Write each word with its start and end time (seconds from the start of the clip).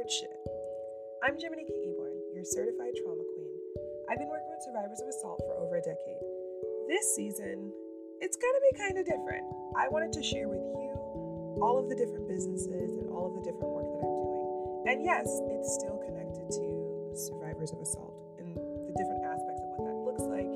hard 0.00 0.10
shit. 0.10 0.32
I'm 1.20 1.36
Jimanekia 1.36 1.76
Eborn, 1.92 2.16
your 2.32 2.44
certified 2.44 2.96
trauma 2.96 3.20
queen. 3.36 3.52
I've 4.08 4.16
been 4.16 4.32
working 4.32 4.48
with 4.48 4.64
survivors 4.64 4.96
of 5.04 5.12
assault 5.12 5.44
for 5.44 5.52
over 5.60 5.76
a 5.76 5.84
decade. 5.84 6.24
This 6.88 7.04
season, 7.12 7.68
it's 8.24 8.32
gonna 8.40 8.64
be 8.72 8.80
kind 8.80 8.96
of 8.96 9.04
different. 9.04 9.44
I 9.76 9.92
wanted 9.92 10.16
to 10.16 10.22
share 10.24 10.48
with 10.48 10.64
you 10.80 11.60
all 11.60 11.76
of 11.76 11.92
the 11.92 11.96
different 12.00 12.32
businesses 12.32 12.96
and 12.96 13.12
all 13.12 13.28
of 13.28 13.36
the 13.36 13.44
different 13.44 13.76
work 13.76 13.92
that 13.92 14.00
I'm 14.00 14.16
doing. 14.24 14.48
And 14.88 15.04
yes, 15.04 15.28
it's 15.52 15.68
still 15.76 16.00
connected 16.00 16.48
to 16.48 16.64
survivors 17.12 17.76
of 17.76 17.84
assault 17.84 18.16
and 18.40 18.56
the 18.56 18.96
different 18.96 19.20
aspects 19.20 19.60
of 19.60 19.68
what 19.76 19.84
that 19.84 20.00
looks 20.00 20.24
like 20.24 20.48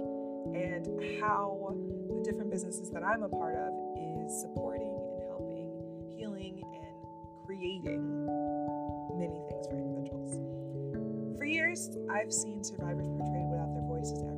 and 0.56 0.88
how 1.20 1.76
the 2.16 2.24
different 2.24 2.48
businesses 2.48 2.88
that 2.96 3.04
I'm 3.04 3.20
a 3.20 3.28
part 3.28 3.60
of 3.60 3.76
is 4.24 4.40
supporting 4.40 4.88
and 4.88 5.20
helping, 5.28 5.68
healing, 6.16 6.64
and 6.64 6.96
creating 7.44 8.03
I've 12.24 12.32
seen 12.32 12.64
survivors 12.64 13.06
portrayed 13.18 13.50
without 13.50 13.74
their 13.74 13.84
voices 13.84 14.22
ever 14.22 14.33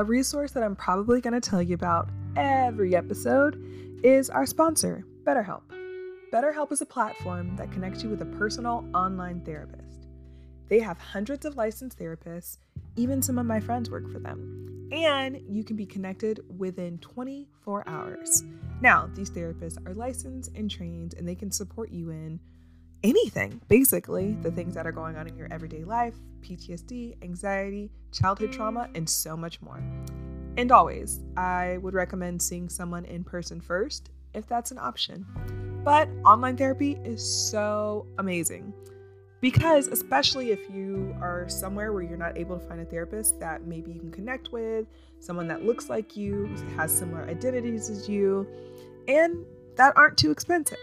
A 0.00 0.02
resource 0.02 0.52
that 0.52 0.62
I'm 0.62 0.76
probably 0.76 1.20
going 1.20 1.38
to 1.38 1.46
tell 1.46 1.60
you 1.60 1.74
about 1.74 2.08
every 2.34 2.96
episode 2.96 3.62
is 4.02 4.30
our 4.30 4.46
sponsor, 4.46 5.04
BetterHelp. 5.24 5.60
BetterHelp 6.32 6.72
is 6.72 6.80
a 6.80 6.86
platform 6.86 7.54
that 7.56 7.70
connects 7.70 8.02
you 8.02 8.08
with 8.08 8.22
a 8.22 8.38
personal 8.38 8.88
online 8.94 9.42
therapist. 9.42 10.06
They 10.70 10.80
have 10.80 10.96
hundreds 10.96 11.44
of 11.44 11.58
licensed 11.58 11.98
therapists, 11.98 12.56
even 12.96 13.20
some 13.20 13.38
of 13.38 13.44
my 13.44 13.60
friends 13.60 13.90
work 13.90 14.10
for 14.10 14.20
them, 14.20 14.88
and 14.90 15.38
you 15.46 15.64
can 15.64 15.76
be 15.76 15.84
connected 15.84 16.40
within 16.56 16.96
24 17.00 17.86
hours. 17.86 18.42
Now, 18.80 19.10
these 19.12 19.28
therapists 19.28 19.86
are 19.86 19.92
licensed 19.92 20.56
and 20.56 20.70
trained, 20.70 21.12
and 21.18 21.28
they 21.28 21.34
can 21.34 21.50
support 21.50 21.90
you 21.90 22.08
in 22.08 22.40
anything, 23.02 23.60
basically, 23.68 24.34
the 24.42 24.50
things 24.50 24.74
that 24.74 24.86
are 24.86 24.92
going 24.92 25.16
on 25.16 25.26
in 25.26 25.36
your 25.36 25.48
everyday 25.50 25.84
life, 25.84 26.14
PTSD, 26.42 27.22
anxiety, 27.22 27.90
childhood 28.12 28.52
trauma, 28.52 28.88
and 28.94 29.08
so 29.08 29.36
much 29.36 29.60
more. 29.62 29.82
And 30.56 30.72
always, 30.72 31.20
I 31.36 31.78
would 31.78 31.94
recommend 31.94 32.42
seeing 32.42 32.68
someone 32.68 33.04
in 33.04 33.24
person 33.24 33.60
first 33.60 34.10
if 34.34 34.46
that's 34.46 34.70
an 34.70 34.78
option. 34.78 35.26
But 35.84 36.08
online 36.24 36.56
therapy 36.56 36.98
is 37.04 37.22
so 37.22 38.06
amazing 38.18 38.74
because, 39.40 39.86
especially 39.86 40.50
if 40.50 40.68
you 40.70 41.16
are 41.20 41.48
somewhere 41.48 41.92
where 41.92 42.02
you're 42.02 42.18
not 42.18 42.36
able 42.36 42.58
to 42.58 42.66
find 42.66 42.80
a 42.80 42.84
therapist 42.84 43.40
that 43.40 43.64
maybe 43.66 43.90
you 43.92 44.00
can 44.00 44.10
connect 44.10 44.52
with, 44.52 44.86
someone 45.18 45.48
that 45.48 45.64
looks 45.64 45.88
like 45.88 46.16
you, 46.16 46.54
has 46.76 46.92
similar 46.92 47.22
identities 47.24 47.88
as 47.88 48.08
you, 48.08 48.46
and 49.08 49.44
that 49.76 49.96
aren't 49.96 50.18
too 50.18 50.30
expensive. 50.30 50.78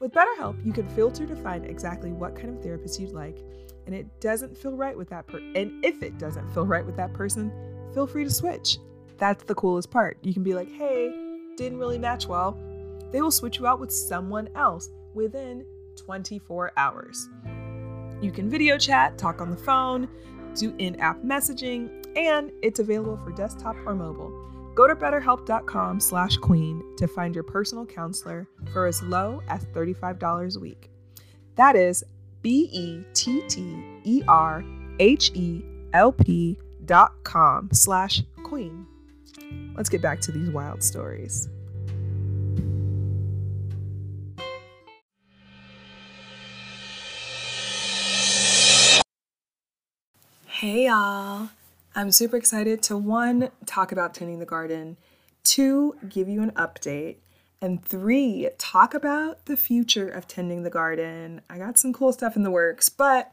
With 0.00 0.12
BetterHelp, 0.12 0.64
you 0.64 0.72
can 0.72 0.88
filter 0.88 1.26
to 1.26 1.36
find 1.36 1.66
exactly 1.66 2.10
what 2.10 2.34
kind 2.34 2.56
of 2.56 2.62
therapist 2.62 2.98
you'd 2.98 3.12
like, 3.12 3.36
and 3.84 3.94
it 3.94 4.06
doesn't 4.18 4.56
feel 4.56 4.74
right 4.74 4.96
with 4.96 5.10
that 5.10 5.26
person. 5.26 5.52
And 5.54 5.84
if 5.84 6.02
it 6.02 6.16
doesn't 6.16 6.48
feel 6.54 6.66
right 6.66 6.86
with 6.86 6.96
that 6.96 7.12
person, 7.12 7.52
feel 7.92 8.06
free 8.06 8.24
to 8.24 8.30
switch. 8.30 8.78
That's 9.18 9.44
the 9.44 9.54
coolest 9.54 9.90
part. 9.90 10.16
You 10.22 10.32
can 10.32 10.42
be 10.42 10.54
like, 10.54 10.72
hey, 10.72 11.12
didn't 11.54 11.78
really 11.78 11.98
match 11.98 12.26
well. 12.26 12.58
They 13.12 13.20
will 13.20 13.30
switch 13.30 13.58
you 13.58 13.66
out 13.66 13.78
with 13.78 13.92
someone 13.92 14.48
else 14.54 14.88
within 15.12 15.66
24 15.96 16.72
hours. 16.78 17.28
You 18.22 18.32
can 18.32 18.48
video 18.48 18.78
chat, 18.78 19.18
talk 19.18 19.42
on 19.42 19.50
the 19.50 19.56
phone, 19.58 20.08
do 20.54 20.74
in 20.78 20.98
app 20.98 21.22
messaging, 21.22 21.90
and 22.16 22.50
it's 22.62 22.80
available 22.80 23.18
for 23.18 23.32
desktop 23.32 23.76
or 23.84 23.94
mobile. 23.94 24.39
Go 24.80 24.86
to 24.86 24.96
betterhelp.com 24.96 26.00
slash 26.00 26.38
queen 26.38 26.82
to 26.96 27.06
find 27.06 27.34
your 27.34 27.44
personal 27.44 27.84
counselor 27.84 28.48
for 28.72 28.86
as 28.86 29.02
low 29.02 29.42
as 29.46 29.62
$35 29.66 30.56
a 30.56 30.58
week. 30.58 30.88
That 31.56 31.76
is 31.76 32.02
B 32.40 32.70
E 32.72 33.04
T 33.12 33.42
T 33.46 33.76
E 34.04 34.22
R 34.26 34.64
H 34.98 35.32
E 35.34 35.62
L 35.92 36.12
P 36.12 36.56
dot 36.86 37.12
com 37.24 37.68
slash 37.74 38.22
queen. 38.42 38.86
Let's 39.76 39.90
get 39.90 40.00
back 40.00 40.18
to 40.22 40.32
these 40.32 40.48
wild 40.48 40.82
stories. 40.82 41.50
Hey 50.46 50.86
y'all. 50.86 51.50
I'm 51.94 52.12
super 52.12 52.36
excited 52.36 52.82
to 52.84 52.96
one, 52.96 53.50
talk 53.66 53.90
about 53.90 54.14
tending 54.14 54.38
the 54.38 54.46
garden, 54.46 54.96
two, 55.42 55.96
give 56.08 56.28
you 56.28 56.40
an 56.42 56.52
update, 56.52 57.16
and 57.60 57.84
three, 57.84 58.48
talk 58.58 58.94
about 58.94 59.46
the 59.46 59.56
future 59.56 60.08
of 60.08 60.28
tending 60.28 60.62
the 60.62 60.70
garden. 60.70 61.42
I 61.50 61.58
got 61.58 61.78
some 61.78 61.92
cool 61.92 62.12
stuff 62.12 62.36
in 62.36 62.44
the 62.44 62.50
works, 62.50 62.88
but 62.88 63.32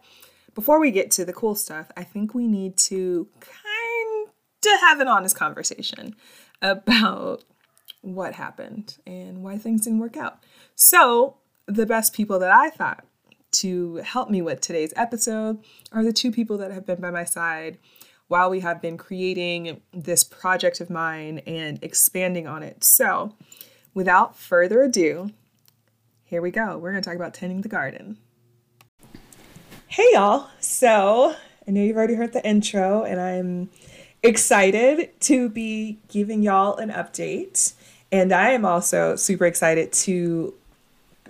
before 0.55 0.79
we 0.79 0.89
get 0.89 1.11
to 1.11 1.23
the 1.23 1.33
cool 1.33 1.53
stuff, 1.53 1.91
I 1.95 2.03
think 2.03 2.33
we 2.33 2.47
need 2.47 2.77
to 2.77 3.27
kind 3.39 4.27
of 4.27 4.81
have 4.81 4.99
an 4.99 5.07
honest 5.07 5.35
conversation 5.35 6.15
about 6.61 7.43
what 8.01 8.33
happened 8.33 8.97
and 9.05 9.43
why 9.43 9.57
things 9.59 9.83
didn't 9.83 9.99
work 9.99 10.17
out. 10.17 10.39
So, 10.75 11.37
the 11.67 11.85
best 11.85 12.13
people 12.13 12.39
that 12.39 12.51
I 12.51 12.69
thought 12.71 13.05
to 13.51 13.97
help 13.97 14.29
me 14.29 14.41
with 14.41 14.61
today's 14.61 14.93
episode 14.95 15.63
are 15.91 16.03
the 16.03 16.13
two 16.13 16.31
people 16.31 16.57
that 16.57 16.71
have 16.71 16.85
been 16.85 16.99
by 16.99 17.11
my 17.11 17.23
side 17.23 17.77
while 18.27 18.49
we 18.49 18.59
have 18.59 18.81
been 18.81 18.97
creating 18.97 19.81
this 19.93 20.23
project 20.23 20.81
of 20.81 20.89
mine 20.89 21.39
and 21.47 21.79
expanding 21.81 22.47
on 22.47 22.63
it. 22.63 22.83
So, 22.83 23.35
without 23.93 24.37
further 24.37 24.83
ado, 24.83 25.31
here 26.25 26.41
we 26.41 26.51
go. 26.51 26.77
We're 26.77 26.91
going 26.91 27.01
to 27.01 27.09
talk 27.09 27.15
about 27.15 27.33
tending 27.33 27.61
the 27.61 27.69
garden. 27.69 28.17
Hey, 29.87 30.09
y'all. 30.11 30.49
So, 30.59 31.35
I 31.67 31.71
know 31.71 31.81
you've 31.81 31.97
already 31.97 32.15
heard 32.15 32.33
the 32.33 32.45
intro, 32.45 33.03
and 33.03 33.19
I'm 33.19 33.69
excited 34.21 35.19
to 35.21 35.49
be 35.49 35.99
giving 36.09 36.41
y'all 36.41 36.75
an 36.75 36.89
update. 36.89 37.73
And 38.11 38.33
I 38.33 38.49
am 38.49 38.65
also 38.65 39.15
super 39.15 39.45
excited 39.45 39.91
to 39.93 40.53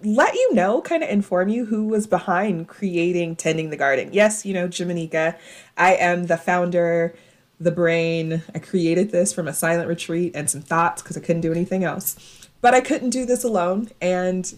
let 0.04 0.34
you 0.34 0.54
know, 0.54 0.82
kind 0.82 1.04
of 1.04 1.10
inform 1.10 1.50
you 1.50 1.66
who 1.66 1.86
was 1.86 2.08
behind 2.08 2.68
creating 2.68 3.36
Tending 3.36 3.70
the 3.70 3.78
Garden. 3.78 4.10
Yes, 4.12 4.46
you 4.46 4.54
know, 4.54 4.68
Jimanekia. 4.68 5.38
I 5.78 5.96
am 5.96 6.28
the 6.28 6.38
founder, 6.38 7.16
the 7.60 7.72
brain. 7.72 8.44
I 8.54 8.60
created 8.60 9.12
this 9.12 9.34
from 9.34 9.48
a 9.48 9.54
silent 9.54 9.88
retreat 9.88 10.34
and 10.36 10.50
some 10.50 10.62
thoughts 10.62 11.02
because 11.02 11.18
I 11.18 11.22
couldn't 11.22 11.42
do 11.42 11.52
anything 11.52 11.84
else. 11.84 12.48
But 12.62 12.74
I 12.74 12.82
couldn't 12.82 13.12
do 13.12 13.26
this 13.26 13.44
alone. 13.44 13.90
And 14.02 14.54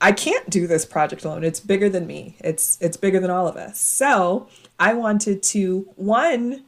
I 0.00 0.12
can't 0.12 0.48
do 0.50 0.66
this 0.66 0.84
project 0.84 1.24
alone. 1.24 1.44
It's 1.44 1.60
bigger 1.60 1.88
than 1.88 2.06
me. 2.06 2.36
It's 2.40 2.76
it's 2.80 2.96
bigger 2.96 3.18
than 3.20 3.30
all 3.30 3.48
of 3.48 3.56
us. 3.56 3.78
So 3.78 4.48
I 4.78 4.92
wanted 4.92 5.42
to 5.44 5.88
one 5.96 6.64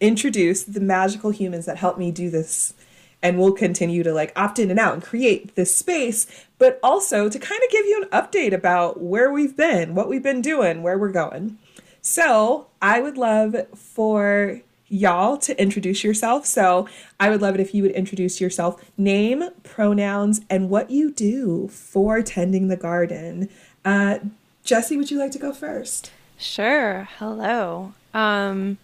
introduce 0.00 0.64
the 0.64 0.80
magical 0.80 1.30
humans 1.30 1.66
that 1.66 1.76
helped 1.76 1.98
me 1.98 2.10
do 2.10 2.28
this 2.28 2.74
and 3.22 3.38
we'll 3.38 3.52
continue 3.52 4.02
to 4.02 4.12
like 4.12 4.32
opt 4.36 4.58
in 4.58 4.70
and 4.70 4.78
out 4.78 4.94
and 4.94 5.02
create 5.02 5.54
this 5.54 5.74
space, 5.74 6.26
but 6.58 6.78
also 6.82 7.28
to 7.28 7.38
kind 7.38 7.60
of 7.62 7.70
give 7.70 7.86
you 7.86 8.02
an 8.02 8.08
update 8.10 8.52
about 8.52 9.00
where 9.00 9.32
we've 9.32 9.56
been, 9.56 9.94
what 9.94 10.08
we've 10.08 10.22
been 10.22 10.42
doing, 10.42 10.82
where 10.82 10.98
we're 10.98 11.12
going. 11.12 11.58
So 12.00 12.68
I 12.80 13.00
would 13.00 13.18
love 13.18 13.56
for 13.74 14.60
y'all 14.88 15.36
to 15.38 15.60
introduce 15.60 16.04
yourself. 16.04 16.46
So 16.46 16.88
I 17.18 17.30
would 17.30 17.42
love 17.42 17.54
it 17.54 17.60
if 17.60 17.74
you 17.74 17.82
would 17.82 17.92
introduce 17.92 18.40
yourself, 18.40 18.84
name, 18.96 19.48
pronouns, 19.64 20.40
and 20.48 20.70
what 20.70 20.90
you 20.90 21.10
do 21.10 21.68
for 21.68 22.22
tending 22.22 22.68
the 22.68 22.76
garden. 22.76 23.48
Uh, 23.84 24.18
Jesse, 24.64 24.96
would 24.96 25.10
you 25.10 25.18
like 25.18 25.32
to 25.32 25.38
go 25.38 25.52
first? 25.52 26.12
Sure. 26.38 27.08
Hello. 27.18 27.94
Um, 28.14 28.78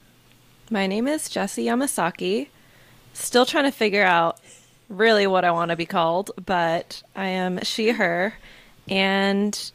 my 0.70 0.86
name 0.86 1.06
is 1.06 1.28
Jesse 1.28 1.66
Yamasaki. 1.66 2.48
Still 3.14 3.46
trying 3.46 3.64
to 3.64 3.70
figure 3.70 4.04
out 4.04 4.38
really 4.88 5.26
what 5.26 5.44
I 5.44 5.50
want 5.50 5.70
to 5.70 5.76
be 5.76 5.86
called, 5.86 6.30
but 6.44 7.02
I 7.16 7.26
am 7.26 7.62
she, 7.62 7.90
her. 7.90 8.34
And 8.88 9.72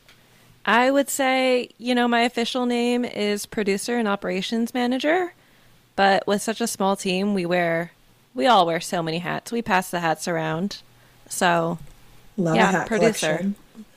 I 0.65 0.91
would 0.91 1.09
say, 1.09 1.69
you 1.77 1.95
know, 1.95 2.07
my 2.07 2.21
official 2.21 2.65
name 2.65 3.05
is 3.05 3.45
producer 3.45 3.97
and 3.97 4.07
operations 4.07 4.73
manager, 4.73 5.33
but 5.95 6.27
with 6.27 6.41
such 6.41 6.61
a 6.61 6.67
small 6.67 6.95
team, 6.95 7.33
we 7.33 7.45
wear 7.45 7.91
we 8.37 8.45
all 8.45 8.67
wear 8.67 8.79
so 8.79 9.01
many 9.01 9.17
hats. 9.17 9.51
We 9.51 9.63
pass 9.63 9.89
the 9.89 9.99
hats 9.99 10.27
around. 10.27 10.83
So, 11.27 11.79
Love 12.37 12.55
Yeah, 12.55 12.69
a 12.69 12.71
hat 12.71 12.87
producer. 12.87 13.53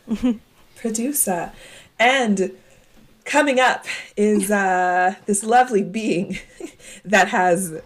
producer. 0.76 1.52
And 1.98 2.52
coming 3.26 3.60
up 3.60 3.84
is 4.16 4.50
uh, 4.50 5.14
this 5.26 5.44
lovely 5.44 5.82
being 5.82 6.38
that 7.04 7.28
has 7.28 7.82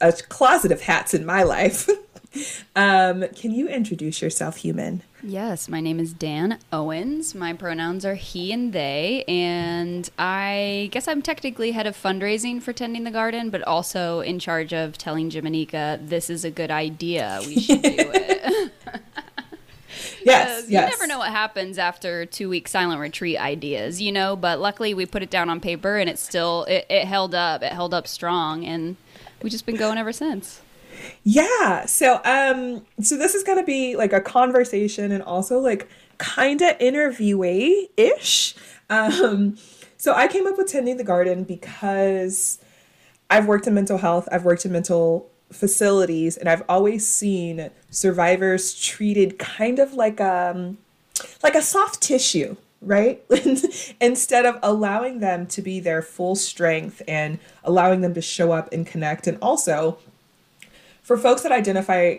a 0.00 0.12
closet 0.12 0.72
of 0.72 0.82
hats 0.82 1.14
in 1.14 1.24
my 1.24 1.42
life. 1.42 1.88
um, 2.76 3.24
can 3.28 3.52
you 3.52 3.68
introduce 3.68 4.20
yourself, 4.20 4.56
human? 4.56 5.02
Yes, 5.22 5.68
my 5.68 5.80
name 5.80 5.98
is 5.98 6.12
Dan 6.12 6.58
Owens. 6.70 7.34
My 7.34 7.54
pronouns 7.54 8.04
are 8.04 8.14
he 8.14 8.52
and 8.52 8.72
they, 8.72 9.24
and 9.26 10.10
I 10.18 10.90
guess 10.92 11.08
I'm 11.08 11.22
technically 11.22 11.72
head 11.72 11.86
of 11.86 11.96
fundraising 11.96 12.60
for 12.60 12.74
Tending 12.74 13.04
the 13.04 13.10
Garden, 13.10 13.48
but 13.48 13.62
also 13.62 14.20
in 14.20 14.38
charge 14.38 14.74
of 14.74 14.98
telling 14.98 15.30
Jimanekia 15.30 16.06
this 16.06 16.28
is 16.28 16.44
a 16.44 16.50
good 16.50 16.70
idea. 16.70 17.40
We 17.46 17.58
should 17.58 17.80
do 17.80 17.94
it. 17.96 18.72
Yes, 20.24 20.66
yes. 20.68 20.82
You 20.82 20.90
never 20.90 21.06
know 21.06 21.18
what 21.18 21.30
happens 21.30 21.78
after 21.78 22.26
two 22.26 22.48
week 22.48 22.68
silent 22.68 23.00
retreat 23.00 23.38
ideas, 23.38 24.00
you 24.00 24.12
know. 24.12 24.36
But 24.36 24.60
luckily, 24.60 24.94
we 24.94 25.06
put 25.06 25.22
it 25.22 25.30
down 25.30 25.50
on 25.50 25.60
paper, 25.60 25.96
and 25.96 26.08
it 26.08 26.18
still 26.18 26.64
it, 26.64 26.86
it 26.88 27.06
held 27.06 27.34
up. 27.34 27.62
It 27.62 27.72
held 27.72 27.94
up 27.94 28.06
strong, 28.06 28.64
and 28.64 28.96
we've 29.42 29.52
just 29.52 29.66
been 29.66 29.76
going 29.76 29.98
ever 29.98 30.12
since. 30.12 30.60
Yeah. 31.22 31.86
So 31.86 32.20
um 32.24 32.84
so 33.00 33.16
this 33.16 33.34
is 33.34 33.42
going 33.42 33.58
to 33.58 33.64
be 33.64 33.96
like 33.96 34.12
a 34.12 34.20
conversation 34.20 35.12
and 35.12 35.22
also 35.22 35.58
like 35.58 35.88
kind 36.18 36.60
of 36.62 36.78
interviewee 36.78 37.88
ish. 37.96 38.54
Um 38.90 39.56
so 39.96 40.12
I 40.14 40.28
came 40.28 40.46
up 40.46 40.58
with 40.58 40.68
tending 40.68 40.96
the 40.96 41.04
garden 41.04 41.44
because 41.44 42.58
I've 43.30 43.46
worked 43.46 43.66
in 43.66 43.74
mental 43.74 43.98
health, 43.98 44.28
I've 44.30 44.44
worked 44.44 44.64
in 44.64 44.72
mental 44.72 45.30
facilities 45.54 46.36
and 46.36 46.48
I've 46.48 46.62
always 46.68 47.06
seen 47.06 47.70
survivors 47.90 48.74
treated 48.74 49.38
kind 49.38 49.78
of 49.78 49.94
like 49.94 50.20
um 50.20 50.78
like 51.42 51.54
a 51.54 51.62
soft 51.62 52.02
tissue, 52.02 52.56
right? 52.82 53.22
Instead 54.00 54.46
of 54.46 54.58
allowing 54.62 55.20
them 55.20 55.46
to 55.48 55.62
be 55.62 55.80
their 55.80 56.02
full 56.02 56.34
strength 56.34 57.02
and 57.06 57.38
allowing 57.62 58.00
them 58.00 58.14
to 58.14 58.20
show 58.20 58.52
up 58.52 58.72
and 58.72 58.86
connect 58.86 59.26
and 59.26 59.38
also 59.40 59.98
for 61.02 61.16
folks 61.16 61.42
that 61.42 61.52
identify 61.52 62.16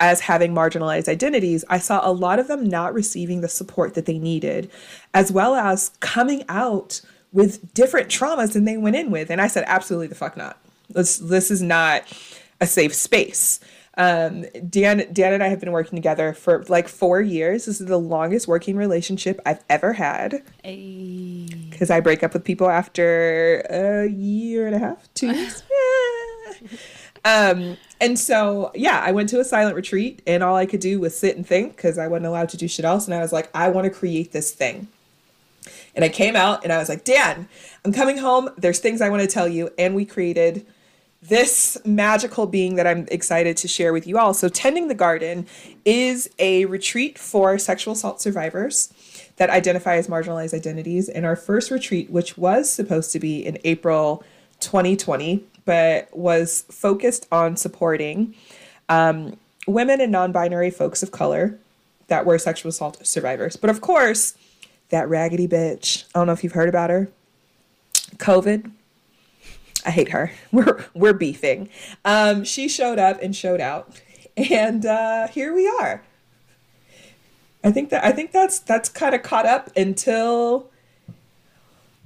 as 0.00 0.20
having 0.20 0.54
marginalized 0.54 1.08
identities, 1.08 1.64
I 1.68 1.78
saw 1.78 2.00
a 2.02 2.10
lot 2.10 2.38
of 2.38 2.48
them 2.48 2.66
not 2.66 2.94
receiving 2.94 3.42
the 3.42 3.48
support 3.48 3.94
that 3.94 4.06
they 4.06 4.18
needed, 4.18 4.70
as 5.12 5.30
well 5.30 5.54
as 5.54 5.90
coming 6.00 6.42
out 6.48 7.02
with 7.32 7.74
different 7.74 8.08
traumas 8.08 8.54
than 8.54 8.64
they 8.64 8.78
went 8.78 8.96
in 8.96 9.10
with. 9.10 9.30
And 9.30 9.40
I 9.40 9.46
said, 9.46 9.64
absolutely 9.66 10.06
the 10.06 10.14
fuck 10.14 10.36
not. 10.36 10.58
This 10.88 11.18
this 11.18 11.50
is 11.50 11.62
not 11.62 12.02
a 12.60 12.66
safe 12.66 12.94
space. 12.94 13.60
Um, 13.96 14.46
Dan, 14.68 15.06
Dan 15.12 15.34
and 15.34 15.42
I 15.42 15.48
have 15.48 15.60
been 15.60 15.72
working 15.72 15.96
together 15.96 16.32
for 16.32 16.64
like 16.68 16.88
four 16.88 17.20
years. 17.20 17.66
This 17.66 17.80
is 17.80 17.86
the 17.86 17.98
longest 17.98 18.48
working 18.48 18.76
relationship 18.76 19.40
I've 19.44 19.62
ever 19.68 19.92
had 19.92 20.42
because 20.62 21.90
I 21.90 22.00
break 22.00 22.22
up 22.22 22.32
with 22.32 22.44
people 22.44 22.70
after 22.70 23.60
a 23.68 24.08
year 24.08 24.66
and 24.66 24.76
a 24.76 24.78
half, 24.78 25.12
two 25.14 25.26
years. 25.32 25.62
Yeah. 25.70 26.68
Um, 27.24 27.76
and 28.00 28.18
so, 28.18 28.70
yeah, 28.74 29.02
I 29.04 29.12
went 29.12 29.28
to 29.30 29.40
a 29.40 29.44
silent 29.44 29.76
retreat, 29.76 30.22
and 30.26 30.42
all 30.42 30.56
I 30.56 30.64
could 30.64 30.80
do 30.80 31.00
was 31.00 31.18
sit 31.18 31.36
and 31.36 31.46
think 31.46 31.76
because 31.76 31.98
I 31.98 32.06
wasn't 32.06 32.26
allowed 32.26 32.48
to 32.50 32.56
do 32.56 32.66
shit 32.66 32.84
else. 32.84 33.06
And 33.06 33.14
I 33.14 33.20
was 33.20 33.32
like, 33.32 33.50
I 33.54 33.68
want 33.68 33.84
to 33.84 33.90
create 33.90 34.32
this 34.32 34.52
thing. 34.52 34.88
And 35.94 36.04
I 36.04 36.08
came 36.08 36.36
out 36.36 36.62
and 36.64 36.72
I 36.72 36.78
was 36.78 36.88
like, 36.88 37.04
Dan, 37.04 37.48
I'm 37.84 37.92
coming 37.92 38.18
home. 38.18 38.48
There's 38.56 38.78
things 38.78 39.00
I 39.00 39.08
want 39.10 39.22
to 39.22 39.28
tell 39.28 39.48
you. 39.48 39.70
And 39.78 39.94
we 39.94 40.04
created 40.04 40.64
this 41.22 41.76
magical 41.84 42.46
being 42.46 42.76
that 42.76 42.86
I'm 42.86 43.06
excited 43.10 43.56
to 43.58 43.68
share 43.68 43.92
with 43.92 44.06
you 44.06 44.18
all. 44.18 44.32
So, 44.32 44.48
Tending 44.48 44.88
the 44.88 44.94
Garden 44.94 45.46
is 45.84 46.30
a 46.38 46.64
retreat 46.66 47.18
for 47.18 47.58
sexual 47.58 47.92
assault 47.92 48.20
survivors 48.22 48.92
that 49.36 49.50
identify 49.50 49.96
as 49.96 50.08
marginalized 50.08 50.54
identities. 50.54 51.08
And 51.08 51.26
our 51.26 51.36
first 51.36 51.70
retreat, 51.70 52.10
which 52.10 52.38
was 52.38 52.70
supposed 52.70 53.12
to 53.12 53.18
be 53.18 53.44
in 53.44 53.58
April 53.64 54.24
2020, 54.60 55.44
but 55.64 56.14
was 56.16 56.62
focused 56.70 57.26
on 57.30 57.56
supporting 57.56 58.34
um, 58.88 59.36
women 59.66 60.00
and 60.00 60.12
non 60.12 60.32
binary 60.32 60.70
folks 60.70 61.02
of 61.02 61.10
color 61.10 61.58
that 62.08 62.26
were 62.26 62.38
sexual 62.38 62.70
assault 62.70 63.06
survivors. 63.06 63.56
But 63.56 63.70
of 63.70 63.80
course, 63.80 64.34
that 64.88 65.08
raggedy 65.08 65.46
bitch, 65.46 66.04
I 66.14 66.18
don't 66.18 66.26
know 66.26 66.32
if 66.32 66.42
you've 66.42 66.52
heard 66.52 66.68
about 66.68 66.90
her, 66.90 67.08
COVID. 68.16 68.70
I 69.84 69.90
hate 69.90 70.10
her. 70.10 70.32
We're 70.52 70.84
we're 70.94 71.12
beefing. 71.12 71.68
Um, 72.04 72.44
she 72.44 72.68
showed 72.68 72.98
up 72.98 73.20
and 73.22 73.34
showed 73.34 73.60
out, 73.60 74.00
and 74.36 74.84
uh, 74.84 75.28
here 75.28 75.54
we 75.54 75.66
are. 75.68 76.02
I 77.62 77.70
think 77.70 77.90
that 77.90 78.04
I 78.04 78.12
think 78.12 78.32
that's 78.32 78.58
that's 78.58 78.88
kind 78.88 79.14
of 79.14 79.22
caught 79.22 79.46
up 79.46 79.70
until 79.76 80.70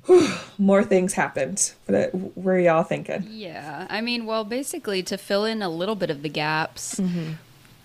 whew, 0.06 0.28
more 0.58 0.84
things 0.84 1.14
happened. 1.14 1.72
But 1.86 2.10
where 2.36 2.56
are 2.56 2.60
y'all 2.60 2.82
thinking? 2.82 3.26
Yeah, 3.30 3.86
I 3.88 4.00
mean, 4.00 4.26
well, 4.26 4.44
basically 4.44 5.02
to 5.04 5.16
fill 5.16 5.44
in 5.44 5.62
a 5.62 5.68
little 5.68 5.94
bit 5.94 6.10
of 6.10 6.22
the 6.22 6.28
gaps, 6.28 7.00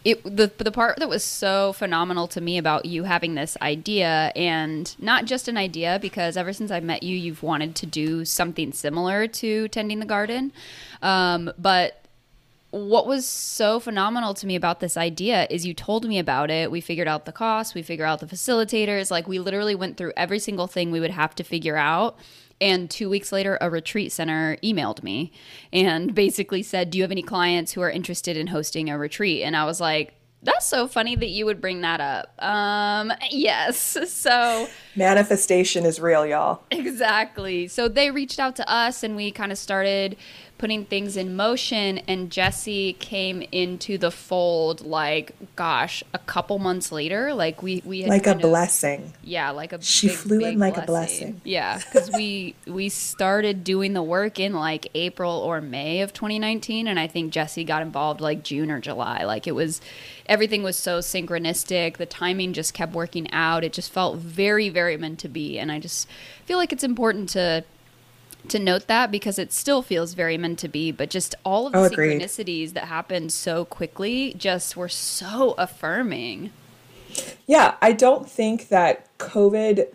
it 0.05 0.23
the 0.23 0.51
the 0.57 0.71
part 0.71 0.97
that 0.97 1.09
was 1.09 1.23
so 1.23 1.73
phenomenal 1.73 2.27
to 2.29 2.41
me 2.41 2.57
about 2.57 2.85
you 2.85 3.03
having 3.03 3.35
this 3.35 3.57
idea 3.61 4.31
and 4.35 4.95
not 4.99 5.25
just 5.25 5.47
an 5.47 5.57
idea 5.57 5.99
because 6.01 6.37
ever 6.37 6.53
since 6.53 6.71
I 6.71 6.79
met 6.79 7.03
you, 7.03 7.15
you've 7.15 7.43
wanted 7.43 7.75
to 7.75 7.85
do 7.85 8.23
something 8.25 8.71
similar 8.71 9.27
to 9.27 9.67
tending 9.67 9.99
the 9.99 10.05
garden, 10.05 10.53
um, 11.01 11.51
but 11.57 11.99
what 12.71 13.07
was 13.07 13.25
so 13.27 13.79
phenomenal 13.79 14.33
to 14.35 14.45
me 14.45 14.55
about 14.55 14.79
this 14.79 14.95
idea 14.95 15.47
is 15.49 15.65
you 15.65 15.73
told 15.73 16.07
me 16.07 16.19
about 16.19 16.51
it. 16.51 16.69
We 16.69 16.81
figured 16.81 17.07
out 17.07 17.25
the 17.25 17.31
cost, 17.31 17.73
we 17.73 17.81
figured 17.81 18.07
out 18.07 18.19
the 18.19 18.27
facilitators. 18.27 19.09
Like, 19.09 19.27
we 19.27 19.39
literally 19.39 19.73
went 19.73 19.97
through 19.97 20.13
every 20.15 20.37
single 20.37 20.67
thing 20.67 20.91
we 20.91 20.99
would 20.99 21.09
have 21.09 21.33
to 21.35 21.43
figure 21.43 21.77
out. 21.77 22.19
And 22.61 22.89
two 22.89 23.09
weeks 23.09 23.31
later, 23.31 23.57
a 23.61 23.69
retreat 23.69 24.11
center 24.11 24.57
emailed 24.63 25.03
me 25.03 25.31
and 25.71 26.13
basically 26.13 26.61
said, 26.63 26.89
Do 26.89 26.97
you 26.97 27.03
have 27.03 27.11
any 27.11 27.21
clients 27.21 27.73
who 27.73 27.81
are 27.81 27.89
interested 27.89 28.35
in 28.35 28.47
hosting 28.47 28.89
a 28.89 28.97
retreat? 28.97 29.43
And 29.43 29.55
I 29.55 29.65
was 29.65 29.79
like, 29.79 30.13
that's 30.41 30.65
so 30.65 30.87
funny 30.87 31.15
that 31.15 31.29
you 31.29 31.45
would 31.45 31.59
bring 31.59 31.81
that 31.81 31.99
up. 31.99 32.33
Um, 32.43 33.11
yes. 33.29 33.97
So, 34.19 34.67
Manifestation 34.95 35.85
is 35.85 35.99
real, 35.99 36.25
y'all. 36.25 36.63
Exactly. 36.71 37.67
So 37.67 37.87
they 37.87 38.11
reached 38.11 38.39
out 38.39 38.55
to 38.57 38.69
us 38.69 39.01
and 39.01 39.15
we 39.15 39.31
kind 39.31 39.51
of 39.51 39.57
started 39.57 40.17
putting 40.59 40.83
things 40.85 41.17
in 41.17 41.35
motion 41.35 41.97
and 42.07 42.29
Jesse 42.29 42.93
came 42.93 43.41
into 43.51 43.97
the 43.97 44.11
fold 44.11 44.85
like 44.85 45.33
gosh, 45.55 46.03
a 46.13 46.19
couple 46.19 46.59
months 46.59 46.91
later. 46.91 47.33
Like 47.33 47.63
we 47.63 47.81
we 47.83 48.01
had 48.01 48.09
Like 48.09 48.27
a 48.27 48.31
of- 48.33 48.41
blessing. 48.41 49.13
yeah, 49.23 49.49
like 49.49 49.73
a 49.73 49.81
She 49.81 50.09
big, 50.09 50.17
flew 50.17 50.35
in 50.39 50.43
big 50.51 50.57
like 50.59 50.77
a 50.77 50.81
blessing. 50.83 51.41
Yeah, 51.43 51.79
because 51.79 52.11
we 52.11 52.53
we 52.67 52.89
started 52.89 53.63
doing 53.63 53.93
the 53.93 54.03
work 54.03 54.39
in 54.39 54.53
like 54.53 54.87
April 54.93 55.31
or 55.31 55.61
May 55.61 56.01
of 56.01 56.13
2019, 56.13 56.87
and 56.87 56.99
I 56.99 57.07
think 57.07 57.31
Jesse 57.33 57.63
got 57.63 57.81
involved 57.81 58.21
like 58.21 58.43
June 58.43 58.69
or 58.69 58.79
July. 58.79 59.23
Like 59.23 59.47
it 59.47 59.53
was, 59.53 59.79
everything 60.27 60.61
was 60.61 60.75
so 60.75 60.99
synchronistic. 60.99 61.97
The 61.97 62.05
timing 62.05 62.53
just 62.53 62.73
kept 62.73 62.93
working 62.93 63.31
out. 63.31 63.63
It 63.63 63.73
just 63.73 63.91
felt 63.91 64.17
very 64.17 64.67
very 64.69 64.97
meant 64.97 65.19
to 65.19 65.29
be, 65.29 65.57
and 65.57 65.71
I 65.71 65.79
just 65.79 66.07
feel 66.45 66.57
like 66.57 66.73
it's 66.73 66.83
important 66.83 67.29
to 67.29 67.63
to 68.47 68.57
note 68.59 68.87
that 68.87 69.11
because 69.11 69.37
it 69.37 69.51
still 69.51 69.81
feels 69.81 70.13
very 70.13 70.37
meant 70.37 70.59
to 70.59 70.67
be, 70.67 70.91
but 70.91 71.09
just 71.09 71.35
all 71.43 71.67
of 71.67 71.73
the 71.73 71.79
Oh, 71.79 71.89
synchronicities 71.89 72.73
that 72.73 72.85
happened 72.85 73.31
so 73.31 73.65
quickly 73.65 74.33
just 74.37 74.75
were 74.77 74.89
so 74.89 75.53
affirming. 75.57 76.51
Yeah, 77.47 77.75
I 77.81 77.91
don't 77.91 78.29
think 78.29 78.69
that 78.69 79.05
COVID. 79.17 79.87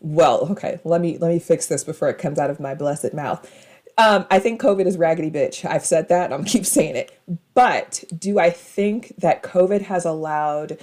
Well, 0.00 0.48
okay, 0.52 0.78
let 0.84 1.00
me 1.00 1.18
let 1.18 1.28
me 1.28 1.38
fix 1.38 1.66
this 1.66 1.82
before 1.82 2.08
it 2.08 2.18
comes 2.18 2.38
out 2.38 2.50
of 2.50 2.60
my 2.60 2.74
blessed 2.74 3.14
mouth. 3.14 3.50
Um, 3.96 4.26
I 4.30 4.38
think 4.38 4.60
COVID 4.60 4.86
is 4.86 4.96
raggedy 4.96 5.30
bitch. 5.30 5.64
I've 5.68 5.84
said 5.84 6.08
that. 6.08 6.26
and 6.26 6.34
I'm 6.34 6.44
keep 6.44 6.64
saying 6.76 6.94
it. 6.94 7.18
But 7.54 8.04
do 8.16 8.38
I 8.38 8.50
think 8.50 9.14
that 9.18 9.42
COVID 9.42 9.82
has 9.82 10.04
allowed 10.04 10.78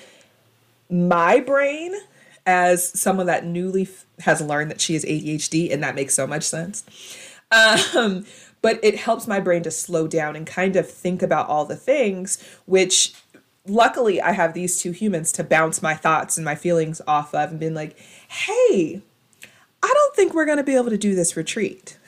my 0.90 1.40
brain, 1.40 1.94
as 2.46 3.00
someone 3.00 3.26
that 3.28 3.46
newly 3.46 3.88
has 4.20 4.42
learned 4.42 4.72
that 4.72 4.82
she 4.82 4.94
has 4.94 5.04
ADHD, 5.06 5.74
and 5.74 5.84
that 5.84 5.96
makes 5.96 6.14
so 6.14 6.28
much 6.28 6.44
sense. 6.44 6.84
Um, 7.52 8.26
but 8.62 8.80
it 8.84 8.98
helps 8.98 9.28
my 9.28 9.40
brain 9.40 9.64
to 9.64 9.72
slow 9.72 10.08
down 10.08 10.36
and 10.36 10.48
kind 10.48 10.76
of 10.76 10.90
think 10.90 11.22
about 11.22 11.48
all 11.48 11.66
the 11.66 11.76
things, 11.76 12.44
which 12.66 13.14
luckily 13.68 14.22
I 14.22 14.32
have 14.32 14.54
these 14.54 14.80
two 14.80 14.92
humans 14.92 15.32
to 15.34 15.44
bounce 15.44 15.82
my 15.82 15.96
thoughts 15.96 16.38
and 16.38 16.46
my 16.46 16.56
feelings 16.56 17.02
off 17.08 17.34
of 17.34 17.52
and 17.52 17.60
been 17.60 17.74
like, 17.74 17.98
hey, 18.28 19.02
I 19.84 19.88
don't 19.94 20.16
think 20.16 20.34
we're 20.34 20.46
going 20.46 20.58
to 20.58 20.64
be 20.64 20.76
able 20.76 20.90
to 20.90 20.98
do 20.98 21.16
this 21.16 21.38
retreat. 21.38 21.98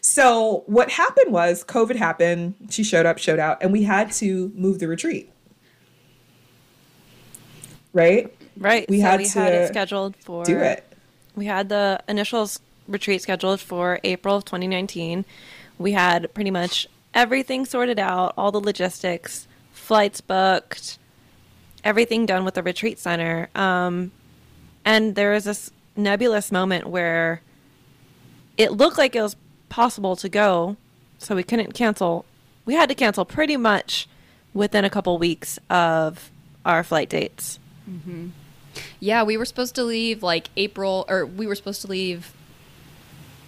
So 0.00 0.64
what 0.66 0.90
happened 0.90 1.32
was 1.32 1.64
COVID 1.64 1.96
happened, 1.96 2.54
she 2.70 2.82
showed 2.82 3.06
up, 3.06 3.18
showed 3.18 3.38
out, 3.38 3.62
and 3.62 3.72
we 3.72 3.82
had 3.84 4.10
to 4.12 4.50
move 4.54 4.78
the 4.78 4.88
retreat. 4.88 5.30
Right? 7.92 8.34
Right. 8.58 8.88
We 8.88 9.00
so 9.00 9.06
had 9.06 9.20
we 9.20 9.28
had 9.28 9.52
it 9.52 9.68
scheduled 9.68 10.16
for 10.16 10.44
Do 10.44 10.58
it. 10.58 10.84
We 11.36 11.46
had 11.46 11.68
the 11.68 12.00
initial 12.08 12.48
retreat 12.88 13.22
scheduled 13.22 13.60
for 13.60 14.00
April 14.02 14.36
of 14.36 14.44
2019. 14.44 15.24
We 15.78 15.92
had 15.92 16.32
pretty 16.34 16.50
much 16.50 16.88
everything 17.14 17.64
sorted 17.64 17.98
out, 17.98 18.34
all 18.36 18.50
the 18.50 18.60
logistics, 18.60 19.46
flights 19.72 20.20
booked, 20.20 20.98
everything 21.84 22.26
done 22.26 22.44
with 22.44 22.54
the 22.54 22.62
retreat 22.62 22.98
center. 22.98 23.48
Um, 23.54 24.10
and 24.84 25.14
there 25.14 25.32
was 25.32 25.44
this 25.44 25.70
nebulous 25.96 26.50
moment 26.50 26.86
where 26.86 27.42
it 28.56 28.72
looked 28.72 28.98
like 28.98 29.14
it 29.14 29.22
was 29.22 29.36
possible 29.68 30.16
to 30.16 30.28
go, 30.28 30.76
so 31.18 31.36
we 31.36 31.42
couldn't 31.44 31.74
cancel. 31.74 32.24
We 32.64 32.74
had 32.74 32.88
to 32.88 32.94
cancel 32.94 33.24
pretty 33.24 33.56
much 33.56 34.08
within 34.52 34.84
a 34.84 34.90
couple 34.90 35.16
weeks 35.18 35.58
of 35.70 36.30
our 36.64 36.82
flight 36.82 37.08
dates. 37.08 37.58
Yeah, 39.00 39.22
we 39.22 39.36
were 39.36 39.44
supposed 39.44 39.74
to 39.76 39.84
leave 39.84 40.22
like 40.22 40.48
April, 40.56 41.04
or 41.08 41.24
we 41.24 41.46
were 41.46 41.54
supposed 41.54 41.82
to 41.82 41.88
leave. 41.88 42.32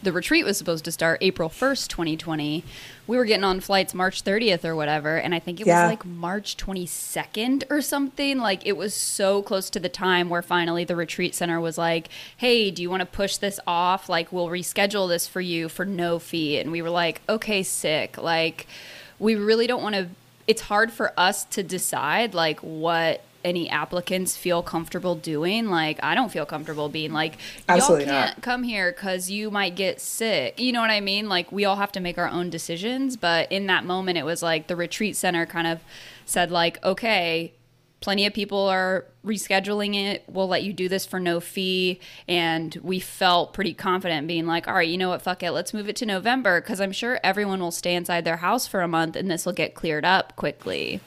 The 0.03 0.13
retreat 0.13 0.47
was 0.47 0.57
supposed 0.57 0.87
to 0.87 0.93
start 0.93 1.19
April 1.21 1.51
1st, 1.51 1.89
2020. 1.89 2.65
We 3.07 3.17
were 3.19 3.27
getting 3.27 3.45
on 3.45 3.61
flights 3.61 3.93
March 3.93 4.25
30th 4.25 4.65
or 4.65 4.75
whatever, 4.75 5.19
and 5.19 5.35
I 5.35 5.39
think 5.41 5.61
it 5.61 5.67
Yeah. 5.67 5.83
was 5.83 5.91
like 5.91 6.07
March 6.07 6.57
22nd 6.57 7.65
or 7.69 7.83
something. 7.83 8.39
Like 8.39 8.65
it 8.67 8.79
was 8.79 8.95
so 8.95 9.43
close 9.43 9.69
to 9.71 9.79
the 9.81 9.91
time 9.91 10.31
where 10.31 10.41
finally 10.41 10.85
the 10.85 10.97
retreat 10.97 11.35
center 11.35 11.61
was 11.61 11.77
like, 11.77 12.09
hey, 12.39 12.71
do 12.71 12.81
you 12.81 12.89
want 12.89 13.01
to 13.01 13.07
push 13.07 13.37
this 13.37 13.61
off? 13.67 14.09
Like, 14.09 14.33
we'll 14.33 14.49
reschedule 14.49 15.07
this 15.07 15.27
for 15.27 15.43
you 15.43 15.69
for 15.69 15.85
no 15.85 16.19
fee. 16.19 16.59
And 16.59 16.73
we 16.73 16.81
were 16.81 16.89
like, 16.91 17.21
okay, 17.29 17.63
sick. 17.63 18.17
Like, 18.17 18.67
we 19.19 19.35
really 19.35 19.67
don't 19.67 19.83
want 19.83 19.97
to. 19.97 20.09
It's 20.47 20.63
hard 20.63 20.93
for 20.93 21.13
us 21.19 21.45
to 21.47 21.63
decide 21.63 22.33
like 22.33 22.61
what 22.61 23.23
any 23.45 23.69
applicants 23.69 24.37
feel 24.37 24.63
comfortable 24.63 25.15
doing. 25.15 25.69
Like, 25.69 25.99
I 26.03 26.15
don't 26.15 26.31
feel 26.31 26.47
comfortable 26.47 26.89
being 26.89 27.13
like, 27.13 27.39
y'all 27.69 27.81
can't 27.81 28.07
not. 28.07 28.43
come 28.43 28.63
here 28.63 28.93
because 28.93 29.31
you 29.31 29.51
might 29.51 29.77
get 29.77 30.01
sick. 30.01 30.59
You 30.59 30.73
know 30.73 30.81
what 30.81 30.91
I 30.91 31.01
mean? 31.01 31.29
Like, 31.29 31.51
we 31.53 31.65
all 31.65 31.77
have 31.77 31.93
to 31.93 32.01
make 32.01 32.19
our 32.19 32.29
own 32.29 32.51
decisions. 32.51 33.17
But 33.17 33.51
in 33.51 33.67
that 33.67 33.85
moment, 33.85 34.19
it 34.19 34.25
was 34.25 34.43
like 34.43 34.67
the 34.67 34.77
retreat 34.77 35.17
center 35.17 35.47
kind 35.47 35.67
of 35.67 35.81
said, 36.25 36.51
like, 36.51 36.83
okay, 36.85 37.53
plenty 38.01 38.27
of 38.27 38.35
people 38.35 38.69
are 38.69 39.05
rescheduling 39.25 39.95
it. 39.95 40.25
We'll 40.27 40.49
let 40.49 40.63
you 40.63 40.73
do 40.73 40.89
this 40.89 41.07
for 41.07 41.21
no 41.21 41.41
fee. 41.41 42.01
And 42.27 42.79
we 42.83 42.99
felt 42.99 43.53
pretty 43.53 43.75
confident 43.75 44.27
being 44.27 44.47
like, 44.47 44.67
all 44.67 44.75
right, 44.75 44.89
you 44.89 44.99
know 44.99 45.11
what? 45.11 45.23
Fuck 45.23 45.43
it. 45.43 45.53
Let's 45.53 45.75
move 45.75 45.89
it 45.89 45.97
to 45.97 46.07
November 46.07 46.61
because 46.61 46.81
I'm 46.81 46.93
sure 46.93 47.21
everyone 47.23 47.61
will 47.61 47.71
stay 47.71 47.95
inside 47.95 48.25
their 48.25 48.39
house 48.39 48.67
for 48.67 48.81
a 48.81 48.89
month 48.89 49.17
and 49.17 49.31
this 49.31 49.45
will 49.45 49.53
get 49.53 49.75
cleared 49.75 50.05
up 50.05 50.35
quickly. 50.37 51.01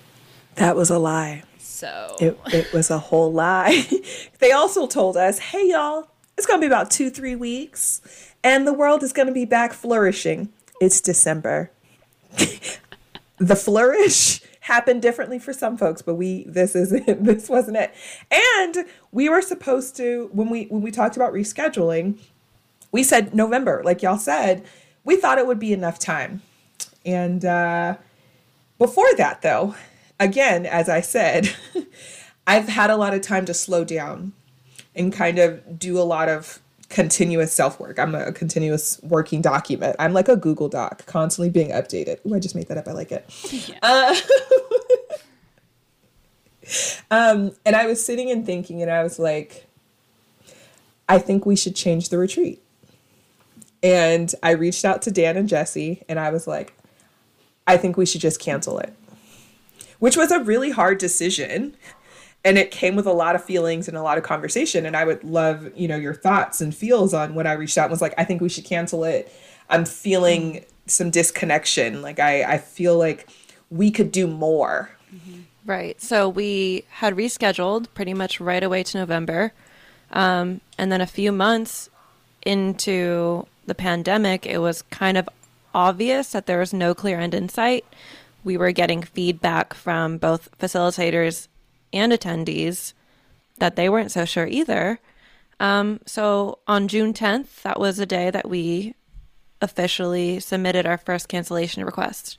That 0.56 0.76
was 0.76 0.92
a 0.92 1.00
lie. 1.00 1.44
So, 1.74 2.16
It, 2.20 2.40
it 2.54 2.72
was 2.72 2.92
a 2.92 3.00
whole 3.00 3.34
lie. 3.34 3.88
they 4.40 4.52
also 4.52 4.86
told 4.86 5.18
us, 5.18 5.40
hey, 5.40 5.72
y'all, 5.72 6.08
it's 6.38 6.46
going 6.46 6.60
to 6.60 6.64
be 6.64 6.68
about 6.68 6.92
two, 6.92 7.10
three 7.10 7.36
weeks, 7.36 8.00
and 8.44 8.68
the 8.68 8.74
world 8.74 9.02
is 9.02 9.12
going 9.12 9.28
to 9.28 9.34
be 9.34 9.46
back 9.46 9.74
flourishing. 9.74 10.54
It's 10.80 11.02
December. 11.02 11.72
the 13.40 13.56
flourish 13.56 14.42
happened 14.60 15.02
differently 15.02 15.40
for 15.40 15.52
some 15.52 15.76
folks, 15.76 16.04
but 16.04 16.14
we 16.14 16.44
this 16.44 16.76
isn't 16.76 17.06
this 17.24 17.50
wasn't 17.50 17.78
it. 17.78 17.92
And 18.32 18.86
we 19.12 19.28
were 19.28 19.42
supposed 19.42 19.98
to 19.98 20.30
when 20.32 20.52
we 20.52 20.66
when 20.66 20.84
we 20.84 20.92
talked 20.92 21.16
about 21.16 21.34
rescheduling, 21.34 22.20
we 22.92 23.02
said 23.02 23.34
November, 23.34 23.82
like 23.84 24.04
y'all 24.04 24.20
said, 24.20 24.64
we 25.04 25.16
thought 25.16 25.40
it 25.40 25.48
would 25.48 25.60
be 25.60 25.74
enough 25.74 25.98
time. 25.98 26.44
And 27.04 27.44
uh 27.44 27.98
before 28.78 29.12
that, 29.18 29.42
though, 29.42 29.74
again, 30.24 30.66
as 30.66 30.90
I 30.90 31.02
said, 31.02 31.54
I've 32.48 32.68
had 32.68 32.90
a 32.90 32.98
lot 32.98 33.14
of 33.14 33.22
time 33.22 33.46
to 33.46 33.54
slow 33.54 33.84
down 33.84 34.34
and 34.96 35.12
kind 35.12 35.40
of 35.40 35.80
do 35.80 36.00
a 36.00 36.04
lot 36.04 36.30
of 36.30 36.62
continuous 36.90 37.52
self 37.54 37.80
work. 37.80 38.00
I'm 38.00 38.16
a 38.16 38.32
continuous 38.32 39.02
working 39.04 39.42
document. 39.42 39.96
I'm 40.00 40.14
like 40.14 40.28
a 40.30 40.36
Google 40.36 40.70
Doc, 40.70 41.06
constantly 41.06 41.50
being 41.50 41.72
updated. 41.72 42.26
Ooh, 42.26 42.36
I 42.36 42.40
just 42.40 42.56
made 42.56 42.68
that 42.68 42.78
up. 42.78 42.88
I 42.88 42.92
like 42.92 43.12
it. 43.12 43.30
Uh, 43.82 44.16
um, 47.12 47.52
and 47.66 47.76
I 47.76 47.86
was 47.86 48.04
sitting 48.04 48.32
and 48.32 48.46
thinking, 48.46 48.82
and 48.82 48.92
I 48.92 49.04
was 49.04 49.20
like, 49.20 49.66
I 51.10 51.20
think 51.20 51.46
we 51.46 51.56
should 51.56 51.76
change 51.76 52.10
the 52.10 52.18
retreat. 52.18 52.62
And 53.82 54.34
I 54.42 54.52
reached 54.52 54.86
out 54.86 55.02
to 55.04 55.12
Dan 55.12 55.36
and 55.36 55.50
Jesse, 55.50 56.04
and 56.08 56.18
I 56.20 56.30
was 56.30 56.48
like, 56.48 56.74
I 57.68 57.78
think 57.78 57.98
we 57.98 58.06
should 58.06 58.22
just 58.22 58.40
cancel 58.40 58.80
it, 58.80 58.94
which 60.04 60.18
was 60.18 60.32
a 60.32 60.40
really 60.40 60.70
hard 60.70 60.98
decision. 60.98 61.74
And 62.44 62.58
it 62.58 62.72
came 62.72 62.98
with 62.98 63.06
a 63.06 63.14
lot 63.14 63.36
of 63.36 63.44
feelings 63.46 63.88
and 63.88 63.96
a 63.96 64.02
lot 64.02 64.18
of 64.18 64.26
conversation. 64.26 64.86
And 64.86 64.98
I 64.98 65.06
would 65.06 65.24
love, 65.24 65.72
you 65.78 65.88
know, 65.88 65.96
your 65.96 66.14
thoughts 66.14 66.60
and 66.60 66.76
feels 66.76 67.14
on 67.14 67.36
when 67.36 67.48
I 67.48 67.54
reached 67.54 67.78
out 67.78 67.86
and 67.86 67.92
was 67.92 68.02
like, 68.02 68.14
I 68.18 68.26
think 68.26 68.42
we 68.42 68.50
should 68.50 68.66
cancel 68.66 69.06
it. 69.06 69.34
I'm 69.70 69.86
feeling 69.86 70.66
some 70.88 71.10
disconnection. 71.10 72.02
Like 72.02 72.20
I, 72.20 72.44
I 72.44 72.58
feel 72.58 72.98
like 72.98 73.30
we 73.70 73.92
could 73.92 74.12
do 74.12 74.28
more. 74.28 74.92
Right. 75.66 76.02
So 76.02 76.28
we 76.28 76.84
had 76.90 77.16
rescheduled 77.16 77.88
pretty 77.94 78.14
much 78.14 78.42
right 78.42 78.62
away 78.62 78.84
to 78.84 78.98
November. 78.98 79.54
Um, 80.12 80.60
and 80.78 80.92
then 80.92 81.00
a 81.00 81.08
few 81.08 81.32
months 81.32 81.90
into 82.46 83.48
the 83.68 83.74
pandemic, 83.74 84.46
it 84.46 84.58
was 84.58 84.82
kind 84.82 85.18
of 85.18 85.30
obvious 85.74 86.34
that 86.34 86.46
there 86.46 86.60
was 86.60 86.74
no 86.74 86.94
clear 86.94 87.22
end 87.22 87.34
in 87.34 87.48
sight. 87.48 87.86
We 88.44 88.58
were 88.58 88.72
getting 88.72 89.04
feedback 89.04 89.74
from 89.74 90.18
both 90.18 90.50
facilitators 90.58 91.48
and 91.92 92.12
attendees 92.12 92.94
that 93.60 93.76
they 93.76 93.90
weren't 93.90 94.12
so 94.12 94.26
sure 94.26 94.48
either. 94.48 95.00
Um, 95.60 96.00
so 96.06 96.60
on 96.68 96.88
June 96.88 97.14
10th, 97.14 97.62
that 97.62 97.80
was 97.80 98.00
a 98.00 98.06
day 98.06 98.30
that 98.32 98.50
we 98.50 98.96
officially 99.62 100.40
submitted 100.40 100.86
our 100.86 100.98
first 100.98 101.30
cancellation 101.30 101.86
request. 101.86 102.38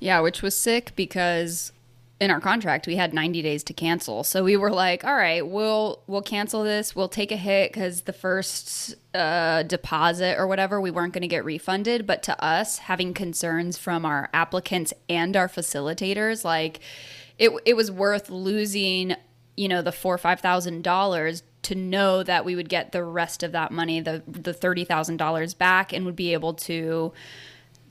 Yeah, 0.00 0.20
which 0.20 0.42
was 0.42 0.56
sick 0.56 0.92
because 0.96 1.72
in 2.20 2.30
our 2.30 2.40
contract 2.40 2.86
we 2.86 2.96
had 2.96 3.12
90 3.12 3.42
days 3.42 3.64
to 3.64 3.72
cancel. 3.72 4.22
So 4.24 4.44
we 4.44 4.56
were 4.56 4.70
like, 4.70 5.04
all 5.04 5.14
right, 5.14 5.46
we'll 5.46 6.02
we'll 6.06 6.22
cancel 6.22 6.62
this. 6.62 6.94
We'll 6.94 7.08
take 7.08 7.32
a 7.32 7.36
hit 7.36 7.72
cuz 7.72 8.02
the 8.02 8.12
first 8.12 8.94
uh, 9.14 9.64
deposit 9.64 10.36
or 10.38 10.46
whatever 10.46 10.80
we 10.80 10.90
weren't 10.90 11.12
going 11.12 11.22
to 11.22 11.28
get 11.28 11.44
refunded, 11.44 12.06
but 12.06 12.22
to 12.24 12.44
us 12.44 12.78
having 12.78 13.14
concerns 13.14 13.78
from 13.78 14.04
our 14.04 14.30
applicants 14.32 14.92
and 15.08 15.36
our 15.36 15.48
facilitators 15.48 16.44
like 16.44 16.80
it 17.38 17.50
it 17.64 17.74
was 17.74 17.90
worth 17.90 18.30
losing, 18.30 19.16
you 19.56 19.68
know, 19.68 19.82
the 19.82 19.92
4 19.92 20.14
or 20.14 20.18
5000 20.18 20.82
dollars 20.82 21.42
to 21.62 21.74
know 21.74 22.22
that 22.22 22.44
we 22.44 22.54
would 22.54 22.68
get 22.68 22.92
the 22.92 23.02
rest 23.02 23.42
of 23.42 23.52
that 23.52 23.72
money, 23.72 24.00
the 24.00 24.22
the 24.26 24.54
$30,000 24.54 25.58
back 25.58 25.92
and 25.92 26.04
would 26.04 26.16
be 26.16 26.32
able 26.32 26.54
to 26.54 27.12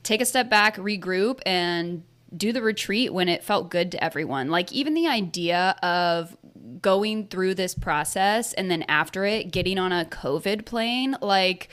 take 0.02 0.20
a 0.20 0.24
step 0.24 0.48
back, 0.48 0.76
regroup, 0.76 1.40
and 1.44 2.04
do 2.36 2.52
the 2.52 2.62
retreat 2.62 3.12
when 3.12 3.28
it 3.28 3.42
felt 3.42 3.70
good 3.70 3.92
to 3.92 4.02
everyone. 4.02 4.50
Like, 4.50 4.72
even 4.72 4.94
the 4.94 5.06
idea 5.06 5.76
of 5.82 6.36
going 6.80 7.26
through 7.26 7.54
this 7.54 7.74
process 7.74 8.52
and 8.52 8.70
then 8.70 8.82
after 8.88 9.24
it, 9.24 9.50
getting 9.50 9.78
on 9.78 9.92
a 9.92 10.04
COVID 10.04 10.64
plane, 10.64 11.16
like, 11.20 11.68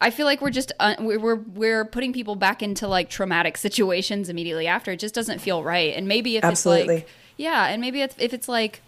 I 0.00 0.10
feel 0.10 0.24
like 0.24 0.40
we're 0.40 0.50
just 0.50 0.72
uh, 0.80 0.94
we're 0.98 1.36
we're- 1.36 1.84
putting 1.84 2.14
people 2.14 2.34
back 2.34 2.62
into 2.62 2.88
like 2.88 3.10
traumatic 3.10 3.56
situations 3.68 4.28
immediately 4.28 4.66
after. 4.66 4.92
It 4.92 4.98
just 4.98 5.14
doesn't 5.14 5.40
feel 5.40 5.62
right. 5.62 5.94
And 5.94 6.08
maybe 6.08 6.36
if 6.36 6.44
Absolutely. 6.44 6.94
it's 6.94 7.04
like 7.04 7.08
yeah, 7.36 7.66
and 7.66 7.80
maybe 7.80 8.00
if, 8.00 8.14
if 8.18 8.32
it's 8.32 8.48
like 8.48 8.82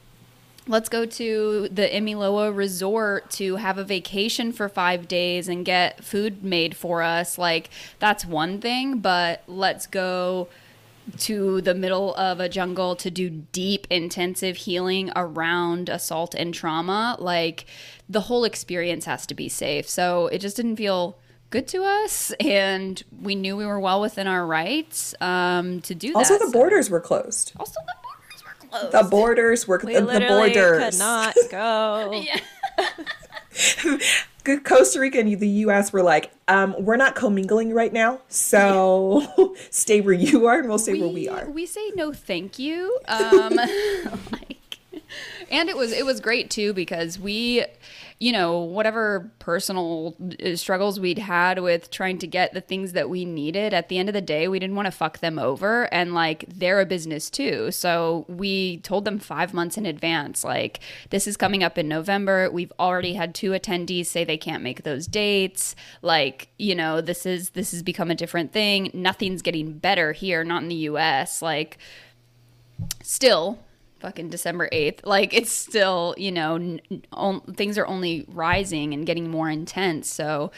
let's 0.68 0.88
go 0.88 1.04
to 1.04 1.68
the 1.72 1.88
Imiloa 1.88 2.54
resort 2.54 3.30
to 3.30 3.56
have 3.56 3.78
a 3.78 3.84
vacation 3.84 4.52
for 4.52 4.68
five 4.68 5.08
days 5.08 5.48
and 5.48 5.64
get 5.64 6.04
food 6.04 6.44
made 6.44 6.76
for 6.76 7.02
us. 7.02 7.36
Like, 7.36 7.68
that's 7.98 8.24
one 8.24 8.60
thing, 8.60 8.98
but 8.98 9.42
let's 9.48 9.86
go 9.86 10.48
to 11.18 11.60
the 11.60 11.74
middle 11.74 12.14
of 12.14 12.40
a 12.40 12.48
jungle 12.48 12.94
to 12.96 13.10
do 13.10 13.28
deep, 13.30 13.86
intensive 13.90 14.56
healing 14.58 15.10
around 15.16 15.88
assault 15.88 16.34
and 16.34 16.54
trauma. 16.54 17.16
Like, 17.18 17.66
the 18.08 18.22
whole 18.22 18.44
experience 18.44 19.04
has 19.06 19.26
to 19.26 19.34
be 19.34 19.48
safe. 19.48 19.88
So 19.88 20.26
it 20.28 20.38
just 20.38 20.56
didn't 20.56 20.76
feel 20.76 21.18
good 21.50 21.66
to 21.68 21.82
us. 21.84 22.32
And 22.40 23.02
we 23.20 23.34
knew 23.34 23.56
we 23.56 23.66
were 23.66 23.80
well 23.80 24.00
within 24.00 24.26
our 24.26 24.46
rights 24.46 25.14
um, 25.20 25.80
to 25.82 25.94
do 25.94 26.12
that. 26.12 26.18
Also, 26.18 26.38
the 26.38 26.46
So- 26.46 26.52
borders 26.52 26.88
were 26.90 27.00
closed. 27.00 27.52
Also, 27.58 27.80
the 27.86 27.94
borders 28.02 28.44
were 28.44 28.68
closed. 28.68 28.92
The 28.92 29.10
borders 29.10 29.68
were 29.68 29.80
We 29.84 29.94
the, 29.94 30.00
the 30.00 30.06
literally 30.06 30.52
borders. 30.54 30.94
could 30.94 30.98
not 30.98 31.34
go. 31.50 32.22
Good- 33.82 34.02
Costa 34.44 35.00
Rica 35.00 35.18
and 35.18 35.38
the 35.38 35.48
U.S. 35.48 35.92
were 35.92 36.02
like, 36.02 36.32
um, 36.48 36.74
we're 36.78 36.96
not 36.96 37.14
commingling 37.14 37.72
right 37.72 37.92
now, 37.92 38.20
so 38.28 39.54
stay 39.70 40.00
where 40.00 40.14
you 40.14 40.46
are, 40.46 40.58
and 40.58 40.68
we'll 40.68 40.78
stay 40.78 41.00
where 41.00 41.08
we 41.08 41.28
are. 41.28 41.48
We 41.48 41.66
say 41.66 41.90
no, 41.94 42.12
thank 42.12 42.58
you. 42.58 42.98
Um, 43.06 43.54
like, 44.32 44.78
and 45.50 45.68
it 45.68 45.76
was 45.76 45.92
it 45.92 46.04
was 46.04 46.20
great 46.20 46.50
too 46.50 46.72
because 46.72 47.18
we 47.18 47.64
you 48.22 48.30
know 48.30 48.60
whatever 48.60 49.32
personal 49.40 50.14
uh, 50.46 50.54
struggles 50.54 51.00
we'd 51.00 51.18
had 51.18 51.58
with 51.58 51.90
trying 51.90 52.18
to 52.18 52.26
get 52.28 52.54
the 52.54 52.60
things 52.60 52.92
that 52.92 53.10
we 53.10 53.24
needed 53.24 53.74
at 53.74 53.88
the 53.88 53.98
end 53.98 54.08
of 54.08 54.12
the 54.12 54.20
day 54.20 54.46
we 54.46 54.60
didn't 54.60 54.76
want 54.76 54.86
to 54.86 54.92
fuck 54.92 55.18
them 55.18 55.40
over 55.40 55.92
and 55.92 56.14
like 56.14 56.44
they're 56.46 56.80
a 56.80 56.86
business 56.86 57.28
too. 57.28 57.72
So 57.72 58.24
we 58.28 58.78
told 58.78 59.04
them 59.04 59.18
5 59.18 59.52
months 59.52 59.76
in 59.76 59.86
advance 59.86 60.44
like 60.44 60.78
this 61.10 61.26
is 61.26 61.36
coming 61.36 61.64
up 61.64 61.76
in 61.76 61.88
November. 61.88 62.48
We've 62.48 62.72
already 62.78 63.14
had 63.14 63.34
two 63.34 63.50
attendees 63.50 64.06
say 64.06 64.22
they 64.22 64.38
can't 64.38 64.62
make 64.62 64.84
those 64.84 65.08
dates. 65.08 65.74
Like 66.00 66.46
you 66.58 66.76
know 66.76 67.00
this 67.00 67.26
is 67.26 67.50
this 67.50 67.72
has 67.72 67.82
become 67.82 68.08
a 68.08 68.14
different 68.14 68.52
thing. 68.52 68.92
Nothing's 68.94 69.42
getting 69.42 69.78
better 69.78 70.12
here 70.12 70.44
not 70.44 70.62
in 70.62 70.68
the 70.68 70.86
US 70.92 71.42
like 71.42 71.76
still 73.02 73.58
fucking 74.02 74.28
December 74.28 74.68
8th. 74.72 75.00
Like 75.04 75.32
it's 75.32 75.50
still, 75.50 76.14
you 76.18 76.32
know, 76.32 76.56
n- 76.56 77.40
things 77.54 77.78
are 77.78 77.86
only 77.86 78.26
rising 78.28 78.92
and 78.92 79.06
getting 79.06 79.30
more 79.30 79.48
intense. 79.48 80.12
So 80.12 80.50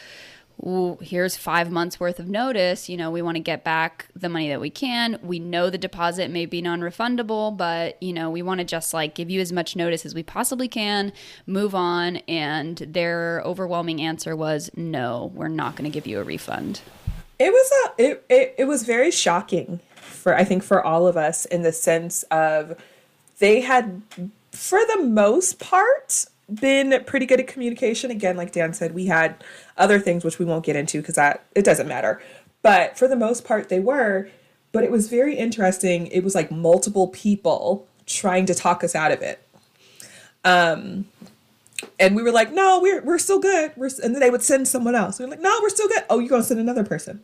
ooh, 0.63 0.97
here's 1.01 1.35
five 1.35 1.71
months 1.71 1.99
worth 1.99 2.19
of 2.19 2.29
notice. 2.29 2.89
You 2.89 2.97
know, 2.97 3.11
we 3.11 3.21
want 3.21 3.35
to 3.35 3.41
get 3.41 3.63
back 3.63 4.07
the 4.15 4.29
money 4.29 4.49
that 4.49 4.61
we 4.61 4.69
can. 4.69 5.19
We 5.21 5.39
know 5.39 5.69
the 5.69 5.77
deposit 5.77 6.31
may 6.31 6.45
be 6.45 6.61
non 6.61 6.81
refundable, 6.81 7.55
but, 7.55 8.01
you 8.01 8.13
know, 8.13 8.29
we 8.29 8.41
want 8.41 8.59
to 8.59 8.65
just 8.65 8.93
like 8.93 9.15
give 9.15 9.29
you 9.29 9.41
as 9.41 9.51
much 9.51 9.75
notice 9.75 10.05
as 10.05 10.15
we 10.15 10.23
possibly 10.23 10.67
can, 10.67 11.13
move 11.45 11.75
on. 11.75 12.17
And 12.27 12.77
their 12.77 13.41
overwhelming 13.45 14.01
answer 14.01 14.35
was 14.35 14.71
no, 14.75 15.31
we're 15.33 15.47
not 15.47 15.75
going 15.75 15.89
to 15.89 15.93
give 15.93 16.07
you 16.07 16.19
a 16.19 16.23
refund. 16.23 16.81
It 17.37 17.51
was 17.51 17.71
a 17.71 18.01
it, 18.01 18.25
it, 18.29 18.55
it 18.59 18.65
was 18.65 18.83
very 18.83 19.11
shocking 19.11 19.81
for 19.95 20.35
I 20.37 20.45
think 20.45 20.63
for 20.63 20.83
all 20.83 21.05
of 21.05 21.17
us 21.17 21.45
in 21.45 21.63
the 21.63 21.73
sense 21.73 22.23
of 22.31 22.77
they 23.39 23.61
had, 23.61 24.01
for 24.51 24.79
the 24.85 25.01
most 25.03 25.59
part, 25.59 26.25
been 26.53 27.03
pretty 27.05 27.25
good 27.25 27.39
at 27.39 27.47
communication. 27.47 28.11
Again, 28.11 28.37
like 28.37 28.51
Dan 28.51 28.73
said, 28.73 28.93
we 28.93 29.07
had 29.07 29.43
other 29.77 29.99
things 29.99 30.23
which 30.23 30.39
we 30.39 30.45
won't 30.45 30.65
get 30.65 30.75
into 30.75 31.01
because 31.01 31.15
that 31.15 31.43
it 31.55 31.65
doesn't 31.65 31.87
matter. 31.87 32.21
But 32.61 32.97
for 32.97 33.07
the 33.07 33.15
most 33.15 33.45
part, 33.45 33.69
they 33.69 33.79
were. 33.79 34.29
But 34.71 34.83
it 34.83 34.91
was 34.91 35.07
very 35.07 35.35
interesting. 35.35 36.07
It 36.07 36.23
was 36.23 36.35
like 36.35 36.51
multiple 36.51 37.07
people 37.07 37.87
trying 38.05 38.45
to 38.47 38.53
talk 38.53 38.83
us 38.83 38.93
out 38.93 39.11
of 39.11 39.21
it. 39.21 39.41
Um, 40.43 41.05
and 41.99 42.15
we 42.15 42.21
were 42.21 42.31
like, 42.31 42.51
no, 42.51 42.79
we're 42.81 43.01
we're 43.01 43.17
still 43.17 43.39
good. 43.39 43.71
We're, 43.75 43.89
and 44.03 44.13
then 44.13 44.19
they 44.19 44.29
would 44.29 44.43
send 44.43 44.67
someone 44.67 44.95
else. 44.95 45.19
We 45.19 45.25
are 45.25 45.29
like, 45.29 45.41
no, 45.41 45.57
we're 45.61 45.69
still 45.69 45.87
good. 45.87 46.03
Oh, 46.09 46.19
you're 46.19 46.29
gonna 46.29 46.43
send 46.43 46.59
another 46.59 46.83
person 46.83 47.21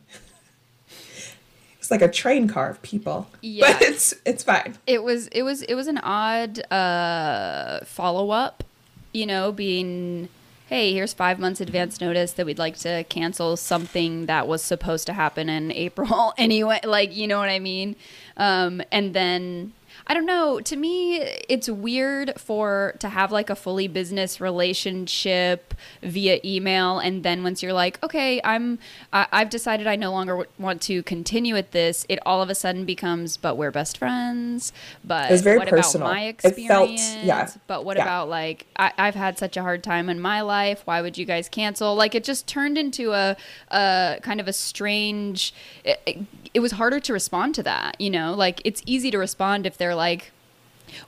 like 1.90 2.02
a 2.02 2.08
train 2.08 2.48
car 2.48 2.70
of 2.70 2.80
people. 2.82 3.28
Yeah. 3.42 3.72
But 3.72 3.82
it's 3.82 4.14
it's 4.24 4.44
fine. 4.44 4.78
It 4.86 5.02
was 5.02 5.26
it 5.28 5.42
was 5.42 5.62
it 5.62 5.74
was 5.74 5.88
an 5.88 5.98
odd 5.98 6.60
uh 6.70 7.80
follow 7.84 8.30
up, 8.30 8.64
you 9.12 9.26
know, 9.26 9.52
being 9.52 10.28
hey, 10.72 10.94
here's 10.94 11.12
five 11.12 11.38
months 11.38 11.60
advance 11.60 12.00
notice 12.00 12.32
that 12.32 12.46
we'd 12.46 12.58
like 12.58 12.78
to 12.78 13.04
cancel 13.10 13.58
something 13.58 14.24
that 14.24 14.48
was 14.48 14.62
supposed 14.62 15.06
to 15.06 15.12
happen 15.12 15.50
in 15.50 15.70
April 15.70 16.32
anyway. 16.38 16.80
Like, 16.82 17.14
you 17.14 17.26
know 17.26 17.38
what 17.38 17.50
I 17.50 17.58
mean? 17.58 17.94
Um, 18.38 18.80
and 18.90 19.12
then 19.12 19.74
I 20.12 20.14
don't 20.14 20.26
know. 20.26 20.60
To 20.60 20.76
me, 20.76 21.20
it's 21.48 21.70
weird 21.70 22.38
for 22.38 22.96
to 22.98 23.08
have 23.08 23.32
like 23.32 23.48
a 23.48 23.56
fully 23.56 23.88
business 23.88 24.42
relationship 24.42 25.72
via 26.02 26.38
email, 26.44 26.98
and 26.98 27.22
then 27.22 27.42
once 27.42 27.62
you're 27.62 27.72
like, 27.72 27.98
okay, 28.04 28.38
I'm, 28.44 28.78
I, 29.10 29.26
I've 29.32 29.48
decided 29.48 29.86
I 29.86 29.96
no 29.96 30.12
longer 30.12 30.34
w- 30.34 30.50
want 30.58 30.82
to 30.82 31.02
continue 31.04 31.54
with 31.54 31.70
this. 31.70 32.04
It 32.10 32.18
all 32.26 32.42
of 32.42 32.50
a 32.50 32.54
sudden 32.54 32.84
becomes, 32.84 33.38
but 33.38 33.56
we're 33.56 33.70
best 33.70 33.96
friends. 33.96 34.74
But 35.02 35.30
it's 35.30 35.40
very 35.40 35.56
what 35.56 35.68
personal. 35.68 36.06
about 36.06 36.14
my 36.14 36.24
experience? 36.24 36.60
It 36.60 36.68
felt, 36.68 37.24
yeah. 37.24 37.48
But 37.66 37.86
what 37.86 37.96
yeah. 37.96 38.02
about 38.02 38.28
like 38.28 38.66
I, 38.76 38.92
I've 38.98 39.14
had 39.14 39.38
such 39.38 39.56
a 39.56 39.62
hard 39.62 39.82
time 39.82 40.10
in 40.10 40.20
my 40.20 40.42
life. 40.42 40.82
Why 40.84 41.00
would 41.00 41.16
you 41.16 41.24
guys 41.24 41.48
cancel? 41.48 41.94
Like 41.94 42.14
it 42.14 42.22
just 42.22 42.46
turned 42.46 42.76
into 42.76 43.14
a, 43.14 43.34
a 43.70 44.18
kind 44.20 44.40
of 44.40 44.46
a 44.46 44.52
strange. 44.52 45.54
It, 45.84 45.98
it, 46.04 46.18
it 46.52 46.60
was 46.60 46.72
harder 46.72 47.00
to 47.00 47.14
respond 47.14 47.54
to 47.54 47.62
that. 47.62 47.98
You 47.98 48.10
know, 48.10 48.34
like 48.34 48.60
it's 48.66 48.82
easy 48.84 49.10
to 49.10 49.16
respond 49.16 49.64
if 49.64 49.78
they're 49.78 49.94
like, 49.94 50.01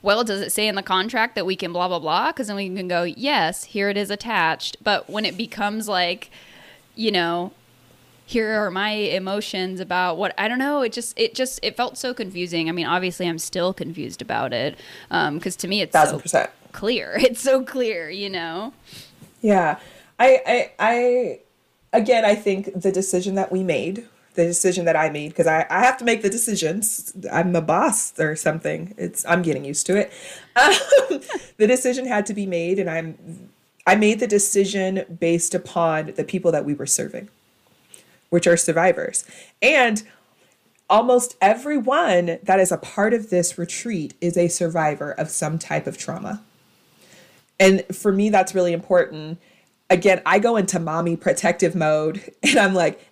well, 0.01 0.23
does 0.23 0.41
it 0.41 0.51
say 0.51 0.67
in 0.67 0.75
the 0.75 0.83
contract 0.83 1.35
that 1.35 1.45
we 1.45 1.55
can 1.55 1.71
blah, 1.73 1.87
blah, 1.87 1.99
blah? 1.99 2.27
Because 2.31 2.47
then 2.47 2.55
we 2.55 2.73
can 2.73 2.87
go, 2.87 3.03
yes, 3.03 3.65
here 3.65 3.89
it 3.89 3.97
is 3.97 4.09
attached. 4.09 4.77
But 4.83 5.09
when 5.09 5.25
it 5.25 5.37
becomes 5.37 5.87
like, 5.87 6.31
you 6.95 7.11
know, 7.11 7.51
here 8.25 8.51
are 8.63 8.71
my 8.71 8.91
emotions 8.91 9.79
about 9.79 10.17
what 10.17 10.33
I 10.37 10.47
don't 10.47 10.57
know. 10.57 10.81
It 10.81 10.91
just, 10.91 11.17
it 11.19 11.35
just, 11.35 11.59
it 11.61 11.77
felt 11.77 11.97
so 11.97 12.13
confusing. 12.13 12.69
I 12.69 12.71
mean, 12.71 12.87
obviously, 12.87 13.27
I'm 13.27 13.37
still 13.37 13.73
confused 13.73 14.21
about 14.21 14.51
it 14.53 14.77
because 15.09 15.55
um, 15.55 15.59
to 15.59 15.67
me, 15.67 15.81
it's 15.81 15.91
thousand 15.91 16.17
so 16.17 16.21
percent 16.21 16.49
clear. 16.71 17.15
It's 17.19 17.41
so 17.41 17.63
clear, 17.63 18.09
you 18.09 18.29
know. 18.29 18.73
Yeah, 19.41 19.79
I, 20.19 20.41
I, 20.45 20.71
I, 20.79 21.39
again, 21.93 22.25
I 22.25 22.35
think 22.35 22.81
the 22.81 22.91
decision 22.91 23.35
that 23.35 23.51
we 23.51 23.63
made 23.63 24.07
the 24.35 24.45
decision 24.45 24.85
that 24.85 24.95
I 24.95 25.09
made 25.09 25.29
because 25.29 25.47
I, 25.47 25.65
I 25.69 25.83
have 25.83 25.97
to 25.97 26.05
make 26.05 26.21
the 26.21 26.29
decisions. 26.29 27.13
I'm 27.31 27.53
the 27.53 27.61
boss 27.61 28.17
or 28.19 28.35
something. 28.35 28.93
It's 28.97 29.25
I'm 29.25 29.41
getting 29.41 29.65
used 29.65 29.85
to 29.87 29.97
it. 29.97 30.11
Um, 30.57 31.19
the 31.57 31.67
decision 31.67 32.07
had 32.07 32.25
to 32.27 32.33
be 32.33 32.45
made, 32.45 32.79
and 32.79 32.89
I'm 32.89 33.49
I 33.85 33.95
made 33.95 34.21
the 34.21 34.27
decision 34.27 35.17
based 35.19 35.53
upon 35.53 36.13
the 36.15 36.23
people 36.23 36.49
that 36.53 36.63
we 36.63 36.73
were 36.73 36.85
serving, 36.85 37.27
which 38.29 38.47
are 38.47 38.55
survivors, 38.55 39.25
and 39.61 40.01
almost 40.89 41.35
everyone 41.41 42.39
that 42.43 42.59
is 42.59 42.71
a 42.71 42.77
part 42.77 43.13
of 43.13 43.29
this 43.29 43.57
retreat 43.57 44.13
is 44.21 44.37
a 44.37 44.47
survivor 44.47 45.11
of 45.11 45.29
some 45.29 45.59
type 45.59 45.87
of 45.87 45.97
trauma. 45.97 46.41
And 47.59 47.83
for 47.93 48.11
me, 48.11 48.29
that's 48.29 48.53
really 48.53 48.73
important. 48.73 49.39
Again, 49.89 50.21
I 50.25 50.39
go 50.39 50.57
into 50.57 50.79
mommy 50.79 51.15
protective 51.15 51.75
mode 51.75 52.33
and 52.43 52.57
I'm 52.57 52.73
like, 52.73 53.05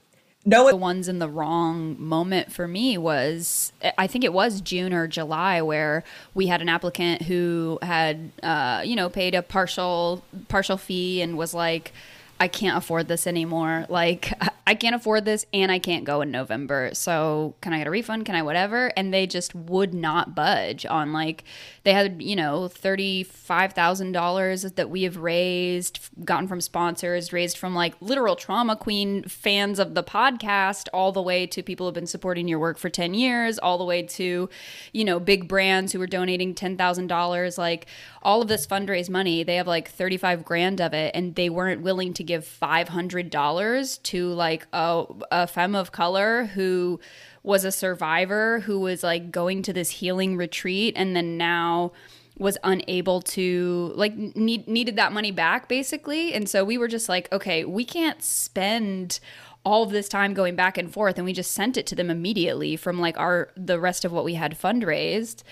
no 0.45 0.69
the 0.69 0.75
ones 0.75 1.08
in 1.08 1.19
the 1.19 1.29
wrong 1.29 1.95
moment 1.99 2.51
for 2.51 2.67
me 2.67 2.97
was 2.97 3.71
i 3.97 4.08
think 4.08 4.23
it 4.23 4.34
was 4.34 4.62
june 4.62 4.93
or 4.93 5.08
july 5.08 5.62
where 5.62 6.03
we 6.34 6.47
had 6.47 6.62
an 6.62 6.69
applicant 6.69 7.21
who 7.23 7.79
had 7.82 8.32
uh, 8.41 8.82
you 8.84 8.95
know 8.95 9.10
paid 9.10 9.34
a 9.36 9.41
partial 9.41 10.23
partial 10.47 10.77
fee 10.77 11.21
and 11.21 11.38
was 11.38 11.53
like 11.53 11.91
I 12.39 12.49
can't 12.49 12.77
afford 12.77 13.08
this 13.08 13.25
anymore. 13.25 13.86
Like, 13.88 14.34
I 14.65 14.76
can't 14.76 14.95
afford 14.95 15.26
this 15.26 15.45
and 15.54 15.69
I 15.71 15.80
can't 15.80 16.06
go 16.06 16.21
in 16.21 16.32
November. 16.32 16.91
So, 16.93 17.56
can 17.60 17.73
I 17.73 17.80
get 17.80 17.88
a 17.88 17.91
refund? 17.91 18.26
Can 18.26 18.36
I 18.36 18.41
whatever? 18.41 18.93
And 18.95 19.13
they 19.13 19.28
just 19.28 19.54
would 19.54 19.93
not 19.93 20.36
budge 20.36 20.86
on 20.86 21.12
like, 21.12 21.43
they 21.84 21.91
had, 21.91 22.21
you 22.21 22.38
know, 22.38 22.69
$35,000 22.73 24.76
that 24.76 24.89
we 24.89 25.04
have 25.04 25.17
raised, 25.17 25.99
gotten 26.23 26.47
from 26.47 26.62
sponsors, 26.62 27.34
raised 27.34 27.58
from 27.58 27.76
like 27.76 27.95
literal 27.99 28.38
trauma 28.38 28.78
queen 28.78 29.23
fans 29.23 29.80
of 29.80 29.95
the 29.95 30.04
podcast, 30.04 30.88
all 30.93 31.12
the 31.12 31.21
way 31.21 31.45
to 31.45 31.62
people 31.62 31.86
who 31.86 31.89
have 31.89 31.95
been 31.95 32.08
supporting 32.08 32.47
your 32.47 32.60
work 32.60 32.78
for 32.78 32.89
10 32.89 33.13
years, 33.13 33.60
all 33.60 33.78
the 33.78 33.84
way 33.84 34.02
to, 34.04 34.49
you 34.93 35.04
know, 35.04 35.19
big 35.19 35.49
brands 35.49 35.91
who 35.91 35.99
were 35.99 36.08
donating 36.08 36.56
$10,000. 36.56 37.58
Like, 37.58 37.88
all 38.23 38.41
of 38.41 38.47
this 38.47 38.65
fundraise 38.65 39.10
money, 39.10 39.43
they 39.43 39.58
have 39.58 39.67
like 39.67 39.89
35 39.89 40.45
grand 40.45 40.80
of 40.80 40.93
it, 40.93 41.12
and 41.13 41.36
they 41.36 41.49
weren't 41.49 41.82
willing 41.82 42.13
to 42.13 42.23
give 42.23 42.45
$500 42.45 44.04
to 44.04 44.28
like 44.30 44.53
a, 44.74 45.06
a 45.32 45.48
femme 45.48 45.76
of 45.76 45.92
color 45.92 46.46
who 46.46 47.00
was 47.44 47.66
a 47.66 47.72
survivor 47.72 48.62
who 48.62 48.80
was 48.80 49.04
like 49.04 49.32
going 49.32 49.62
to 49.63 49.74
this 49.74 49.89
healing 49.89 50.38
retreat 50.38 50.94
and 50.96 51.16
then 51.16 51.38
now 51.38 51.92
was 52.38 52.58
unable 52.63 53.22
to 53.22 53.92
like 53.96 54.16
need 54.16 54.68
needed 54.68 54.96
that 54.96 55.12
money 55.12 55.32
back 55.32 55.68
basically. 55.68 56.34
And 56.34 56.50
so 56.50 56.63
we 56.63 56.78
were 56.78 56.88
just 56.88 57.10
like 57.10 57.32
okay 57.32 57.66
we 57.66 57.86
can't 57.86 58.24
spend 58.24 59.20
all 59.66 59.84
of 59.84 59.92
this 59.92 60.10
time 60.10 60.34
going 60.34 60.56
back 60.56 60.78
and 60.78 60.92
forth. 60.92 61.18
And 61.18 61.26
we 61.26 61.32
just 61.34 61.52
sent 61.52 61.78
it 61.78 61.88
to 61.88 61.96
them 61.96 62.10
immediately 62.10 62.76
from 62.76 63.00
like 63.00 63.18
our 63.20 63.50
the 63.56 63.80
rest 63.80 64.04
of 64.04 64.12
what 64.12 64.24
we 64.24 64.34
had 64.34 64.60
fundraised. 64.60 65.44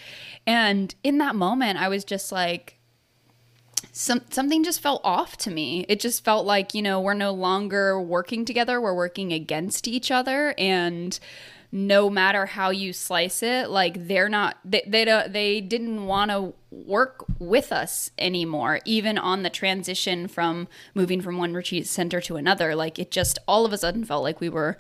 And 0.48 0.96
in 1.04 1.18
that 1.20 1.36
moment 1.36 1.80
i 1.80 1.88
was 1.88 2.04
just 2.04 2.32
like 2.32 2.81
some 3.91 4.22
something 4.30 4.63
just 4.63 4.82
felt 4.82 5.02
off 5.04 5.38
to 5.38 5.52
me. 5.52 5.86
It 5.88 6.00
just 6.00 6.24
felt 6.24 6.46
like 6.46 6.74
you 6.74 6.82
know 6.82 7.00
we're 7.02 7.13
no 7.13 7.32
longer 7.32 8.02
working 8.02 8.46
together. 8.46 8.82
We're 8.82 8.96
working 8.96 9.34
against 9.34 9.88
each 9.88 10.12
other. 10.12 10.54
And 10.58 11.20
no 11.72 12.10
matter 12.10 12.48
how 12.48 12.70
you 12.70 12.91
slice 12.91 13.41
it 13.41 13.70
like 13.70 14.08
they're 14.08 14.28
not 14.28 14.58
they 14.65 14.84
they, 14.86 15.06
don't, 15.06 15.32
they 15.32 15.62
didn't 15.62 16.06
want 16.06 16.30
to 16.30 16.54
work 16.70 17.24
with 17.39 17.72
us 17.72 18.12
anymore 18.17 18.82
even 18.84 19.17
on 19.17 19.44
the 19.44 19.50
transition 19.50 20.28
from 20.28 20.67
moving 20.94 21.22
from 21.22 21.38
one 21.38 21.54
retreat 21.54 21.88
center 21.88 22.20
to 22.20 22.36
another. 22.36 22.76
Like 22.76 23.00
it 23.00 23.10
just 23.10 23.39
all 23.48 23.65
of 23.65 23.72
a 23.72 23.78
sudden 23.78 24.04
felt 24.04 24.24
like 24.24 24.41
we 24.41 24.50
were 24.50 24.78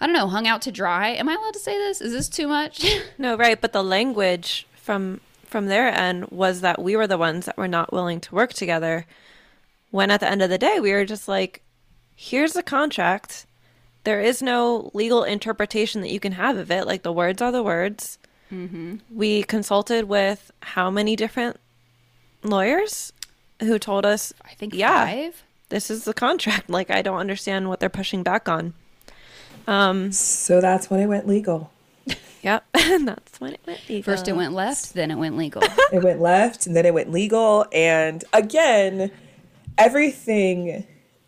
i 0.00 0.06
don't 0.06 0.14
know 0.14 0.28
hung 0.28 0.46
out 0.46 0.62
to 0.62 0.72
dry. 0.72 1.10
Am 1.10 1.28
i 1.28 1.34
allowed 1.34 1.54
to 1.54 1.58
say 1.58 1.76
this? 1.76 2.00
Is 2.00 2.12
this 2.12 2.28
too 2.28 2.48
much? 2.48 2.84
No 3.18 3.36
right 3.36 3.60
but 3.60 3.72
the 3.72 3.84
language 3.84 4.66
from 4.74 5.20
from 5.52 5.66
their 5.66 5.88
end 5.88 6.26
was 6.30 6.62
that 6.62 6.82
we 6.82 6.96
were 6.96 7.06
the 7.06 7.18
ones 7.18 7.46
that 7.46 7.56
were 7.56 7.68
not 7.68 7.92
willing 7.92 8.20
to 8.22 8.34
work 8.34 8.52
together 8.52 9.06
when 9.90 10.10
at 10.10 10.20
the 10.20 10.28
end 10.28 10.42
of 10.42 10.50
the 10.50 10.58
day 10.58 10.80
we 10.80 10.92
were 10.92 11.04
just 11.04 11.28
like 11.28 11.62
here's 12.16 12.54
the 12.54 12.62
contract 12.62 13.46
there 14.04 14.20
is 14.20 14.42
no 14.42 14.90
legal 14.94 15.22
interpretation 15.22 16.00
that 16.00 16.10
you 16.10 16.20
can 16.20 16.32
have 16.32 16.56
of 16.56 16.70
it. 16.70 16.86
Like 16.86 17.02
the 17.02 17.12
words 17.12 17.40
are 17.40 17.52
the 17.52 17.62
words. 17.62 18.18
Mm-hmm. 18.52 18.96
We 19.10 19.42
consulted 19.44 20.04
with 20.04 20.50
how 20.60 20.90
many 20.90 21.16
different 21.16 21.58
lawyers 22.42 23.12
who 23.60 23.78
told 23.78 24.04
us, 24.04 24.32
I 24.44 24.54
think 24.54 24.74
yeah, 24.74 25.06
five. 25.06 25.42
this 25.68 25.90
is 25.90 26.04
the 26.04 26.14
contract. 26.14 26.68
Like, 26.68 26.90
I 26.90 27.02
don't 27.02 27.18
understand 27.18 27.68
what 27.68 27.80
they're 27.80 27.88
pushing 27.88 28.22
back 28.22 28.48
on. 28.48 28.74
Um, 29.66 30.10
So 30.12 30.60
that's 30.60 30.90
when 30.90 31.00
it 31.00 31.06
went 31.06 31.28
legal. 31.28 31.70
Yep, 32.42 32.64
and 32.74 33.08
that's 33.08 33.40
when 33.40 33.54
it 33.54 33.60
went 33.66 33.80
legal. 33.88 34.12
First 34.12 34.28
it 34.28 34.36
went 34.36 34.52
left, 34.52 34.94
then 34.94 35.10
it 35.10 35.16
went 35.16 35.36
legal. 35.36 35.62
It 35.92 36.02
went 36.02 36.20
left 36.20 36.66
and 36.66 36.74
then 36.74 36.86
it 36.86 36.94
went 36.94 37.10
legal. 37.10 37.66
And 37.70 38.24
again, 38.32 39.10
everything 39.76 40.86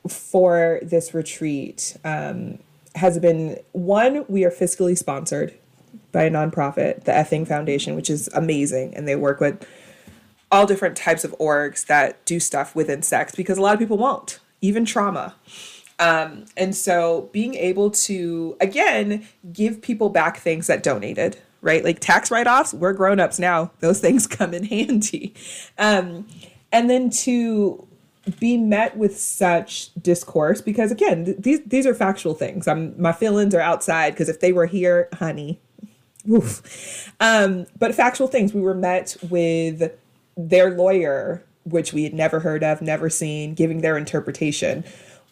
for 0.09 0.81
this 0.83 1.13
retreat 1.13 1.97
um, 2.05 2.59
has 2.95 3.19
been 3.19 3.59
one, 3.73 4.25
we 4.29 4.45
are 4.45 4.51
fiscally 4.51 4.97
sponsored 4.97 5.55
by 6.13 6.25
a 6.25 6.31
nonprofit, 6.31 7.05
the 7.05 7.13
Effing 7.13 7.47
Foundation, 7.47 7.95
which 7.95 8.09
is 8.09 8.29
amazing. 8.35 8.95
And 8.95 9.07
they 9.07 9.17
work 9.17 9.41
with 9.41 9.67
all 10.51 10.67
different 10.67 10.97
types 10.97 11.25
of 11.25 11.35
orgs 11.39 11.87
that 11.87 12.25
do 12.25 12.41
stuff 12.41 12.75
within 12.75 13.03
sex 13.03 13.35
because 13.35 13.59
a 13.59 13.61
lot 13.61 13.75
of 13.75 13.81
people 13.81 13.99
won't, 13.99 14.39
even 14.61 14.85
trauma. 14.85 15.35
Um, 15.99 16.47
and 16.57 16.75
so 16.75 17.29
being 17.33 17.55
able 17.55 17.91
to, 17.91 18.57
again, 18.61 19.27
give 19.53 19.81
people 19.81 20.09
back 20.09 20.39
things 20.39 20.67
that 20.67 20.83
donated, 20.83 21.39
right? 21.61 21.85
Like 21.85 22.01
tax 22.01 22.31
write 22.31 22.47
offs, 22.47 22.75
we're 22.75 22.93
grown 22.93 23.21
ups 23.21 23.39
now. 23.39 23.71
Those 23.81 24.01
things 24.01 24.27
come 24.29 24.55
in 24.55 24.65
handy. 24.65 25.35
Um, 25.79 26.27
and 26.73 26.91
then 26.91 27.11
to 27.11 27.87
be 28.41 28.57
met 28.57 28.97
with 28.97 29.21
such 29.21 29.93
discourse 30.01 30.63
because 30.63 30.91
again 30.91 31.27
th- 31.27 31.37
these 31.41 31.61
these 31.67 31.87
are 31.87 31.93
factual 31.93 32.33
things 32.33 32.67
i'm 32.67 32.99
my 32.99 33.13
feelings 33.13 33.55
are 33.55 33.61
outside 33.61 34.13
because 34.13 34.31
if 34.31 34.41
they 34.41 34.51
were 34.51 34.65
here 34.65 35.11
honey 35.13 35.61
Oof. 36.31 37.13
Um, 37.21 37.67
but 37.79 37.95
factual 37.95 38.29
things. 38.29 38.55
We 38.55 38.61
were 38.61 38.75
met 38.75 39.17
with 39.29 39.93
their 40.37 40.71
lawyer, 40.71 41.45
which 41.65 41.93
we 41.93 42.05
had 42.05 42.15
never 42.15 42.41
heard 42.41 42.65
of, 42.65 42.81
never 42.81 43.11
seen, 43.11 43.55
giving 43.55 43.83
their 43.83 43.97
interpretation, 43.97 44.85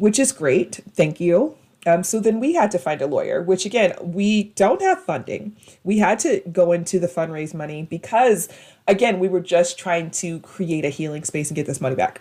which 0.03 0.19
is 0.19 0.33
great. 0.33 0.81
Thank 0.95 1.21
you. 1.21 1.57
Um, 1.87 2.03
so 2.03 2.19
then 2.19 2.41
we 2.41 2.55
had 2.55 2.73
to 2.73 2.79
find 2.81 3.01
a 3.01 3.07
lawyer, 3.07 3.41
which 3.41 3.65
again, 3.65 3.93
we 4.03 4.43
don't 4.57 4.83
have 4.83 5.01
funding. 5.01 5.55
We 5.85 5.99
had 5.99 6.19
to 6.21 6.43
go 6.51 6.73
into 6.73 6.99
the 6.99 7.07
fundraise 7.07 7.55
money 7.55 7.87
because, 7.89 8.49
again, 8.89 9.21
we 9.21 9.29
were 9.29 9.39
just 9.39 9.79
trying 9.79 10.11
to 10.23 10.41
create 10.41 10.85
a 10.85 10.89
healing 10.89 11.23
space 11.23 11.51
and 11.51 11.55
get 11.55 11.67
this 11.67 11.81
money 11.81 11.95
back. 11.95 12.21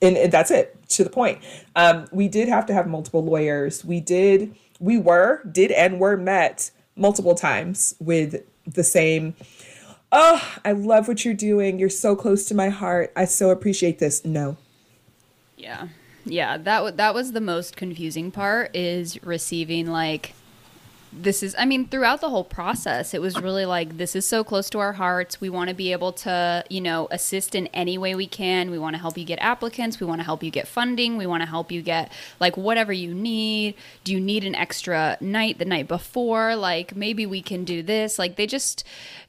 And, 0.00 0.16
and 0.16 0.30
that's 0.30 0.52
it 0.52 0.78
to 0.90 1.02
the 1.02 1.10
point. 1.10 1.40
Um, 1.74 2.06
we 2.12 2.28
did 2.28 2.48
have 2.48 2.64
to 2.66 2.74
have 2.74 2.86
multiple 2.86 3.24
lawyers. 3.24 3.84
We 3.84 3.98
did, 3.98 4.54
we 4.78 4.96
were, 4.96 5.42
did, 5.50 5.72
and 5.72 5.98
were 5.98 6.16
met 6.16 6.70
multiple 6.94 7.34
times 7.34 7.96
with 7.98 8.44
the 8.68 8.84
same 8.84 9.34
oh 10.12 10.58
i 10.64 10.70
love 10.70 11.08
what 11.08 11.24
you're 11.24 11.34
doing 11.34 11.78
you're 11.80 11.90
so 11.90 12.14
close 12.16 12.46
to 12.46 12.54
my 12.54 12.68
heart 12.68 13.12
i 13.16 13.24
so 13.24 13.50
appreciate 13.50 13.98
this 13.98 14.24
no 14.24 14.56
Yeah. 15.56 15.88
Yeah, 16.26 16.58
that 16.58 16.76
w- 16.78 16.96
that 16.96 17.14
was 17.14 17.32
the 17.32 17.40
most 17.40 17.76
confusing 17.76 18.30
part 18.30 18.74
is 18.74 19.22
receiving 19.22 19.86
like 19.86 20.34
this 21.22 21.42
is 21.42 21.54
I 21.58 21.64
mean 21.64 21.88
throughout 21.88 22.20
the 22.20 22.30
whole 22.30 22.44
process 22.44 23.14
it 23.14 23.20
was 23.20 23.40
really 23.40 23.64
like 23.64 23.96
this 23.96 24.14
is 24.14 24.28
so 24.28 24.44
close 24.44 24.70
to 24.70 24.78
our 24.78 24.92
hearts. 24.92 25.40
We 25.40 25.50
want 25.50 25.68
to 25.68 25.74
be 25.74 25.92
able 25.92 26.12
to, 26.12 26.64
you 26.68 26.80
know, 26.80 27.08
assist 27.10 27.54
in 27.54 27.66
any 27.68 27.98
way 27.98 28.14
we 28.14 28.26
can. 28.26 28.70
We 28.70 28.78
want 28.78 28.94
to 28.94 29.00
help 29.00 29.16
you 29.16 29.24
get 29.24 29.38
applicants, 29.40 30.00
we 30.00 30.06
want 30.06 30.20
to 30.20 30.24
help 30.24 30.42
you 30.42 30.50
get 30.50 30.68
funding, 30.68 31.16
we 31.16 31.26
want 31.26 31.42
to 31.42 31.48
help 31.48 31.72
you 31.72 31.82
get 31.82 32.12
like 32.40 32.56
whatever 32.56 32.92
you 32.92 33.14
need. 33.14 33.74
Do 34.04 34.12
you 34.12 34.20
need 34.20 34.44
an 34.44 34.54
extra 34.54 35.16
night 35.20 35.58
the 35.58 35.64
night 35.64 35.88
before? 35.88 36.56
Like 36.56 36.94
maybe 36.94 37.26
we 37.26 37.42
can 37.42 37.64
do 37.64 37.82
this. 37.82 38.18
Like 38.18 38.36
they 38.36 38.46
just 38.46 38.84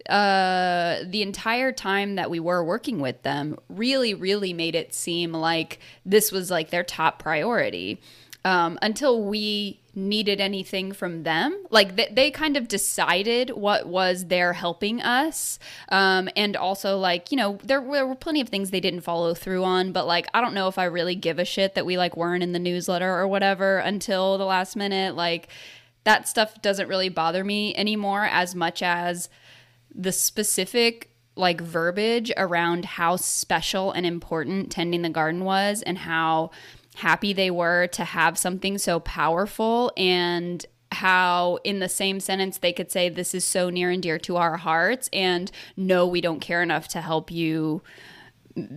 uh, 0.09 0.99
the 1.05 1.21
entire 1.21 1.71
time 1.71 2.15
that 2.15 2.29
we 2.29 2.39
were 2.39 2.63
working 2.63 2.99
with 2.99 3.21
them 3.23 3.57
really, 3.69 4.13
really 4.13 4.53
made 4.53 4.75
it 4.75 4.93
seem 4.93 5.33
like 5.33 5.79
this 6.05 6.31
was 6.31 6.49
like 6.49 6.69
their 6.69 6.83
top 6.83 7.19
priority 7.19 7.99
um, 8.45 8.79
until 8.81 9.21
we 9.21 9.79
needed 9.97 10.39
anything 10.39 10.91
from 10.93 11.23
them. 11.23 11.65
Like 11.69 11.95
they, 11.95 12.07
they 12.11 12.31
kind 12.31 12.55
of 12.55 12.67
decided 12.67 13.49
what 13.49 13.87
was 13.87 14.27
their 14.27 14.53
helping 14.53 15.01
us. 15.01 15.59
Um, 15.89 16.29
and 16.35 16.55
also, 16.55 16.97
like, 16.97 17.31
you 17.31 17.37
know, 17.37 17.57
there, 17.63 17.81
there 17.81 18.07
were 18.07 18.15
plenty 18.15 18.39
of 18.39 18.49
things 18.49 18.69
they 18.69 18.79
didn't 18.79 19.01
follow 19.01 19.33
through 19.33 19.63
on, 19.63 19.91
but 19.91 20.07
like, 20.07 20.27
I 20.33 20.39
don't 20.39 20.53
know 20.53 20.67
if 20.67 20.77
I 20.77 20.85
really 20.85 21.15
give 21.15 21.39
a 21.39 21.45
shit 21.45 21.75
that 21.75 21.85
we 21.85 21.97
like 21.97 22.15
weren't 22.15 22.43
in 22.43 22.53
the 22.53 22.59
newsletter 22.59 23.13
or 23.13 23.27
whatever 23.27 23.79
until 23.79 24.37
the 24.37 24.45
last 24.45 24.75
minute. 24.75 25.15
Like, 25.15 25.49
that 26.03 26.25
stuff 26.25 26.61
doesn't 26.61 26.87
really 26.87 27.09
bother 27.09 27.43
me 27.43 27.75
anymore 27.75 28.23
as 28.23 28.55
much 28.55 28.81
as 28.81 29.27
the 29.93 30.13
specific 30.13 31.11
like 31.35 31.59
verbiage 31.59 32.31
around 32.37 32.85
how 32.85 33.15
special 33.15 33.91
and 33.91 34.05
important 34.05 34.71
tending 34.71 35.01
the 35.01 35.09
garden 35.09 35.43
was 35.43 35.81
and 35.81 35.97
how 35.97 36.49
happy 36.97 37.31
they 37.31 37.51
were 37.51 37.85
to 37.85 38.03
have 38.03 38.39
something 38.39 38.77
so 38.77 38.99
powerful 38.99 39.91
and 39.95 40.65
how 40.91 41.59
in 41.63 41.77
the 41.77 41.87
same 41.87 42.19
sentence 42.19 42.57
they 42.57 42.73
could 42.73 42.91
say 42.91 43.07
this 43.07 43.35
is 43.35 43.45
so 43.45 43.69
near 43.69 43.91
and 43.91 44.01
dear 44.01 44.17
to 44.17 44.35
our 44.35 44.57
hearts 44.57 45.07
and 45.13 45.51
no 45.75 46.07
we 46.07 46.21
don't 46.21 46.39
care 46.39 46.63
enough 46.63 46.87
to 46.87 46.99
help 46.99 47.29
you 47.29 47.83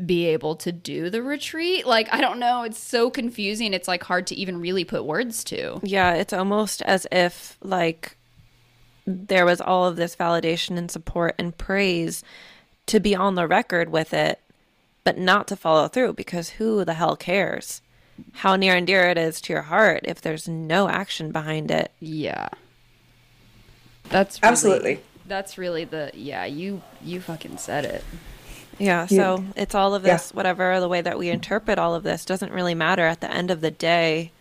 be 0.04 0.26
able 0.26 0.54
to 0.54 0.70
do 0.70 1.08
the 1.08 1.22
retreat. 1.22 1.86
Like 1.86 2.12
i 2.12 2.20
don't 2.20 2.38
know. 2.38 2.62
It's 2.64 2.78
so 2.78 3.08
confusing. 3.08 3.72
It's 3.72 3.88
like 3.88 4.04
hard 4.04 4.26
to 4.26 4.34
even 4.34 4.60
really 4.60 4.84
put 4.84 5.06
words 5.06 5.42
to. 5.44 5.80
Yeah, 5.82 6.12
it's 6.12 6.34
almost 6.34 6.82
as 6.82 7.06
if 7.10 7.56
like 7.62 8.18
there 9.06 9.46
was 9.46 9.62
all 9.62 9.86
of 9.86 9.96
this 9.96 10.14
validation 10.14 10.76
and 10.76 10.90
support 10.90 11.34
and 11.38 11.56
praise 11.56 12.22
to 12.84 13.00
be 13.00 13.16
on 13.16 13.34
the 13.34 13.48
record 13.48 13.88
with 13.88 14.12
it, 14.12 14.40
but 15.04 15.16
not 15.16 15.48
to 15.48 15.56
follow 15.56 15.88
through 15.88 16.12
because 16.12 16.50
who 16.50 16.84
the 16.84 16.94
hell 16.94 17.16
cares 17.16 17.80
how 18.32 18.56
near 18.56 18.74
and 18.76 18.86
dear 18.86 19.08
it 19.08 19.18
is 19.18 19.40
to 19.42 19.52
your 19.52 19.62
heart 19.62 20.00
if 20.04 20.20
there's 20.20 20.48
no 20.48 20.88
action 20.88 21.32
behind 21.32 21.70
it? 21.70 21.92
Yeah. 22.00 22.48
That's 24.08 24.40
really, 24.42 24.50
Absolutely. 24.50 25.00
That's 25.26 25.56
really 25.58 25.84
the 25.84 26.10
yeah, 26.14 26.44
you 26.44 26.82
you 27.04 27.20
fucking 27.20 27.58
said 27.58 27.84
it. 27.84 28.04
Yeah, 28.78 29.06
so 29.06 29.44
it's 29.56 29.74
all 29.74 29.94
of 29.94 30.04
Yeah. 30.04 30.14
this, 30.14 30.32
whatever 30.32 30.80
the 30.80 30.88
way 30.88 31.02
that 31.02 31.18
we 31.18 31.28
interpret 31.28 31.78
all 31.78 31.94
of 31.94 32.02
this 32.02 32.24
doesn't 32.24 32.50
really 32.50 32.74
matter. 32.74 33.06
At 33.06 33.20
the 33.20 33.30
end 33.30 33.50
of 33.50 33.60
the 33.60 33.70
day, 33.70 34.32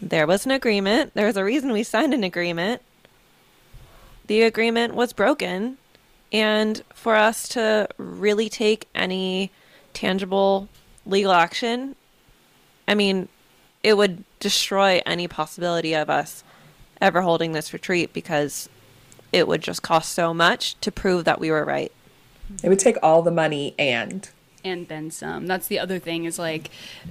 there 0.00 0.26
was 0.26 0.46
an 0.46 0.50
agreement. 0.50 1.12
There 1.14 1.26
was 1.26 1.36
a 1.36 1.44
reason 1.44 1.70
we 1.70 1.82
signed 1.82 2.14
an 2.14 2.24
agreement. 2.24 2.80
The 4.26 4.42
agreement 4.42 4.94
was 4.94 5.12
broken. 5.12 5.76
And 6.32 6.82
for 6.94 7.14
us 7.14 7.46
to 7.50 7.86
really 7.96 8.48
take 8.48 8.88
any 8.94 9.52
tangible 9.92 10.68
legal 11.06 11.30
action, 11.32 11.94
I 12.86 12.94
mean, 12.94 13.28
it 13.82 13.96
would 13.96 14.24
destroy 14.40 15.00
any 15.04 15.28
possibility 15.28 15.94
of 15.94 16.10
us 16.10 16.44
ever 17.00 17.22
holding 17.22 17.52
this 17.52 17.72
retreat 17.72 18.12
because 18.12 18.68
it 19.32 19.48
would 19.48 19.62
just 19.62 19.82
cost 19.82 20.12
so 20.12 20.32
much 20.32 20.78
to 20.80 20.92
prove 20.92 21.24
that 21.24 21.40
we 21.40 21.50
were 21.50 21.64
right. 21.64 21.92
it 22.62 22.68
would 22.68 22.78
take 22.78 22.96
all 23.02 23.22
the 23.22 23.30
money 23.30 23.74
and 23.78 24.28
And 24.64 24.88
then 24.88 25.10
some. 25.10 25.46
That's 25.46 25.68
the 25.68 25.78
other 25.78 25.98
thing 25.98 26.24
is 26.24 26.38
like 26.38 26.70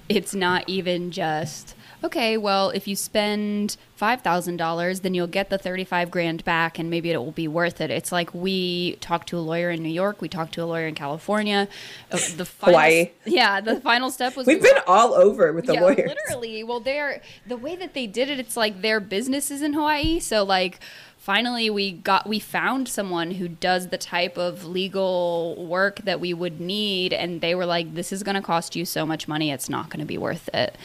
it's 0.10 0.34
not 0.34 0.64
even 0.68 1.12
just 1.12 1.76
okay, 2.04 2.36
well, 2.38 2.70
if 2.70 2.88
you 2.88 2.96
spend 2.96 3.78
$5,000, 4.00 5.02
then 5.02 5.14
you'll 5.14 5.28
get 5.28 5.50
the 5.50 5.58
35 5.58 6.12
grand 6.12 6.44
back 6.44 6.78
and 6.78 6.90
maybe 6.90 7.12
it 7.12 7.18
will 7.18 7.32
be 7.32 7.48
worth 7.48 7.80
it. 7.80 7.90
It's 7.90 8.12
like 8.12 8.34
we 8.34 8.98
talked 8.98 9.30
to 9.30 9.38
a 9.38 9.40
lawyer 9.40 9.70
in 9.70 9.82
New 9.82 9.90
York, 9.90 10.22
we 10.22 10.28
talked 10.28 10.54
to 10.56 10.64
a 10.64 10.66
lawyer 10.66 10.88
in 10.88 10.96
California. 10.96 11.68
Uh, 12.12 12.20
The 12.34 12.46
final, 12.46 12.80
Hawaii. 12.80 13.12
Yeah, 13.26 13.62
the 13.62 13.80
final 13.80 14.10
step 14.10 14.36
was 14.36 14.48
we've 14.48 14.62
we 14.62 14.68
been 14.68 14.82
all 14.88 15.14
over 15.14 15.54
with 15.54 15.66
the 15.68 15.76
yeah, 15.76 15.82
lawyers 15.82 16.10
literally. 16.10 16.64
Well, 16.64 16.80
they're 16.80 17.22
the 17.46 17.58
way 17.58 17.76
that 17.76 17.94
they 17.94 18.08
did 18.08 18.28
it. 18.28 18.40
It's 18.40 18.58
like 18.58 18.82
their 18.82 19.00
business 19.00 19.52
is 19.52 19.62
in 19.62 19.74
Hawaii, 19.74 20.20
so 20.20 20.44
like 20.44 20.80
finally 21.24 21.70
we 21.70 21.90
got 21.90 22.28
we 22.28 22.38
found 22.38 22.90
someone 22.90 23.32
who 23.32 23.48
does 23.48 23.88
the 23.88 23.98
type 23.98 24.38
of 24.38 24.66
legal 24.66 25.56
work 25.66 26.02
that 26.02 26.20
we 26.20 26.34
would 26.34 26.60
need, 26.60 27.14
and 27.14 27.40
they 27.40 27.56
were 27.56 27.66
like, 27.66 27.96
"This 27.96 28.12
is 28.12 28.24
going 28.24 28.36
to 28.36 28.42
cost 28.42 28.76
you 28.76 28.84
so 28.84 29.06
much 29.06 29.26
money. 29.28 29.50
It's 29.50 29.70
not 29.70 29.90
going 29.90 30.02
to 30.02 30.06
be 30.06 30.18
worth 30.18 30.50
it." 30.54 30.76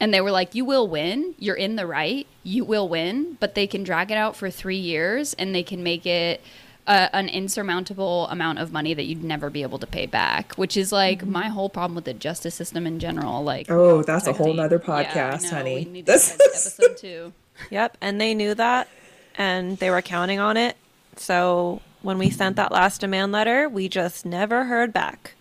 And 0.00 0.12
they 0.12 0.20
were 0.20 0.32
like, 0.32 0.54
"You 0.54 0.64
will 0.64 0.88
win. 0.88 1.36
You're 1.38 1.54
in 1.54 1.76
the 1.76 1.86
right. 1.86 2.26
You 2.42 2.64
will 2.64 2.88
win, 2.88 3.36
but 3.38 3.54
they 3.54 3.68
can 3.68 3.84
drag 3.84 4.10
it 4.10 4.16
out 4.16 4.34
for 4.34 4.50
three 4.50 4.76
years, 4.76 5.32
and 5.34 5.54
they 5.54 5.62
can 5.62 5.82
make 5.82 6.04
it." 6.06 6.40
Uh, 6.86 7.08
an 7.14 7.30
insurmountable 7.30 8.28
amount 8.28 8.58
of 8.58 8.70
money 8.70 8.92
that 8.92 9.04
you'd 9.04 9.24
never 9.24 9.48
be 9.48 9.62
able 9.62 9.78
to 9.78 9.86
pay 9.86 10.04
back, 10.04 10.52
which 10.56 10.76
is 10.76 10.92
like 10.92 11.24
my 11.24 11.48
whole 11.48 11.70
problem 11.70 11.94
with 11.94 12.04
the 12.04 12.12
justice 12.12 12.54
system 12.54 12.86
in 12.86 12.98
general. 12.98 13.42
Like, 13.42 13.70
Oh, 13.70 14.02
that's 14.02 14.26
a 14.26 14.34
whole 14.34 14.52
nother 14.52 14.78
podcast, 14.78 15.44
know. 15.44 15.56
honey. 15.56 15.76
We 15.76 15.84
need 15.90 16.04
to 16.04 16.12
This 16.12 16.34
is 16.38 16.78
episode 16.78 16.96
two. 16.98 17.32
Yep, 17.70 17.96
and 18.02 18.20
they 18.20 18.34
knew 18.34 18.54
that 18.56 18.88
and 19.36 19.78
they 19.78 19.90
were 19.90 20.02
counting 20.02 20.38
on 20.38 20.56
it. 20.56 20.76
So 21.16 21.80
when 22.02 22.18
we 22.18 22.30
sent 22.30 22.56
that 22.56 22.72
last 22.72 23.00
demand 23.00 23.32
letter, 23.32 23.68
we 23.68 23.88
just 23.88 24.26
never 24.26 24.64
heard 24.64 24.92
back. 24.92 25.34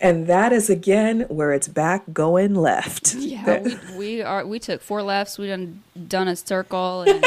and 0.00 0.26
that 0.26 0.52
is 0.52 0.68
again 0.68 1.20
where 1.28 1.52
it's 1.52 1.68
back 1.68 2.12
going 2.12 2.54
left 2.54 3.14
Yeah, 3.14 3.60
we, 3.60 3.96
we 3.96 4.22
are. 4.22 4.46
We 4.46 4.58
took 4.58 4.82
four 4.82 5.02
lefts. 5.02 5.38
We 5.38 5.46
done 5.46 5.82
done 6.08 6.28
a 6.28 6.36
circle, 6.36 7.02
and 7.06 7.24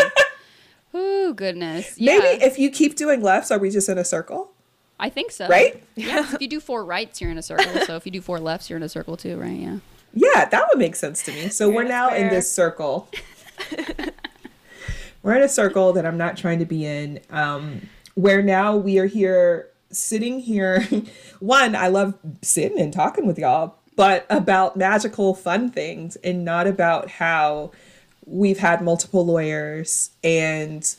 oh 0.94 1.34
goodness, 1.34 1.98
yeah. 1.98 2.18
maybe 2.18 2.44
if 2.44 2.60
you 2.60 2.70
keep 2.70 2.96
doing 2.96 3.22
lefts 3.22 3.52
are 3.52 3.60
we 3.60 3.70
just 3.70 3.90
in 3.90 3.98
a 3.98 4.06
circle 4.06 4.52
I 5.00 5.10
think 5.10 5.32
so. 5.32 5.48
Right? 5.48 5.84
Yeah. 5.96 6.34
if 6.34 6.42
you 6.42 6.48
do 6.48 6.60
four 6.60 6.86
rights, 6.86 7.20
you're 7.20 7.32
in 7.32 7.38
a 7.38 7.42
circle. 7.44 7.82
So 7.86 7.96
if 7.96 8.06
you 8.06 8.12
do 8.12 8.22
four 8.22 8.40
lefts, 8.40 8.70
you're 8.70 8.78
in 8.78 8.84
a 8.84 8.90
circle 8.90 9.18
too, 9.18 9.38
right? 9.38 9.58
Yeah. 9.58 9.78
Yeah, 10.14 10.46
that 10.46 10.68
would 10.70 10.80
make 10.80 10.96
sense 10.96 11.24
to 11.24 11.34
me. 11.34 11.50
So 11.50 11.70
we're 11.70 11.82
Fair, 11.82 11.90
now 11.90 12.14
in 12.14 12.30
this 12.30 12.50
circle. 12.52 13.10
we're 15.26 15.36
in 15.36 15.42
a 15.42 15.50
circle 15.50 15.92
that 15.94 16.06
I'm 16.06 16.18
not 16.18 16.38
trying 16.38 16.60
to 16.60 16.66
be 16.66 16.86
in. 16.86 17.20
Um, 17.32 17.90
where 18.14 18.44
now 18.44 18.78
we 18.78 19.00
are 19.00 19.08
here, 19.08 19.70
sitting 19.90 20.40
here. 20.40 20.88
One, 21.40 21.76
I 21.76 21.88
love 21.88 22.14
sitting 22.44 22.80
and 22.80 22.94
talking 22.94 23.26
with 23.26 23.40
y'all, 23.40 23.76
but 23.96 24.28
about 24.30 24.78
magical, 24.78 25.34
fun 25.34 25.72
things 25.72 26.16
and 26.18 26.46
not 26.46 26.68
about 26.68 27.10
how 27.10 27.72
we've 28.28 28.60
had 28.60 28.84
multiple 28.84 29.26
lawyers 29.26 30.12
and 30.24 30.96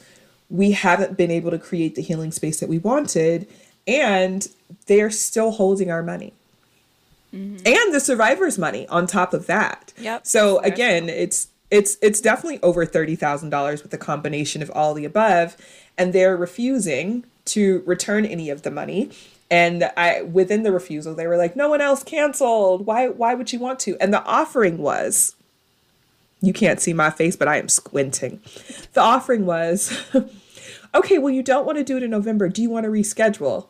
we 0.51 0.73
haven't 0.73 1.17
been 1.17 1.31
able 1.31 1.53
to 1.53 1.59
create 1.59 1.95
the 1.95 2.03
healing 2.03 2.33
space 2.33 2.59
that 2.59 2.69
we 2.69 2.79
wanted. 2.79 3.47
And 3.87 4.49
they're 4.87 5.11
still 5.11 5.53
holding 5.53 5.89
our 5.89 6.03
money 6.03 6.33
and 7.65 7.95
the 7.95 8.01
survivors 8.01 8.59
money 8.59 8.89
on 8.89 9.07
top 9.07 9.35
of 9.35 9.47
that. 9.47 9.93
Yep. 9.99 10.27
So 10.27 10.59
again, 10.61 11.09
it's 11.09 11.49
it's 11.71 11.97
it's 12.03 12.21
definitely 12.21 12.61
over 12.63 12.85
thirty 12.87 13.17
thousand 13.17 13.51
dollars 13.51 13.83
with 13.83 13.93
a 13.95 13.99
combination 13.99 14.63
of 14.63 14.71
all 14.71 14.95
the 14.95 15.05
above, 15.05 15.57
and 15.99 16.13
they're 16.13 16.37
refusing 16.37 17.25
to 17.47 17.83
return 17.87 18.25
any 18.25 18.51
of 18.51 18.63
the 18.63 18.71
money. 18.71 19.11
And 19.51 19.91
I 19.97 20.23
within 20.23 20.63
the 20.63 20.73
refusal, 20.73 21.15
they 21.15 21.27
were 21.27 21.37
like, 21.37 21.57
"No 21.57 21.69
one 21.69 21.81
else 21.81 22.03
canceled. 22.03 22.87
Why? 22.87 23.09
Why 23.09 23.35
would 23.35 23.53
you 23.53 23.59
want 23.59 23.79
to?" 23.81 23.97
And 24.01 24.13
the 24.13 24.25
offering 24.25 24.79
was, 24.79 25.35
you 26.41 26.53
can't 26.53 26.81
see 26.81 26.93
my 26.93 27.11
face, 27.11 27.37
but 27.37 27.49
I 27.49 27.59
am 27.59 27.69
squinting. 27.69 28.41
The 28.93 29.01
offering 29.01 29.47
was, 29.47 29.97
okay, 30.95 31.19
well, 31.19 31.33
you 31.33 31.43
don't 31.43 31.65
want 31.65 31.79
to 31.79 31.85
do 31.85 31.97
it 31.97 32.03
in 32.03 32.11
November. 32.11 32.49
Do 32.49 32.63
you 32.63 32.71
want 32.71 32.85
to 32.85 32.91
reschedule? 32.91 33.67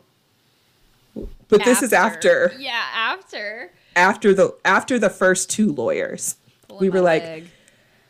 But 1.49 1.63
this 1.63 1.81
is 1.81 1.93
after 1.93 2.53
Yeah, 2.59 2.83
after. 2.93 3.71
after 3.95 4.33
the 4.33 4.55
after 4.65 4.99
the 4.99 5.09
first 5.09 5.49
two 5.49 5.71
lawyers 5.71 6.35
Pulling 6.67 6.81
we 6.81 6.89
were 6.89 7.01
like 7.01 7.23
leg. 7.23 7.47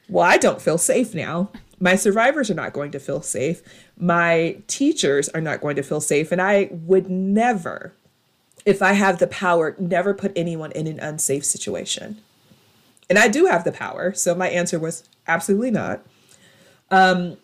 Well 0.09 0.25
i 0.25 0.37
don't 0.37 0.61
feel 0.61 0.77
safe 0.77 1.13
now. 1.13 1.49
My 1.79 1.95
survivors 1.95 2.49
are 2.49 2.55
not 2.55 2.73
going 2.73 2.89
to 2.91 2.99
feel 2.99 3.21
safe. 3.21 3.61
My 3.99 4.57
teachers 4.65 5.29
are 5.29 5.41
not 5.41 5.61
going 5.61 5.75
to 5.75 5.83
feel 5.83 6.01
safe. 6.01 6.31
And 6.31 6.41
i 6.41 6.69
would 6.71 7.09
never 7.09 7.93
if 8.65 8.81
i 8.81 8.93
have 8.93 9.19
the 9.19 9.27
power 9.27 9.75
never 9.79 10.13
put 10.13 10.33
anyone 10.35 10.71
in 10.71 10.87
an 10.87 10.99
unsafe 10.99 11.45
situation. 11.45 12.17
And 13.09 13.19
i 13.19 13.27
do 13.27 13.45
have 13.45 13.63
the 13.63 13.71
power 13.71 14.13
so 14.13 14.35
my 14.35 14.49
answer 14.49 14.79
was 14.79 15.03
absolutely 15.27 15.71
not. 15.71 16.05
Um 16.91 17.37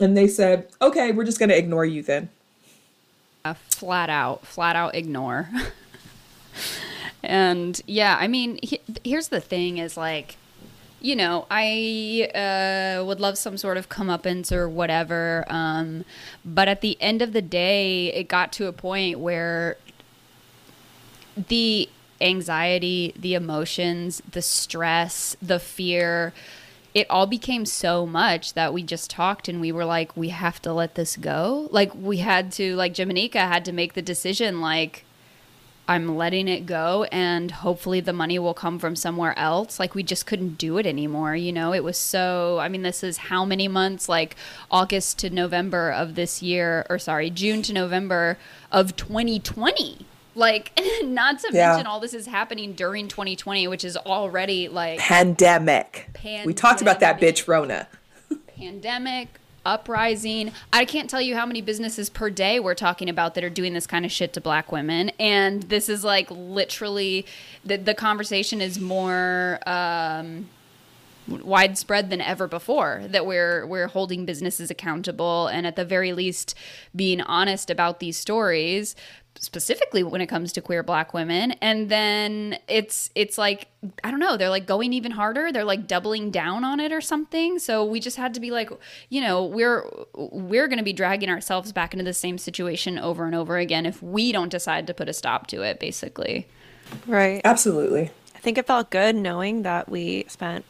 and 0.00 0.16
they 0.16 0.28
said 0.28 0.68
okay 0.80 1.12
we're 1.12 1.24
just 1.24 1.38
going 1.38 1.50
to 1.50 1.58
ignore 1.58 1.84
you 1.84 2.02
then. 2.02 2.30
Uh, 3.44 3.54
flat 3.70 4.10
out, 4.10 4.46
flat 4.46 4.76
out 4.76 4.94
ignore. 4.94 5.48
and 7.22 7.80
yeah, 7.86 8.16
I 8.20 8.28
mean, 8.28 8.58
he, 8.62 8.80
here's 9.04 9.28
the 9.28 9.40
thing: 9.40 9.78
is 9.78 9.96
like, 9.96 10.36
you 11.00 11.14
know, 11.14 11.46
I 11.50 12.30
uh, 12.34 13.04
would 13.04 13.20
love 13.20 13.38
some 13.38 13.56
sort 13.56 13.76
of 13.76 13.88
comeuppance 13.88 14.50
or 14.50 14.68
whatever. 14.68 15.44
Um, 15.48 16.04
but 16.44 16.68
at 16.68 16.80
the 16.80 17.00
end 17.00 17.22
of 17.22 17.32
the 17.32 17.42
day, 17.42 18.12
it 18.12 18.28
got 18.28 18.52
to 18.54 18.66
a 18.66 18.72
point 18.72 19.20
where 19.20 19.76
the 21.36 21.88
anxiety, 22.20 23.14
the 23.16 23.34
emotions, 23.34 24.22
the 24.30 24.42
stress, 24.42 25.36
the 25.40 25.60
fear, 25.60 26.32
it 26.94 27.08
all 27.08 27.26
became 27.26 27.64
so 27.64 28.06
much 28.06 28.54
that 28.54 28.72
we 28.72 28.82
just 28.82 29.10
talked 29.10 29.48
and 29.48 29.60
we 29.60 29.70
were 29.70 29.84
like, 29.84 30.16
we 30.16 30.30
have 30.30 30.60
to 30.62 30.72
let 30.72 30.96
this 30.96 31.16
go. 31.16 31.68
Like 31.70 31.94
we 31.94 32.18
had 32.18 32.50
to, 32.52 32.74
like 32.74 32.94
Jimanekia 32.94 33.48
had 33.48 33.64
to 33.66 33.72
make 33.72 33.92
the 33.94 34.02
decision, 34.02 34.60
like, 34.60 35.04
I'm 35.90 36.16
letting 36.16 36.48
it 36.48 36.66
go 36.66 37.04
and 37.04 37.50
hopefully 37.50 38.00
the 38.00 38.12
money 38.12 38.38
will 38.38 38.52
come 38.52 38.78
from 38.78 38.94
somewhere 38.94 39.36
else. 39.38 39.80
Like 39.80 39.94
we 39.94 40.02
just 40.02 40.26
couldn't 40.26 40.58
do 40.58 40.76
it 40.76 40.86
anymore, 40.86 41.34
you 41.34 41.50
know? 41.50 41.72
It 41.72 41.82
was 41.82 41.96
so 41.96 42.58
I 42.60 42.68
mean 42.68 42.82
this 42.82 43.02
is 43.02 43.16
how 43.16 43.46
many 43.46 43.68
months 43.68 44.06
like 44.08 44.36
August 44.70 45.18
to 45.20 45.30
November 45.30 45.90
of 45.90 46.14
this 46.14 46.42
year 46.42 46.84
or 46.90 46.98
sorry, 46.98 47.30
June 47.30 47.62
to 47.62 47.72
November 47.72 48.36
of 48.70 48.96
2020. 48.96 50.04
Like 50.34 50.78
not 51.04 51.38
to 51.40 51.48
Yeah. 51.52 51.68
mention 51.70 51.86
all 51.86 52.00
this 52.00 52.12
is 52.14 52.26
happening 52.26 52.74
during 52.74 53.08
2020, 53.08 53.66
which 53.66 53.82
is 53.82 53.96
already 53.96 54.68
like 54.68 54.98
pandemic 54.98 56.10
pandemic. 56.12 56.46
we 56.46 56.52
talked 56.52 56.82
about 56.82 57.00
that 57.00 57.18
bitch 57.18 57.48
rona 57.48 57.88
pandemic, 58.58 59.28
uprising. 59.64 60.52
I 60.72 60.84
can't 60.84 61.08
tell 61.10 61.20
you 61.20 61.34
how 61.34 61.46
many 61.46 61.60
businesses 61.60 62.10
per 62.10 62.30
day 62.30 62.60
we're 62.60 62.74
talking 62.74 63.08
about 63.08 63.34
that 63.34 63.44
are 63.44 63.50
doing 63.50 63.74
this 63.74 63.86
kind 63.86 64.04
of 64.04 64.12
shit 64.12 64.32
to 64.34 64.40
black 64.40 64.72
women. 64.72 65.10
And 65.18 65.64
this 65.64 65.88
is 65.88 66.04
like 66.04 66.30
literally 66.30 67.26
the, 67.64 67.76
the 67.76 67.94
conversation 67.94 68.60
is 68.60 68.80
more 68.80 69.58
um, 69.66 70.48
widespread 71.28 72.10
than 72.10 72.20
ever 72.20 72.48
before 72.48 73.02
that 73.08 73.26
we're 73.26 73.66
we're 73.66 73.88
holding 73.88 74.24
businesses 74.24 74.70
accountable 74.70 75.46
and 75.48 75.66
at 75.66 75.76
the 75.76 75.84
very 75.84 76.12
least 76.12 76.54
being 76.94 77.20
honest 77.20 77.70
about 77.70 78.00
these 78.00 78.16
stories 78.16 78.94
specifically 79.40 80.02
when 80.02 80.20
it 80.20 80.26
comes 80.26 80.52
to 80.52 80.60
queer 80.60 80.82
black 80.82 81.14
women. 81.14 81.52
And 81.52 81.88
then 81.88 82.58
it's 82.68 83.10
it's 83.14 83.38
like 83.38 83.68
i 84.02 84.10
don't 84.10 84.18
know 84.18 84.36
they're 84.36 84.50
like 84.50 84.66
going 84.66 84.92
even 84.92 85.12
harder. 85.12 85.52
They're 85.52 85.64
like 85.64 85.86
doubling 85.86 86.30
down 86.30 86.64
on 86.64 86.80
it 86.80 86.92
or 86.92 87.00
something. 87.00 87.58
So 87.58 87.84
we 87.84 88.00
just 88.00 88.16
had 88.16 88.34
to 88.34 88.40
be 88.40 88.50
like 88.50 88.70
you 89.08 89.20
know 89.20 89.44
we're 89.44 89.88
we're 90.14 90.68
going 90.68 90.78
to 90.78 90.84
be 90.84 90.92
dragging 90.92 91.30
ourselves 91.30 91.72
back 91.72 91.94
into 91.94 92.04
the 92.04 92.14
same 92.14 92.38
situation 92.38 92.98
over 92.98 93.26
and 93.26 93.34
over 93.34 93.56
again 93.58 93.86
if 93.86 94.02
we 94.02 94.32
don't 94.32 94.50
decide 94.50 94.86
to 94.86 94.94
put 94.94 95.08
a 95.08 95.12
stop 95.12 95.46
to 95.48 95.62
it 95.62 95.80
basically. 95.80 96.46
Right. 97.06 97.40
absolutely. 97.44 98.10
I 98.34 98.38
think 98.38 98.56
it 98.56 98.66
felt 98.66 98.90
good 98.90 99.14
knowing 99.14 99.62
that 99.62 99.88
we 99.88 100.24
spent 100.28 100.64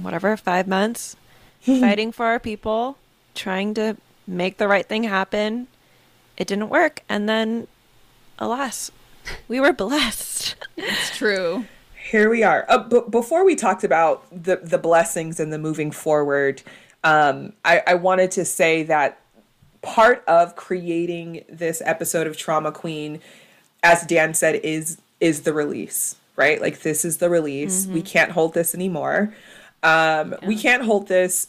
whatever 0.00 0.36
five 0.36 0.68
months 0.68 1.16
fighting 1.60 2.12
for 2.12 2.26
our 2.26 2.38
people, 2.38 2.98
trying 3.34 3.74
to 3.74 3.96
make 4.26 4.58
the 4.58 4.68
right 4.68 4.86
thing 4.86 5.04
happen. 5.04 5.66
It 6.36 6.46
didn't 6.46 6.68
work, 6.68 7.02
and 7.08 7.28
then, 7.28 7.66
alas, 8.38 8.90
we 9.48 9.58
were 9.58 9.72
blessed. 9.72 10.56
it's 10.76 11.16
true 11.16 11.64
here 12.10 12.30
we 12.30 12.42
are. 12.42 12.64
Uh, 12.68 12.78
b- 12.78 13.02
before 13.10 13.44
we 13.44 13.54
talked 13.54 13.84
about 13.84 14.24
the 14.30 14.56
the 14.56 14.78
blessings 14.78 15.40
and 15.40 15.52
the 15.52 15.58
moving 15.58 15.90
forward, 15.90 16.62
um, 17.04 17.52
I, 17.64 17.82
I 17.86 17.94
wanted 17.94 18.30
to 18.32 18.44
say 18.44 18.84
that 18.84 19.18
part 19.82 20.24
of 20.26 20.56
creating 20.56 21.44
this 21.48 21.82
episode 21.84 22.26
of 22.26 22.36
Trauma 22.36 22.72
Queen, 22.72 23.20
as 23.82 24.06
Dan 24.06 24.34
said, 24.34 24.56
is 24.56 24.98
is 25.20 25.42
the 25.42 25.52
release. 25.52 26.16
Right, 26.36 26.60
like 26.60 26.80
this 26.80 27.04
is 27.04 27.16
the 27.16 27.30
release. 27.30 27.86
We 27.86 28.02
can't 28.02 28.30
hold 28.30 28.52
this 28.52 28.74
anymore. 28.74 29.32
Um, 29.86 30.34
We 30.46 30.56
can't 30.56 30.82
hold 30.84 31.08
this 31.08 31.48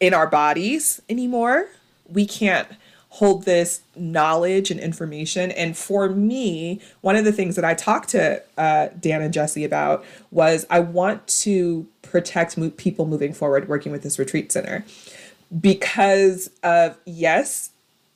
in 0.00 0.12
our 0.14 0.26
bodies 0.26 1.00
anymore. 1.08 1.68
We 2.08 2.26
can't 2.26 2.68
hold 3.14 3.44
this 3.44 3.80
knowledge 3.96 4.70
and 4.70 4.78
information. 4.78 5.50
And 5.50 5.76
for 5.76 6.08
me, 6.08 6.80
one 7.00 7.16
of 7.16 7.24
the 7.24 7.32
things 7.32 7.56
that 7.56 7.64
I 7.64 7.74
talked 7.74 8.10
to 8.10 8.42
uh, 8.56 8.88
Dan 9.00 9.20
and 9.22 9.32
Jesse 9.34 9.64
about 9.64 10.04
was 10.30 10.64
I 10.70 10.78
want 10.80 11.26
to 11.42 11.86
protect 12.02 12.56
mo- 12.56 12.70
people 12.70 13.06
moving 13.06 13.32
forward 13.32 13.68
working 13.68 13.90
with 13.90 14.02
this 14.02 14.18
retreat 14.18 14.52
center 14.52 14.84
because 15.60 16.50
of, 16.62 16.96
yes, 17.04 17.70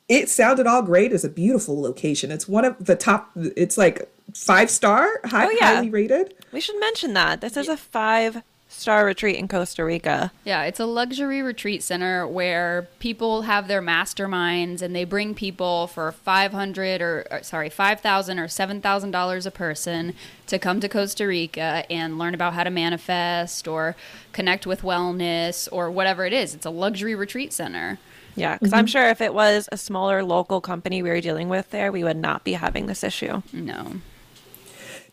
it 0.07 0.29
sounded 0.29 0.65
all 0.67 0.81
great 0.81 1.11
as 1.11 1.23
a 1.25 1.29
beautiful 1.29 1.79
location. 1.81 2.31
It's 2.31 2.47
one 2.47 2.63
of 2.65 2.85
the 2.85 2.95
top, 2.95 3.31
it's 3.35 3.77
like 3.77 4.09
five 4.33 4.69
star, 4.69 5.19
high, 5.25 5.47
Oh, 5.47 5.49
yeah. 5.49 5.75
highly 5.75 5.89
rated. 5.89 6.33
we 6.53 6.61
should 6.61 6.79
mention 6.79 7.13
that. 7.15 7.41
This 7.41 7.57
is 7.57 7.67
a 7.67 7.75
five 7.77 8.43
star 8.75 9.05
retreat 9.05 9.37
in 9.37 9.47
Costa 9.47 9.83
Rica. 9.83 10.31
Yeah, 10.43 10.63
it's 10.63 10.79
a 10.79 10.85
luxury 10.85 11.41
retreat 11.41 11.81
center 11.81 12.27
where 12.27 12.87
people 12.99 13.43
have 13.43 13.67
their 13.67 13.81
masterminds 13.81 14.81
and 14.81 14.95
they 14.95 15.05
bring 15.05 15.33
people 15.33 15.87
for 15.87 16.11
500 16.11 17.01
or, 17.01 17.25
uh, 17.31 17.37
or 17.37 17.43
sorry, 17.43 17.69
5000 17.69 18.39
or 18.39 18.47
$7,000 18.47 19.45
a 19.45 19.51
person 19.51 20.13
to 20.47 20.59
come 20.59 20.79
to 20.79 20.89
Costa 20.89 21.25
Rica 21.25 21.85
and 21.89 22.19
learn 22.19 22.33
about 22.33 22.53
how 22.53 22.63
to 22.63 22.69
manifest 22.69 23.67
or 23.67 23.95
connect 24.33 24.67
with 24.67 24.81
wellness 24.81 25.67
or 25.71 25.89
whatever 25.89 26.25
it 26.25 26.33
is. 26.33 26.53
It's 26.53 26.65
a 26.65 26.69
luxury 26.69 27.15
retreat 27.15 27.53
center. 27.53 27.97
Yeah, 28.35 28.57
because 28.57 28.73
I'm 28.73 28.85
mm-hmm. 28.85 28.91
sure 28.91 29.09
if 29.09 29.21
it 29.21 29.33
was 29.33 29.69
a 29.71 29.77
smaller 29.77 30.23
local 30.23 30.59
company 30.59 31.01
we 31.01 31.09
were 31.09 31.21
dealing 31.21 31.47
with 31.47 31.69
there, 31.71 31.91
we 31.91 32.03
would 32.03 32.17
not 32.17 32.43
be 32.43 32.53
having 32.53 32.87
this 32.87 33.03
issue. 33.03 33.41
No. 33.53 34.01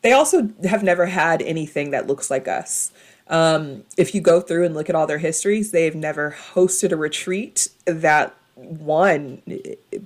They 0.03 0.13
also 0.13 0.51
have 0.65 0.83
never 0.83 1.07
had 1.07 1.43
anything 1.43 1.91
that 1.91 2.07
looks 2.07 2.31
like 2.31 2.49
us. 2.49 2.93
Um, 3.29 3.85
if 3.97 4.15
you 4.15 4.21
go 4.21 4.41
through 4.41 4.65
and 4.65 4.75
look 4.75 4.89
at 4.91 4.95
all 4.95 5.07
their 5.07 5.19
histories, 5.19 5.71
they've 5.71 5.95
never 5.95 6.37
hosted 6.55 6.93
a 6.93 6.97
retreat 6.97 7.69
that 7.87 8.35
one 8.57 9.43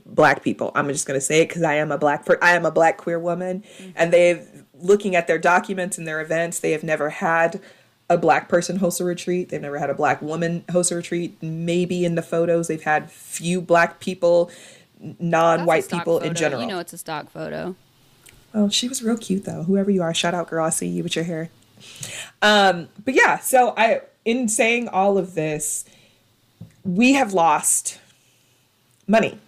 black 0.04 0.42
people. 0.42 0.70
I'm 0.74 0.88
just 0.88 1.06
going 1.06 1.18
to 1.18 1.24
say 1.24 1.42
it 1.42 1.48
because 1.48 1.62
I 1.62 1.74
am 1.74 1.90
a 1.90 1.98
black 1.98 2.24
per- 2.24 2.38
I 2.40 2.52
am 2.54 2.64
a 2.64 2.70
black 2.70 2.98
queer 2.98 3.18
woman, 3.18 3.64
and 3.94 4.12
they've 4.12 4.46
looking 4.78 5.16
at 5.16 5.26
their 5.26 5.38
documents 5.38 5.98
and 5.98 6.06
their 6.06 6.20
events, 6.20 6.60
they 6.60 6.72
have 6.72 6.84
never 6.84 7.10
had 7.10 7.60
a 8.08 8.16
black 8.16 8.48
person 8.48 8.76
host 8.76 9.00
a 9.00 9.04
retreat. 9.04 9.48
They've 9.48 9.60
never 9.60 9.78
had 9.78 9.90
a 9.90 9.94
black 9.94 10.22
woman 10.22 10.64
host 10.70 10.92
a 10.92 10.96
retreat. 10.96 11.36
Maybe 11.42 12.04
in 12.04 12.14
the 12.14 12.22
photos 12.22 12.68
they've 12.68 12.82
had 12.82 13.10
few 13.10 13.60
black 13.60 13.98
people 14.00 14.50
non-white 15.18 15.76
That's 15.76 15.86
a 15.86 15.88
stock 15.88 16.00
people 16.00 16.18
in 16.20 16.34
general. 16.34 16.62
You 16.62 16.68
know, 16.68 16.78
it's 16.78 16.92
a 16.92 16.98
stock 16.98 17.30
photo. 17.30 17.74
Oh, 18.56 18.70
she 18.70 18.88
was 18.88 19.02
real 19.02 19.18
cute 19.18 19.44
though. 19.44 19.64
Whoever 19.64 19.90
you 19.90 20.02
are, 20.02 20.14
shout 20.14 20.32
out 20.32 20.48
girl. 20.48 20.64
I 20.64 20.70
see 20.70 20.86
you 20.86 21.02
with 21.02 21.14
your 21.14 21.26
hair. 21.26 21.50
Um, 22.40 22.88
but 23.04 23.12
yeah, 23.12 23.38
so 23.38 23.74
I 23.76 24.00
in 24.24 24.48
saying 24.48 24.88
all 24.88 25.18
of 25.18 25.34
this, 25.34 25.84
we 26.82 27.12
have 27.12 27.34
lost 27.34 28.00
money, 29.06 29.38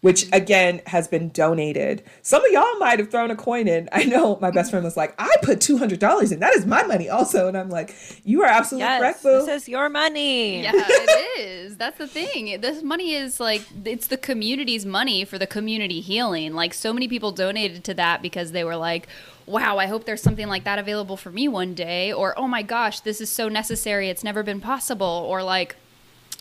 which 0.00 0.26
again 0.32 0.80
has 0.86 1.06
been 1.08 1.28
donated. 1.30 2.02
Some 2.22 2.44
of 2.44 2.50
y'all 2.52 2.78
might 2.78 2.98
have 2.98 3.10
thrown 3.10 3.30
a 3.30 3.36
coin 3.36 3.68
in. 3.68 3.88
I 3.92 4.04
know 4.04 4.38
my 4.40 4.50
best 4.50 4.70
friend 4.70 4.84
was 4.84 4.96
like, 4.96 5.14
I 5.18 5.34
put 5.42 5.60
two 5.60 5.76
hundred 5.76 5.98
dollars 5.98 6.32
in. 6.32 6.40
That 6.40 6.54
is 6.54 6.64
my 6.66 6.82
money 6.84 7.08
also. 7.08 7.48
And 7.48 7.56
I'm 7.56 7.68
like, 7.68 7.94
you 8.24 8.42
are 8.42 8.46
absolutely 8.48 8.84
Yes, 8.88 9.00
correct, 9.00 9.22
boo. 9.22 9.44
this 9.46 9.62
is 9.62 9.68
your 9.68 9.88
money. 9.88 10.62
Yeah, 10.62 10.72
it 10.74 11.40
is. 11.40 11.76
That's 11.76 11.98
the 11.98 12.06
thing. 12.06 12.60
This 12.60 12.82
money 12.82 13.14
is 13.14 13.40
like 13.40 13.62
it's 13.84 14.06
the 14.06 14.16
community's 14.16 14.86
money 14.86 15.24
for 15.24 15.38
the 15.38 15.46
community 15.46 16.00
healing. 16.00 16.54
Like 16.54 16.72
so 16.74 16.92
many 16.92 17.06
people 17.08 17.32
donated 17.32 17.84
to 17.84 17.94
that 17.94 18.22
because 18.22 18.52
they 18.52 18.64
were 18.64 18.76
like, 18.76 19.06
"Wow, 19.46 19.76
I 19.78 19.86
hope 19.86 20.04
there's 20.06 20.22
something 20.22 20.48
like 20.48 20.64
that 20.64 20.78
available 20.78 21.16
for 21.18 21.30
me 21.30 21.46
one 21.46 21.74
day," 21.74 22.12
or 22.12 22.38
"Oh 22.38 22.48
my 22.48 22.62
gosh, 22.62 23.00
this 23.00 23.20
is 23.20 23.30
so 23.30 23.48
necessary. 23.48 24.08
It's 24.08 24.24
never 24.24 24.42
been 24.42 24.60
possible," 24.62 25.26
or 25.28 25.42
like 25.42 25.76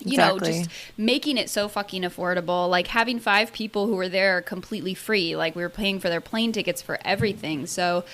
you 0.02 0.18
know, 0.18 0.40
just 0.40 0.70
making 0.98 1.38
it 1.38 1.50
so 1.50 1.68
fucking 1.68 2.04
affordable. 2.04 2.70
Like 2.70 2.88
having 2.88 3.20
five 3.20 3.54
people 3.54 3.88
who 3.88 3.96
were 3.96 4.10
there 4.10 4.42
completely 4.42 4.94
free. 4.94 5.36
Like 5.36 5.56
we 5.56 5.62
were 5.62 5.70
paying 5.70 6.00
for 6.00 6.10
their 6.10 6.22
plane 6.22 6.52
tickets 6.52 6.82
for 6.82 7.00
everything. 7.04 7.66
So 7.66 8.06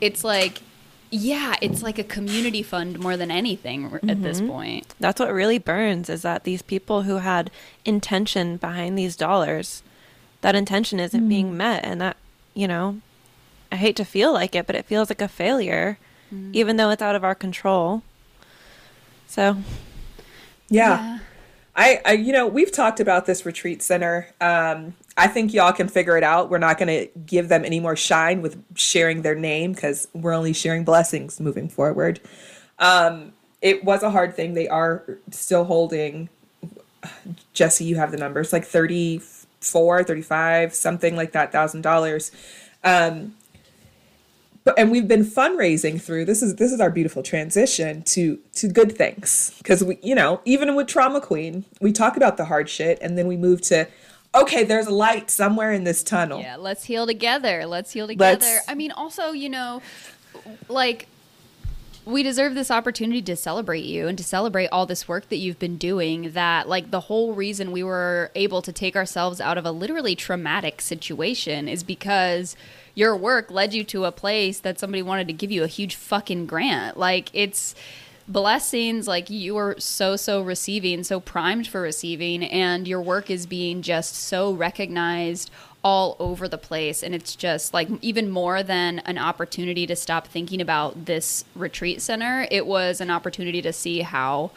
it's 0.00 0.24
like, 0.24 0.62
yeah, 1.10 1.54
it's 1.60 1.82
like 1.82 1.98
a 1.98 2.04
community 2.04 2.62
fund 2.62 2.98
more 2.98 3.16
than 3.16 3.30
anything 3.30 4.00
at 4.08 4.22
this 4.22 4.38
mm-hmm. 4.38 4.50
point. 4.50 4.94
That's 4.98 5.20
what 5.20 5.32
really 5.32 5.58
burns 5.58 6.10
is 6.10 6.22
that 6.22 6.44
these 6.44 6.62
people 6.62 7.02
who 7.02 7.18
had 7.18 7.50
intention 7.84 8.56
behind 8.56 8.98
these 8.98 9.14
dollars, 9.14 9.82
that 10.40 10.56
intention 10.56 10.98
isn't 10.98 11.20
mm-hmm. 11.20 11.28
being 11.28 11.56
met. 11.56 11.84
And 11.84 12.00
that, 12.00 12.16
you 12.52 12.66
know, 12.66 13.00
I 13.70 13.76
hate 13.76 13.96
to 13.96 14.04
feel 14.04 14.32
like 14.32 14.54
it, 14.54 14.66
but 14.66 14.74
it 14.74 14.86
feels 14.86 15.08
like 15.08 15.20
a 15.20 15.28
failure, 15.28 15.98
mm-hmm. 16.34 16.50
even 16.52 16.78
though 16.78 16.90
it's 16.90 17.02
out 17.02 17.14
of 17.14 17.22
our 17.22 17.34
control. 17.34 18.02
So, 19.28 19.58
yeah. 20.68 21.20
I, 21.76 22.00
I, 22.04 22.12
you 22.12 22.32
know, 22.32 22.46
we've 22.46 22.70
talked 22.70 23.00
about 23.00 23.26
this 23.26 23.44
retreat 23.44 23.82
center. 23.82 24.28
Um, 24.40 24.94
I 25.16 25.26
think 25.26 25.52
y'all 25.52 25.72
can 25.72 25.88
figure 25.88 26.16
it 26.16 26.22
out. 26.22 26.50
We're 26.50 26.58
not 26.58 26.78
going 26.78 26.88
to 26.88 27.18
give 27.20 27.48
them 27.48 27.64
any 27.64 27.80
more 27.80 27.96
shine 27.96 28.42
with 28.42 28.62
sharing 28.76 29.22
their 29.22 29.34
name 29.34 29.72
because 29.72 30.08
we're 30.12 30.34
only 30.34 30.52
sharing 30.52 30.84
blessings 30.84 31.40
moving 31.40 31.68
forward. 31.68 32.20
Um, 32.78 33.32
it 33.60 33.84
was 33.84 34.02
a 34.02 34.10
hard 34.10 34.36
thing. 34.36 34.54
They 34.54 34.68
are 34.68 35.18
still 35.30 35.64
holding, 35.64 36.28
Jesse, 37.54 37.84
you 37.84 37.96
have 37.96 38.10
the 38.10 38.18
numbers, 38.18 38.52
like 38.52 38.64
34, 38.64 40.04
35, 40.04 40.74
something 40.74 41.16
like 41.16 41.32
that, 41.32 41.50
thousand 41.50 41.80
dollars. 41.82 42.30
But 44.64 44.78
and 44.78 44.90
we've 44.90 45.06
been 45.06 45.24
fundraising 45.24 46.00
through 46.00 46.24
this 46.24 46.42
is 46.42 46.56
this 46.56 46.72
is 46.72 46.80
our 46.80 46.90
beautiful 46.90 47.22
transition 47.22 48.02
to 48.04 48.38
to 48.54 48.66
good 48.68 48.96
things 48.96 49.52
because 49.58 49.84
we 49.84 49.98
you 50.02 50.14
know 50.14 50.40
even 50.46 50.74
with 50.74 50.86
trauma 50.86 51.20
queen 51.20 51.66
we 51.82 51.92
talk 51.92 52.16
about 52.16 52.38
the 52.38 52.46
hard 52.46 52.70
shit 52.70 52.98
and 53.02 53.18
then 53.18 53.26
we 53.26 53.36
move 53.36 53.60
to 53.60 53.86
okay 54.34 54.64
there's 54.64 54.86
a 54.86 54.94
light 54.94 55.30
somewhere 55.30 55.70
in 55.70 55.84
this 55.84 56.02
tunnel 56.02 56.40
Yeah, 56.40 56.56
let's 56.56 56.84
heal 56.84 57.06
together. 57.06 57.66
Let's 57.66 57.92
heal 57.92 58.06
together. 58.06 58.40
Let's- 58.40 58.64
I 58.68 58.74
mean, 58.74 58.90
also, 58.90 59.32
you 59.32 59.50
know, 59.50 59.82
like 60.68 61.08
we 62.06 62.22
deserve 62.22 62.54
this 62.54 62.70
opportunity 62.70 63.22
to 63.22 63.36
celebrate 63.36 63.84
you 63.84 64.08
and 64.08 64.16
to 64.18 64.24
celebrate 64.24 64.68
all 64.68 64.84
this 64.86 65.06
work 65.08 65.28
that 65.30 65.36
you've 65.36 65.58
been 65.58 65.78
doing 65.78 66.32
that 66.32 66.68
like 66.68 66.90
the 66.90 67.00
whole 67.00 67.32
reason 67.34 67.70
we 67.72 67.82
were 67.82 68.30
able 68.34 68.60
to 68.60 68.72
take 68.72 68.94
ourselves 68.96 69.40
out 69.40 69.56
of 69.56 69.64
a 69.64 69.70
literally 69.70 70.14
traumatic 70.14 70.80
situation 70.82 71.66
is 71.68 71.82
because 71.82 72.56
your 72.94 73.16
work 73.16 73.50
led 73.50 73.74
you 73.74 73.84
to 73.84 74.04
a 74.04 74.12
place 74.12 74.60
that 74.60 74.78
somebody 74.78 75.02
wanted 75.02 75.26
to 75.26 75.32
give 75.32 75.50
you 75.50 75.62
a 75.62 75.68
huge 75.68 75.94
fucking 75.96 76.46
grant. 76.46 76.96
Like 76.96 77.30
it's 77.32 77.74
blessings 78.26 79.06
like 79.06 79.28
you 79.28 79.56
are 79.56 79.78
so 79.78 80.16
so 80.16 80.40
receiving 80.40 81.04
so 81.04 81.20
primed 81.20 81.66
for 81.66 81.82
receiving 81.82 82.42
and 82.42 82.88
your 82.88 83.02
work 83.02 83.28
is 83.28 83.44
being 83.44 83.82
just 83.82 84.14
so 84.14 84.50
recognized 84.50 85.50
all 85.82 86.16
over 86.18 86.48
the 86.48 86.56
place. 86.56 87.02
And 87.02 87.14
it's 87.14 87.36
just 87.36 87.74
like 87.74 87.88
even 88.00 88.30
more 88.30 88.62
than 88.62 89.00
an 89.00 89.18
opportunity 89.18 89.86
to 89.86 89.94
stop 89.94 90.26
thinking 90.26 90.60
about 90.60 91.04
this 91.04 91.44
retreat 91.54 92.00
center 92.00 92.46
it 92.50 92.66
was 92.66 93.00
an 93.00 93.10
opportunity 93.10 93.60
to 93.62 93.72
see 93.72 94.00
how 94.00 94.50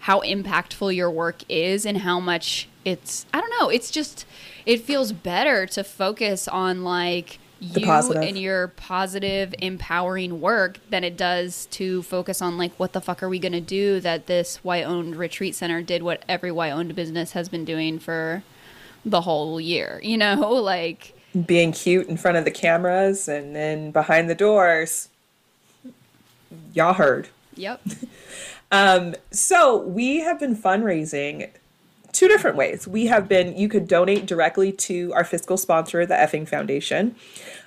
how 0.00 0.20
impactful 0.20 0.94
your 0.94 1.10
work 1.10 1.42
is 1.48 1.84
and 1.84 1.98
how 1.98 2.20
much 2.20 2.68
it's 2.84 3.26
i 3.34 3.40
don't 3.40 3.52
know 3.58 3.68
it's 3.68 3.90
just 3.90 4.24
it 4.64 4.80
feels 4.80 5.10
better 5.10 5.66
to 5.66 5.82
focus 5.82 6.46
on 6.46 6.84
like 6.84 7.38
you 7.60 7.84
positive. 7.84 8.22
and 8.22 8.38
your 8.38 8.68
positive 8.68 9.54
empowering 9.58 10.40
work 10.40 10.78
than 10.90 11.02
it 11.04 11.16
does 11.16 11.66
to 11.66 12.02
focus 12.04 12.40
on 12.40 12.56
like 12.56 12.72
what 12.78 12.92
the 12.92 13.00
fuck 13.00 13.22
are 13.22 13.28
we 13.28 13.38
going 13.38 13.52
to 13.52 13.60
do 13.60 14.00
that 14.00 14.26
this 14.26 14.58
white 14.58 14.84
owned 14.84 15.16
retreat 15.16 15.54
center 15.54 15.82
did 15.82 16.02
what 16.02 16.24
every 16.28 16.52
white 16.52 16.70
owned 16.70 16.94
business 16.94 17.32
has 17.32 17.48
been 17.48 17.64
doing 17.64 17.98
for 17.98 18.42
the 19.04 19.22
whole 19.22 19.60
year 19.60 20.00
you 20.02 20.16
know? 20.16 20.52
Like 20.68 21.14
being 21.46 21.72
cute 21.72 22.08
in 22.08 22.16
front 22.16 22.36
of 22.36 22.44
the 22.44 22.50
cameras 22.50 23.28
and 23.28 23.54
then 23.54 23.90
behind 23.90 24.28
the 24.28 24.34
doors. 24.34 25.08
Y'all 26.74 26.94
heard. 26.94 27.28
Yep. 27.56 27.80
Um, 28.70 29.14
so 29.30 29.78
we 29.78 30.20
have 30.20 30.38
been 30.38 30.54
fundraising 30.54 31.48
two 32.12 32.28
different 32.28 32.56
ways. 32.56 32.86
We 32.86 33.06
have 33.06 33.28
been, 33.28 33.56
you 33.56 33.68
could 33.68 33.86
donate 33.86 34.26
directly 34.26 34.72
to 34.72 35.12
our 35.14 35.24
fiscal 35.24 35.56
sponsor, 35.56 36.04
the 36.06 36.14
Effing 36.14 36.48
Foundation. 36.48 37.14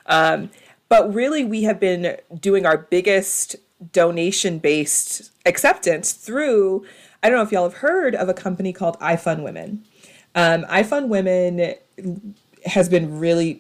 Um, 0.06 0.50
but 0.90 1.14
really, 1.14 1.46
we 1.46 1.64
have 1.64 1.80
been 1.80 2.18
doing 2.40 2.66
our 2.66 2.78
biggest 2.78 3.56
donation 3.94 4.60
based 4.60 5.32
acceptance 5.46 6.12
through, 6.12 6.86
I 7.24 7.30
don't 7.30 7.38
know 7.38 7.44
if 7.44 7.52
y'all 7.52 7.64
have 7.64 7.80
heard 7.80 8.16
of 8.16 8.30
a 8.30 8.34
company 8.34 8.74
called 8.74 9.00
iFund 9.00 9.44
Women. 9.44 9.84
Um, 10.36 10.64
iFund 10.66 11.08
Women 11.08 11.76
has 12.66 12.90
been 12.90 13.20
really 13.20 13.60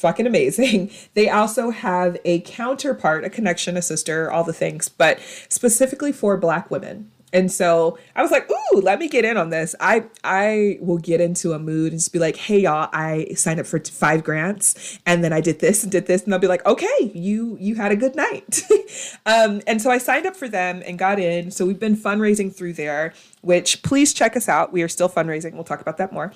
fucking 0.00 0.26
amazing. 0.26 0.90
They 1.14 1.28
also 1.28 1.70
have 1.70 2.16
a 2.24 2.40
counterpart, 2.40 3.24
a 3.24 3.30
connection, 3.30 3.76
a 3.76 3.82
sister, 3.82 4.30
all 4.30 4.44
the 4.44 4.52
things, 4.52 4.88
but 4.88 5.18
specifically 5.48 6.12
for 6.12 6.36
black 6.36 6.70
women. 6.70 7.09
And 7.32 7.50
so 7.50 7.98
I 8.16 8.22
was 8.22 8.30
like, 8.30 8.50
ooh, 8.50 8.80
let 8.80 8.98
me 8.98 9.08
get 9.08 9.24
in 9.24 9.36
on 9.36 9.50
this. 9.50 9.74
I 9.80 10.04
I 10.24 10.78
will 10.80 10.98
get 10.98 11.20
into 11.20 11.52
a 11.52 11.58
mood 11.58 11.92
and 11.92 12.00
just 12.00 12.12
be 12.12 12.18
like, 12.18 12.36
hey 12.36 12.60
y'all, 12.60 12.88
I 12.92 13.28
signed 13.34 13.60
up 13.60 13.66
for 13.66 13.78
five 13.78 14.24
grants 14.24 14.98
and 15.06 15.22
then 15.22 15.32
I 15.32 15.40
did 15.40 15.60
this 15.60 15.82
and 15.82 15.92
did 15.92 16.06
this. 16.06 16.24
And 16.24 16.32
they'll 16.32 16.40
be 16.40 16.46
like, 16.46 16.64
okay, 16.66 17.12
you 17.14 17.56
you 17.60 17.76
had 17.76 17.92
a 17.92 17.96
good 17.96 18.16
night. 18.16 18.62
um, 19.26 19.62
and 19.66 19.80
so 19.80 19.90
I 19.90 19.98
signed 19.98 20.26
up 20.26 20.36
for 20.36 20.48
them 20.48 20.82
and 20.86 20.98
got 20.98 21.18
in. 21.18 21.50
So 21.50 21.66
we've 21.66 21.80
been 21.80 21.96
fundraising 21.96 22.54
through 22.54 22.74
there, 22.74 23.14
which 23.42 23.82
please 23.82 24.12
check 24.12 24.36
us 24.36 24.48
out. 24.48 24.72
We 24.72 24.82
are 24.82 24.88
still 24.88 25.08
fundraising. 25.08 25.54
We'll 25.54 25.64
talk 25.64 25.80
about 25.80 25.98
that 25.98 26.12
more. 26.12 26.32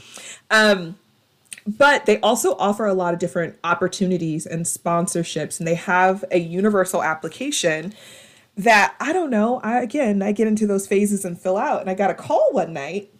Um, 0.51 0.97
but 1.67 2.07
they 2.07 2.21
also 2.21 2.57
offer 2.57 2.87
a 2.87 2.95
lot 2.95 3.15
of 3.15 3.21
different 3.21 3.59
opportunities 3.65 4.47
and 4.47 4.67
sponsorships 4.67 5.59
and 5.59 5.67
they 5.67 5.75
have 5.75 6.25
a 6.31 6.39
universal 6.39 7.03
application 7.03 7.95
that 8.57 8.95
i 9.01 9.13
don't 9.13 9.31
know 9.31 9.61
i 9.65 9.81
again 9.81 10.23
i 10.23 10.31
get 10.31 10.47
into 10.47 10.67
those 10.67 10.87
phases 10.87 11.25
and 11.25 11.41
fill 11.41 11.57
out. 11.57 11.81
And 11.81 11.91
i 11.91 11.95
got 11.95 12.11
a 12.11 12.15
call 12.15 12.53
one 12.53 12.73
night 12.73 13.13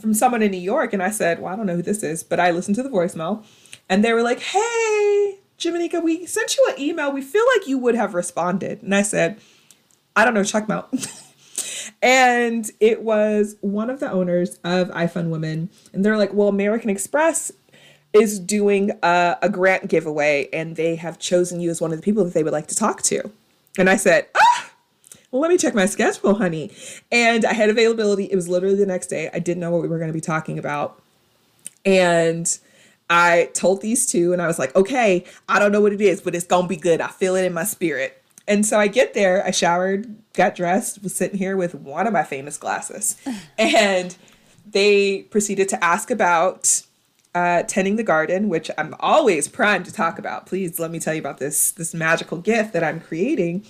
from 0.00 0.14
someone 0.14 0.42
in 0.42 0.50
new 0.50 0.56
york 0.58 0.92
and 0.92 1.02
i 1.02 1.10
said 1.10 1.40
well 1.40 1.52
i 1.52 1.56
don't 1.56 1.66
know 1.66 1.76
who 1.76 1.82
this 1.82 2.02
is 2.02 2.22
but 2.22 2.40
i 2.40 2.50
listened 2.50 2.76
to 2.76 2.82
the 2.82 2.88
voicemail. 2.88 3.44
And 3.88 4.04
they 4.04 4.12
were 4.12 4.22
like 4.22 4.40
hey 4.40 5.38
Jimanekia, 5.58 6.02
we 6.02 6.24
sent 6.24 6.56
you 6.56 6.66
an 6.70 6.80
email. 6.80 7.12
We 7.12 7.20
feel 7.20 7.44
like 7.54 7.68
you 7.68 7.76
would 7.76 7.94
have 7.94 8.14
responded. 8.14 8.82
And 8.82 8.94
i 8.94 9.02
said 9.02 9.38
i 10.14 10.24
don't 10.24 10.34
know 10.34 10.44
check 10.44 10.66
them 10.66 10.78
out. 10.78 10.94
And 12.02 12.70
it 12.80 13.02
was 13.02 13.56
one 13.60 13.90
of 13.90 14.00
the 14.00 14.10
owners 14.10 14.58
of 14.64 14.88
iFund 14.88 15.28
Women, 15.28 15.68
and 15.92 16.04
they're 16.04 16.16
like, 16.16 16.32
"Well, 16.32 16.48
American 16.48 16.88
Express 16.88 17.52
is 18.12 18.40
doing 18.40 18.92
a, 19.02 19.36
a 19.42 19.48
grant 19.48 19.88
giveaway, 19.88 20.48
and 20.52 20.76
they 20.76 20.96
have 20.96 21.18
chosen 21.18 21.60
you 21.60 21.70
as 21.70 21.80
one 21.80 21.92
of 21.92 21.98
the 21.98 22.02
people 22.02 22.24
that 22.24 22.34
they 22.34 22.42
would 22.42 22.52
like 22.52 22.68
to 22.68 22.74
talk 22.74 23.02
to." 23.02 23.30
And 23.76 23.90
I 23.90 23.96
said, 23.96 24.28
"Ah, 24.34 24.40
well, 24.40 24.49
let 25.32 25.50
me 25.50 25.56
check 25.56 25.74
my 25.74 25.86
schedule, 25.86 26.34
honey." 26.34 26.70
And 27.10 27.44
I 27.44 27.52
had 27.52 27.70
availability. 27.70 28.24
It 28.24 28.36
was 28.36 28.48
literally 28.48 28.76
the 28.76 28.86
next 28.86 29.08
day. 29.08 29.30
I 29.32 29.38
didn't 29.38 29.60
know 29.60 29.70
what 29.70 29.82
we 29.82 29.88
were 29.88 29.98
going 29.98 30.10
to 30.10 30.14
be 30.14 30.20
talking 30.20 30.58
about, 30.58 31.00
and 31.84 32.58
I 33.08 33.50
told 33.54 33.82
these 33.82 34.06
two, 34.06 34.32
and 34.32 34.40
I 34.40 34.46
was 34.46 34.58
like, 34.58 34.74
"Okay, 34.76 35.24
I 35.48 35.58
don't 35.58 35.72
know 35.72 35.80
what 35.80 35.92
it 35.92 36.00
is, 36.00 36.20
but 36.20 36.34
it's 36.34 36.46
gonna 36.46 36.68
be 36.68 36.76
good. 36.76 37.00
I 37.00 37.08
feel 37.08 37.36
it 37.36 37.44
in 37.44 37.52
my 37.52 37.64
spirit." 37.64 38.22
And 38.46 38.66
so 38.66 38.80
I 38.80 38.88
get 38.88 39.14
there, 39.14 39.46
I 39.46 39.52
showered, 39.52 40.12
got 40.32 40.56
dressed, 40.56 41.02
was 41.02 41.14
sitting 41.14 41.38
here 41.38 41.56
with 41.56 41.74
one 41.74 42.06
of 42.06 42.12
my 42.12 42.24
famous 42.24 42.56
glasses. 42.56 43.16
and 43.58 44.16
they 44.68 45.22
proceeded 45.22 45.68
to 45.68 45.84
ask 45.84 46.10
about 46.10 46.82
uh, 47.34 47.62
tending 47.64 47.96
the 47.96 48.02
garden, 48.02 48.48
which 48.48 48.70
I'm 48.76 48.94
always 48.98 49.46
primed 49.46 49.84
to 49.84 49.92
talk 49.92 50.18
about. 50.18 50.46
Please 50.46 50.80
let 50.80 50.90
me 50.90 50.98
tell 50.98 51.14
you 51.14 51.20
about 51.20 51.38
this 51.38 51.70
this 51.72 51.94
magical 51.94 52.38
gift 52.38 52.72
that 52.72 52.82
I'm 52.82 53.00
creating. 53.00 53.64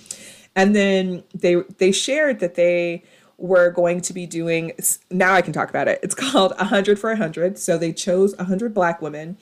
And 0.55 0.75
then 0.75 1.23
they 1.33 1.55
they 1.77 1.91
shared 1.91 2.39
that 2.39 2.55
they 2.55 3.03
we're 3.37 3.71
going 3.71 4.01
to 4.01 4.13
be 4.13 4.25
doing 4.25 4.71
now 5.09 5.33
I 5.33 5.41
can 5.41 5.53
talk 5.53 5.69
about 5.69 5.87
it. 5.87 5.99
It's 6.03 6.15
called 6.31 6.53
100 6.57 6.99
for 6.99 7.09
100. 7.09 7.57
So 7.57 7.77
they 7.77 7.93
chose 7.93 8.35
100 8.35 8.73
black 8.73 9.01
women 9.01 9.37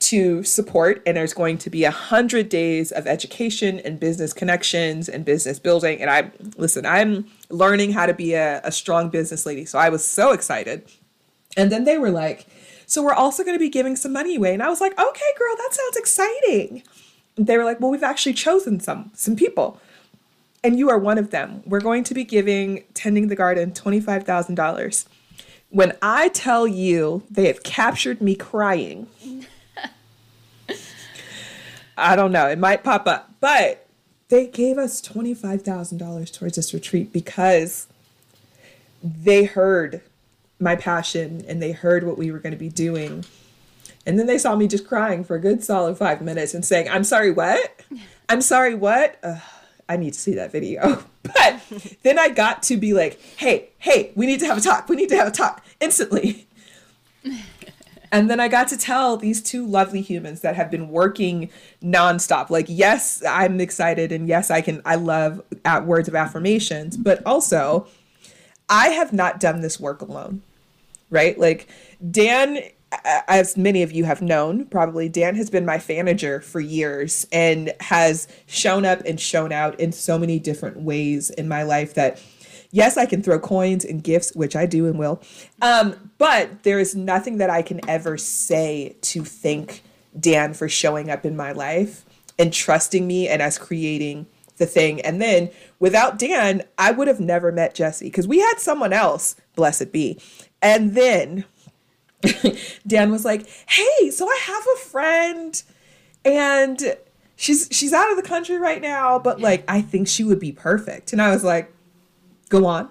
to 0.00 0.42
support 0.42 1.02
and 1.04 1.16
there's 1.16 1.34
going 1.34 1.58
to 1.58 1.68
be 1.68 1.84
100 1.84 2.48
days 2.48 2.90
of 2.90 3.06
education 3.06 3.78
and 3.80 4.00
business 4.00 4.32
connections 4.32 5.10
and 5.10 5.26
business 5.26 5.58
building 5.58 6.00
and 6.00 6.10
I 6.10 6.30
listen, 6.56 6.86
I'm 6.86 7.26
learning 7.50 7.92
how 7.92 8.06
to 8.06 8.14
be 8.14 8.32
a, 8.34 8.62
a 8.64 8.72
strong 8.72 9.10
business 9.10 9.44
lady. 9.44 9.66
So 9.66 9.78
I 9.78 9.90
was 9.90 10.04
so 10.04 10.32
excited. 10.32 10.90
And 11.56 11.70
then 11.70 11.84
they 11.84 11.98
were 11.98 12.10
like, 12.10 12.46
so 12.86 13.02
we're 13.02 13.12
also 13.12 13.44
going 13.44 13.54
to 13.54 13.60
be 13.60 13.68
giving 13.68 13.94
some 13.94 14.12
money 14.12 14.36
away. 14.36 14.54
And 14.54 14.62
I 14.62 14.68
was 14.68 14.80
like, 14.80 14.92
okay, 14.92 15.32
girl, 15.38 15.56
that 15.56 15.68
sounds 15.72 15.96
exciting. 15.96 16.82
They 17.36 17.58
were 17.58 17.64
like, 17.64 17.80
well, 17.80 17.90
we've 17.90 18.02
actually 18.02 18.34
chosen 18.34 18.80
some 18.80 19.10
some 19.14 19.36
people 19.36 19.80
and 20.62 20.78
you 20.78 20.90
are 20.90 20.98
one 20.98 21.18
of 21.18 21.30
them. 21.30 21.62
We're 21.64 21.80
going 21.80 22.04
to 22.04 22.14
be 22.14 22.24
giving 22.24 22.84
Tending 22.94 23.28
the 23.28 23.36
Garden 23.36 23.72
$25,000. 23.72 25.06
When 25.70 25.96
I 26.02 26.28
tell 26.28 26.66
you 26.66 27.22
they 27.30 27.46
have 27.46 27.62
captured 27.62 28.20
me 28.20 28.34
crying, 28.34 29.06
I 31.96 32.16
don't 32.16 32.32
know, 32.32 32.48
it 32.48 32.58
might 32.58 32.82
pop 32.82 33.06
up, 33.06 33.30
but 33.40 33.86
they 34.28 34.46
gave 34.46 34.78
us 34.78 35.00
$25,000 35.02 36.32
towards 36.32 36.56
this 36.56 36.74
retreat 36.74 37.12
because 37.12 37.86
they 39.02 39.44
heard 39.44 40.02
my 40.58 40.76
passion 40.76 41.44
and 41.48 41.62
they 41.62 41.72
heard 41.72 42.04
what 42.04 42.18
we 42.18 42.30
were 42.30 42.38
going 42.38 42.52
to 42.52 42.58
be 42.58 42.68
doing. 42.68 43.24
And 44.06 44.18
then 44.18 44.26
they 44.26 44.38
saw 44.38 44.56
me 44.56 44.66
just 44.66 44.86
crying 44.86 45.24
for 45.24 45.36
a 45.36 45.40
good 45.40 45.62
solid 45.62 45.96
five 45.96 46.20
minutes 46.20 46.54
and 46.54 46.64
saying, 46.64 46.88
I'm 46.88 47.04
sorry, 47.04 47.30
what? 47.30 47.80
I'm 48.28 48.42
sorry, 48.42 48.74
what? 48.74 49.18
Ugh. 49.22 49.40
I 49.90 49.96
need 49.96 50.14
to 50.14 50.20
see 50.20 50.34
that 50.34 50.52
video. 50.52 51.04
But 51.22 51.60
then 52.02 52.18
I 52.18 52.30
got 52.30 52.62
to 52.64 52.78
be 52.78 52.94
like, 52.94 53.20
hey, 53.36 53.68
hey, 53.78 54.10
we 54.14 54.24
need 54.24 54.40
to 54.40 54.46
have 54.46 54.56
a 54.56 54.60
talk. 54.60 54.88
We 54.88 54.96
need 54.96 55.10
to 55.10 55.16
have 55.16 55.28
a 55.28 55.30
talk 55.30 55.62
instantly. 55.78 56.48
and 58.12 58.30
then 58.30 58.40
I 58.40 58.48
got 58.48 58.68
to 58.68 58.78
tell 58.78 59.18
these 59.18 59.42
two 59.42 59.66
lovely 59.66 60.00
humans 60.00 60.40
that 60.40 60.56
have 60.56 60.70
been 60.70 60.88
working 60.88 61.50
nonstop. 61.82 62.48
Like, 62.48 62.66
yes, 62.68 63.22
I'm 63.28 63.60
excited, 63.60 64.12
and 64.12 64.26
yes, 64.26 64.50
I 64.50 64.62
can. 64.62 64.80
I 64.86 64.94
love 64.94 65.42
at 65.62 65.86
words 65.86 66.08
of 66.08 66.14
affirmations, 66.14 66.96
but 66.96 67.22
also, 67.26 67.86
I 68.70 68.88
have 68.88 69.12
not 69.12 69.38
done 69.38 69.60
this 69.60 69.78
work 69.78 70.00
alone, 70.00 70.40
right? 71.10 71.38
Like, 71.38 71.68
Dan 72.10 72.60
as 73.28 73.56
many 73.56 73.82
of 73.82 73.92
you 73.92 74.04
have 74.04 74.20
known, 74.20 74.66
probably 74.66 75.08
Dan 75.08 75.34
has 75.36 75.48
been 75.48 75.64
my 75.64 75.78
fanager 75.78 76.40
for 76.40 76.60
years 76.60 77.26
and 77.30 77.72
has 77.80 78.26
shown 78.46 78.84
up 78.84 79.00
and 79.06 79.20
shown 79.20 79.52
out 79.52 79.78
in 79.78 79.92
so 79.92 80.18
many 80.18 80.38
different 80.38 80.78
ways 80.78 81.30
in 81.30 81.48
my 81.48 81.62
life 81.62 81.94
that 81.94 82.20
yes, 82.72 82.96
I 82.96 83.06
can 83.06 83.22
throw 83.22 83.38
coins 83.38 83.84
and 83.84 84.02
gifts, 84.02 84.34
which 84.34 84.56
I 84.56 84.66
do 84.66 84.86
and 84.86 84.98
will. 84.98 85.22
Um, 85.62 86.10
but 86.18 86.62
there 86.62 86.78
is 86.78 86.94
nothing 86.94 87.38
that 87.38 87.50
I 87.50 87.62
can 87.62 87.80
ever 87.88 88.16
say 88.16 88.96
to 89.02 89.24
thank 89.24 89.82
Dan 90.18 90.54
for 90.54 90.68
showing 90.68 91.10
up 91.10 91.24
in 91.24 91.36
my 91.36 91.52
life 91.52 92.04
and 92.38 92.52
trusting 92.52 93.06
me 93.06 93.28
and 93.28 93.42
us 93.42 93.58
creating 93.58 94.26
the 94.56 94.66
thing. 94.66 95.00
And 95.00 95.20
then 95.20 95.50
without 95.78 96.18
Dan, 96.18 96.62
I 96.78 96.90
would 96.90 97.08
have 97.08 97.20
never 97.20 97.52
met 97.52 97.74
Jesse 97.74 98.06
because 98.06 98.28
we 98.28 98.38
had 98.38 98.58
someone 98.58 98.92
else, 98.92 99.36
blessed 99.54 99.92
be. 99.92 100.20
And 100.62 100.94
then 100.94 101.44
Dan 102.86 103.10
was 103.10 103.24
like, 103.24 103.46
"Hey, 103.68 104.10
so 104.10 104.28
I 104.28 104.38
have 104.42 104.66
a 104.74 104.78
friend 104.78 105.62
and 106.24 106.96
she's 107.36 107.68
she's 107.70 107.92
out 107.92 108.10
of 108.10 108.16
the 108.16 108.28
country 108.28 108.58
right 108.58 108.80
now, 108.80 109.18
but 109.18 109.40
like 109.40 109.64
I 109.68 109.80
think 109.80 110.08
she 110.08 110.24
would 110.24 110.40
be 110.40 110.52
perfect." 110.52 111.12
And 111.12 111.22
I 111.22 111.30
was 111.30 111.44
like, 111.44 111.72
"Go 112.48 112.66
on." 112.66 112.88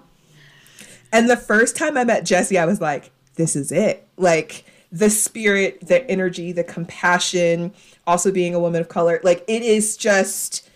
And 1.12 1.28
the 1.28 1.36
first 1.36 1.76
time 1.76 1.96
I 1.96 2.04
met 2.04 2.24
Jesse, 2.24 2.58
I 2.58 2.66
was 2.66 2.80
like, 2.80 3.10
"This 3.36 3.56
is 3.56 3.72
it." 3.72 4.06
Like 4.16 4.64
the 4.92 5.10
spirit, 5.10 5.86
the 5.86 6.08
energy, 6.10 6.50
the 6.52 6.64
compassion, 6.64 7.72
also 8.06 8.32
being 8.32 8.54
a 8.54 8.60
woman 8.60 8.80
of 8.80 8.88
color, 8.88 9.20
like 9.22 9.44
it 9.46 9.62
is 9.62 9.96
just 9.96 10.68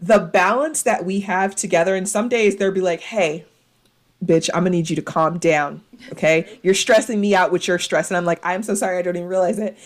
the 0.00 0.18
balance 0.18 0.82
that 0.82 1.04
we 1.04 1.20
have 1.20 1.54
together. 1.54 1.94
And 1.94 2.08
some 2.08 2.28
days 2.28 2.56
they'll 2.56 2.72
be 2.72 2.80
like, 2.80 3.00
"Hey, 3.00 3.44
bitch, 4.24 4.48
I'm 4.54 4.64
gonna 4.64 4.70
need 4.70 4.90
you 4.90 4.96
to 4.96 5.02
calm 5.02 5.38
down. 5.38 5.82
Okay. 6.12 6.58
You're 6.62 6.74
stressing 6.74 7.20
me 7.20 7.34
out 7.34 7.52
with 7.52 7.66
your 7.68 7.78
stress. 7.78 8.10
And 8.10 8.16
I'm 8.16 8.24
like, 8.24 8.40
I'm 8.44 8.62
so 8.62 8.74
sorry. 8.74 8.98
I 8.98 9.02
don't 9.02 9.16
even 9.16 9.28
realize 9.28 9.58
it. 9.58 9.78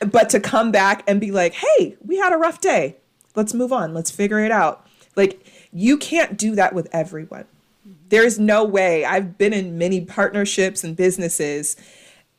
But 0.00 0.30
to 0.30 0.40
come 0.40 0.70
back 0.70 1.02
and 1.06 1.20
be 1.20 1.30
like, 1.30 1.54
hey, 1.54 1.96
we 2.04 2.18
had 2.18 2.32
a 2.32 2.36
rough 2.36 2.60
day. 2.60 2.96
Let's 3.34 3.54
move 3.54 3.72
on. 3.72 3.94
Let's 3.94 4.10
figure 4.10 4.38
it 4.40 4.52
out. 4.52 4.86
Like, 5.16 5.44
you 5.72 5.96
can't 5.96 6.36
do 6.38 6.54
that 6.54 6.72
with 6.72 6.88
everyone. 6.92 7.44
There's 8.08 8.38
no 8.38 8.64
way. 8.64 9.04
I've 9.04 9.36
been 9.36 9.52
in 9.52 9.76
many 9.76 10.00
partnerships 10.00 10.84
and 10.84 10.96
businesses, 10.96 11.76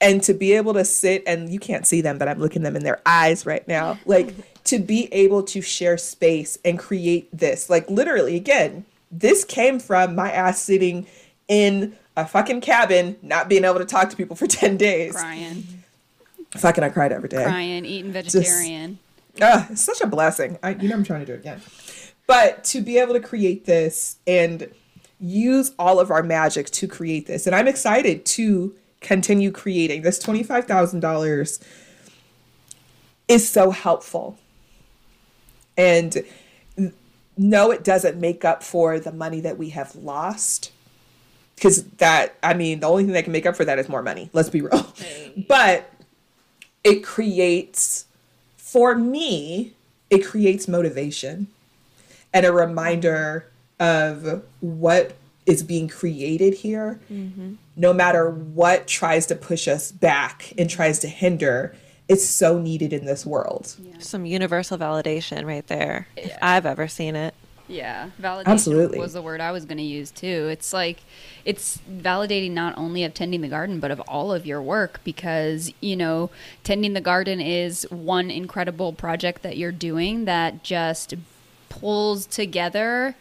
and 0.01 0.23
to 0.23 0.33
be 0.33 0.53
able 0.53 0.73
to 0.73 0.85
sit 0.85 1.23
and 1.27 1.49
you 1.51 1.59
can't 1.59 1.85
see 1.85 2.01
them, 2.01 2.17
but 2.17 2.27
I'm 2.27 2.39
looking 2.39 2.63
them 2.63 2.75
in 2.75 2.83
their 2.83 3.01
eyes 3.05 3.45
right 3.45 3.67
now. 3.67 3.99
Like, 4.05 4.33
to 4.65 4.79
be 4.79 5.13
able 5.13 5.43
to 5.43 5.61
share 5.61 5.97
space 5.97 6.57
and 6.63 6.79
create 6.79 7.29
this, 7.37 7.69
like, 7.69 7.89
literally, 7.89 8.35
again, 8.35 8.85
this 9.11 9.43
came 9.43 9.79
from 9.79 10.15
my 10.15 10.31
ass 10.31 10.61
sitting 10.61 11.07
in 11.47 11.97
a 12.15 12.25
fucking 12.25 12.61
cabin, 12.61 13.17
not 13.21 13.49
being 13.49 13.63
able 13.63 13.79
to 13.79 13.85
talk 13.85 14.09
to 14.09 14.15
people 14.15 14.35
for 14.35 14.47
10 14.47 14.77
days. 14.77 15.13
Crying. 15.13 15.63
Fucking, 16.51 16.83
I 16.83 16.89
cried 16.89 17.11
every 17.11 17.29
day. 17.29 17.43
Crying, 17.43 17.85
eating 17.85 18.11
vegetarian. 18.11 18.99
Just, 19.35 19.41
uh, 19.41 19.71
it's 19.71 19.81
such 19.81 20.01
a 20.01 20.07
blessing. 20.07 20.57
I, 20.63 20.71
you 20.71 20.89
know, 20.89 20.95
I'm 20.95 21.03
trying 21.03 21.21
to 21.21 21.25
do 21.25 21.33
it 21.33 21.39
again. 21.39 21.61
But 22.27 22.63
to 22.65 22.81
be 22.81 22.97
able 22.97 23.13
to 23.13 23.19
create 23.19 23.65
this 23.65 24.17
and 24.27 24.71
use 25.19 25.73
all 25.79 25.99
of 25.99 26.11
our 26.11 26.23
magic 26.23 26.69
to 26.71 26.87
create 26.87 27.27
this, 27.27 27.45
and 27.47 27.55
I'm 27.55 27.67
excited 27.67 28.25
to 28.27 28.75
continue 29.01 29.51
creating 29.51 30.01
this 30.01 30.19
$25,000 30.19 31.63
is 33.27 33.49
so 33.49 33.71
helpful. 33.71 34.37
And 35.77 36.23
no, 37.39 37.71
it 37.71 37.85
doesn't 37.85 38.19
make 38.19 38.43
up 38.43 38.61
for 38.61 38.99
the 38.99 39.13
money 39.13 39.39
that 39.39 39.57
we 39.57 39.69
have 39.69 39.95
lost. 39.95 40.71
Because 41.55 41.83
that, 41.97 42.35
I 42.43 42.53
mean, 42.53 42.81
the 42.81 42.87
only 42.87 43.05
thing 43.05 43.13
that 43.13 43.23
can 43.23 43.31
make 43.31 43.45
up 43.45 43.55
for 43.55 43.63
that 43.65 43.79
is 43.79 43.87
more 43.87 44.03
money. 44.03 44.29
Let's 44.33 44.49
be 44.49 44.61
real. 44.61 44.93
But 45.47 45.89
it 46.83 47.03
creates, 47.03 48.05
for 48.57 48.93
me, 48.93 49.73
it 50.09 50.25
creates 50.25 50.67
motivation 50.67 51.47
and 52.33 52.45
a 52.45 52.51
reminder 52.51 53.45
of 53.79 54.43
what 54.59 55.15
is 55.45 55.63
being 55.63 55.87
created 55.87 56.55
here. 56.55 56.99
Mm-hmm. 57.11 57.53
No 57.77 57.93
matter 57.93 58.29
what 58.29 58.85
tries 58.85 59.25
to 59.27 59.35
push 59.35 59.67
us 59.67 59.91
back 59.93 60.53
and 60.57 60.69
tries 60.69 60.99
to 60.99 61.07
hinder, 61.07 61.73
it's 62.09 62.25
so 62.25 62.59
needed 62.59 62.91
in 62.91 63.05
this 63.05 63.25
world. 63.25 63.75
Yeah. 63.81 63.99
Some 63.99 64.25
universal 64.25 64.77
validation 64.77 65.45
right 65.45 65.65
there, 65.67 66.07
yeah. 66.17 66.25
if 66.25 66.37
I've 66.41 66.65
ever 66.65 66.87
seen 66.87 67.15
it. 67.15 67.35
Yeah, 67.67 68.09
validation 68.19 68.47
Absolutely. 68.47 68.97
was 68.97 69.13
the 69.13 69.21
word 69.21 69.39
I 69.39 69.51
was 69.51 69.65
going 69.65 69.77
to 69.77 69.83
use 69.83 70.09
too. 70.09 70.47
It's 70.51 70.73
like 70.73 71.01
it's 71.45 71.77
validating 71.87 72.51
not 72.51 72.75
only 72.79 73.03
of 73.03 73.13
tending 73.13 73.41
the 73.41 73.47
garden 73.47 73.79
but 73.79 73.91
of 73.91 73.99
all 74.01 74.33
of 74.33 74.47
your 74.47 74.59
work 74.59 74.99
because, 75.03 75.71
you 75.79 75.95
know, 75.95 76.31
tending 76.63 76.93
the 76.93 77.01
garden 77.01 77.39
is 77.39 77.83
one 77.91 78.31
incredible 78.31 78.91
project 78.91 79.43
that 79.43 79.55
you're 79.55 79.71
doing 79.71 80.25
that 80.25 80.63
just 80.63 81.13
pulls 81.69 82.25
together 82.25 83.13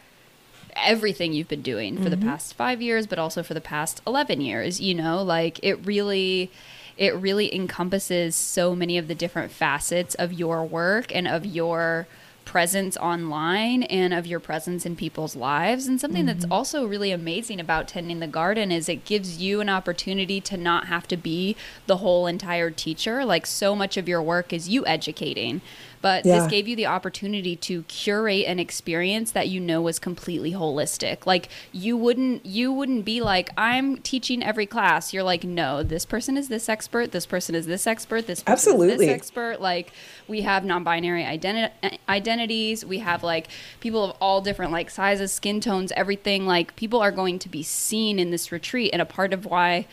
everything 0.75 1.35
you've 1.35 1.49
been 1.49 1.61
doing 1.61 1.97
for 1.97 2.05
mm-hmm. 2.05 2.11
the 2.11 2.17
past 2.17 2.55
5 2.55 2.81
years 2.81 3.07
but 3.07 3.19
also 3.19 3.43
for 3.43 3.53
the 3.53 3.61
past 3.61 4.01
11 4.07 4.41
years, 4.41 4.81
you 4.81 4.95
know, 4.95 5.23
like 5.23 5.61
it 5.63 5.75
really 5.85 6.51
it 6.99 7.15
really 7.15 7.55
encompasses 7.55 8.35
so 8.37 8.75
many 8.75 8.99
of 8.99 9.09
the 9.09 9.15
different 9.15 9.53
facets 9.53 10.15
of 10.17 10.33
your 10.33 10.65
work 10.65 11.15
and 11.15 11.27
of 11.27 11.47
your 11.47 12.07
presence 12.49 12.97
online 12.97 13.83
and 13.85 14.15
of 14.15 14.27
your 14.27 14.41
presence 14.41 14.87
in 14.87 14.97
people's 14.97 15.37
lives. 15.37 15.87
And 15.87 16.01
something 16.01 16.25
mm-hmm. 16.25 16.41
that's 16.41 16.51
also 16.51 16.87
really 16.87 17.13
amazing 17.13 17.61
about 17.61 17.87
tending 17.87 18.21
the 18.21 18.27
garden 18.27 18.73
is 18.73 18.89
it 18.89 19.05
gives 19.05 19.37
you 19.37 19.61
an 19.61 19.69
opportunity 19.69 20.41
to 20.41 20.57
not 20.57 20.87
have 20.87 21.07
to 21.09 21.17
be 21.19 21.57
the 21.87 21.99
whole 21.99 22.27
entire 22.27 22.71
teacher. 22.71 23.23
Like 23.23 23.45
so 23.45 23.77
much 23.77 23.99
of 23.99 24.09
your 24.09 24.23
work 24.23 24.55
is 24.55 24.67
you 24.67 24.87
educating. 24.87 25.61
But 26.01 26.25
yeah. 26.25 26.39
this 26.39 26.51
gave 26.51 26.69
you 26.69 26.77
the 26.77 26.87
opportunity 26.87 27.57
to 27.57 27.83
curate 27.85 28.47
an 28.47 28.59
experience 28.59 29.33
that 29.33 29.49
you 29.49 29.61
know 29.61 29.81
was 29.81 29.99
completely 29.99 30.53
holistic. 30.53 31.27
Like 31.27 31.49
you 31.73 31.97
wouldn't 31.97 32.47
you 32.47 32.73
wouldn't 32.73 33.05
be 33.05 33.21
like 33.21 33.51
I'm 33.57 33.99
teaching 33.99 34.43
every 34.43 34.67
class. 34.67 35.13
You're 35.13 35.23
like 35.23 35.45
no, 35.45 35.83
this 35.83 36.05
person 36.05 36.37
is 36.37 36.49
this 36.49 36.69
expert, 36.69 37.13
this 37.13 37.27
person 37.27 37.55
is 37.55 37.67
this 37.67 37.87
expert, 37.87 38.27
this 38.27 38.43
person 38.43 38.53
Absolutely. 38.53 38.95
is 38.95 38.99
this 39.01 39.09
expert. 39.11 39.61
Like 39.61 39.93
we 40.27 40.43
have 40.43 40.65
non-binary 40.65 41.25
identi- 41.25 41.71
uh, 41.83 41.91
identities, 42.09 42.85
we 42.85 42.99
have 42.99 43.23
like 43.23 43.49
people 43.81 44.05
of 44.05 44.17
all 44.21 44.41
different 44.41 44.73
like 44.73 44.91
sizes, 44.91 45.33
skin 45.33 45.61
tones, 45.61 45.93
everything. 45.93 46.47
Like 46.47 46.77
people 46.77 47.01
are 47.01 47.13
going 47.13 47.39
to 47.41 47.49
be 47.49 47.63
seen 47.63 48.19
in 48.19 48.31
this 48.31 48.53
retreat 48.53 48.91
and 48.93 49.03
a 49.03 49.07
part 49.07 49.33
of 49.33 49.47
why 49.47 49.87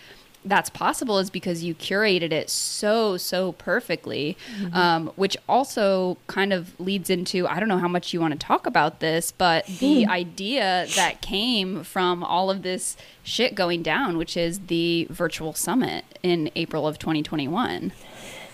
that's 0.46 0.70
possible 0.70 1.18
is 1.18 1.30
because 1.30 1.64
you 1.64 1.74
curated 1.76 2.32
it 2.32 2.50
so 2.50 3.18
so 3.18 3.52
perfectly 3.54 4.38
um, 4.74 5.08
which 5.16 5.36
also 5.50 6.18
kind 6.28 6.54
of 6.54 6.80
leads 6.80 7.10
into 7.10 7.48
i 7.48 7.60
don't 7.60 7.70
know 7.70 7.78
how 7.78 7.88
much 7.88 8.14
you 8.14 8.22
want 8.22 8.32
to 8.32 8.40
talk 8.40 8.66
about 8.66 9.00
this 9.00 9.32
but 9.32 9.66
the 9.66 10.06
idea 10.06 10.86
that 10.96 11.22
came 11.22 11.84
from 11.84 12.24
all 12.24 12.50
of 12.50 12.62
this 12.62 12.96
shit 13.24 13.56
going 13.56 13.82
down 13.82 14.18
which 14.18 14.38
is 14.38 14.60
the 14.68 15.08
virtual 15.10 15.54
summit 15.54 16.06
in 16.24 16.50
april 16.56 16.88
of 16.88 17.00
2021 17.00 17.92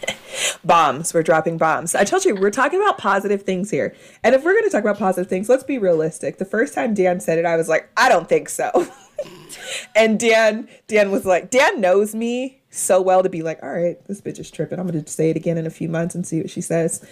bombs. 0.64 1.14
We're 1.14 1.24
dropping 1.24 1.58
bombs. 1.58 1.96
I 1.96 2.04
told 2.04 2.26
you 2.26 2.36
we're 2.36 2.52
talking 2.52 2.82
about 2.82 2.98
positive 2.98 3.44
things 3.44 3.70
here. 3.70 3.96
And 4.24 4.36
if 4.36 4.44
we're 4.44 4.54
going 4.54 4.66
to 4.66 4.70
talk 4.70 4.82
about 4.82 4.98
positive 4.98 5.30
things, 5.30 5.50
let's 5.50 5.64
be 5.64 5.78
realistic. 5.78 6.38
The 6.38 6.46
first 6.46 6.74
time 6.74 6.94
Dan 6.94 7.20
said 7.20 7.38
it, 7.38 7.46
I 7.46 7.56
was 7.56 7.70
like, 7.70 7.90
I 7.98 8.10
don't 8.10 8.28
think 8.28 8.50
so. 8.50 8.88
and 9.96 10.20
Dan, 10.20 10.68
Dan 10.88 11.12
was 11.12 11.26
like, 11.26 11.50
Dan 11.50 11.82
knows 11.82 12.14
me 12.16 12.62
so 12.70 13.02
well 13.02 13.24
to 13.24 13.30
be 13.30 13.42
like, 13.44 13.62
all 13.62 13.72
right, 13.72 13.98
this 14.08 14.22
bitch 14.22 14.40
is 14.40 14.50
tripping. 14.50 14.80
I'm 14.80 14.88
going 14.88 15.04
to 15.04 15.12
say 15.12 15.30
it 15.30 15.36
again 15.36 15.58
in 15.58 15.66
a 15.66 15.70
few 15.72 15.90
months 15.90 16.16
and 16.16 16.26
see 16.26 16.40
what 16.42 16.50
she 16.50 16.62
says. 16.62 17.04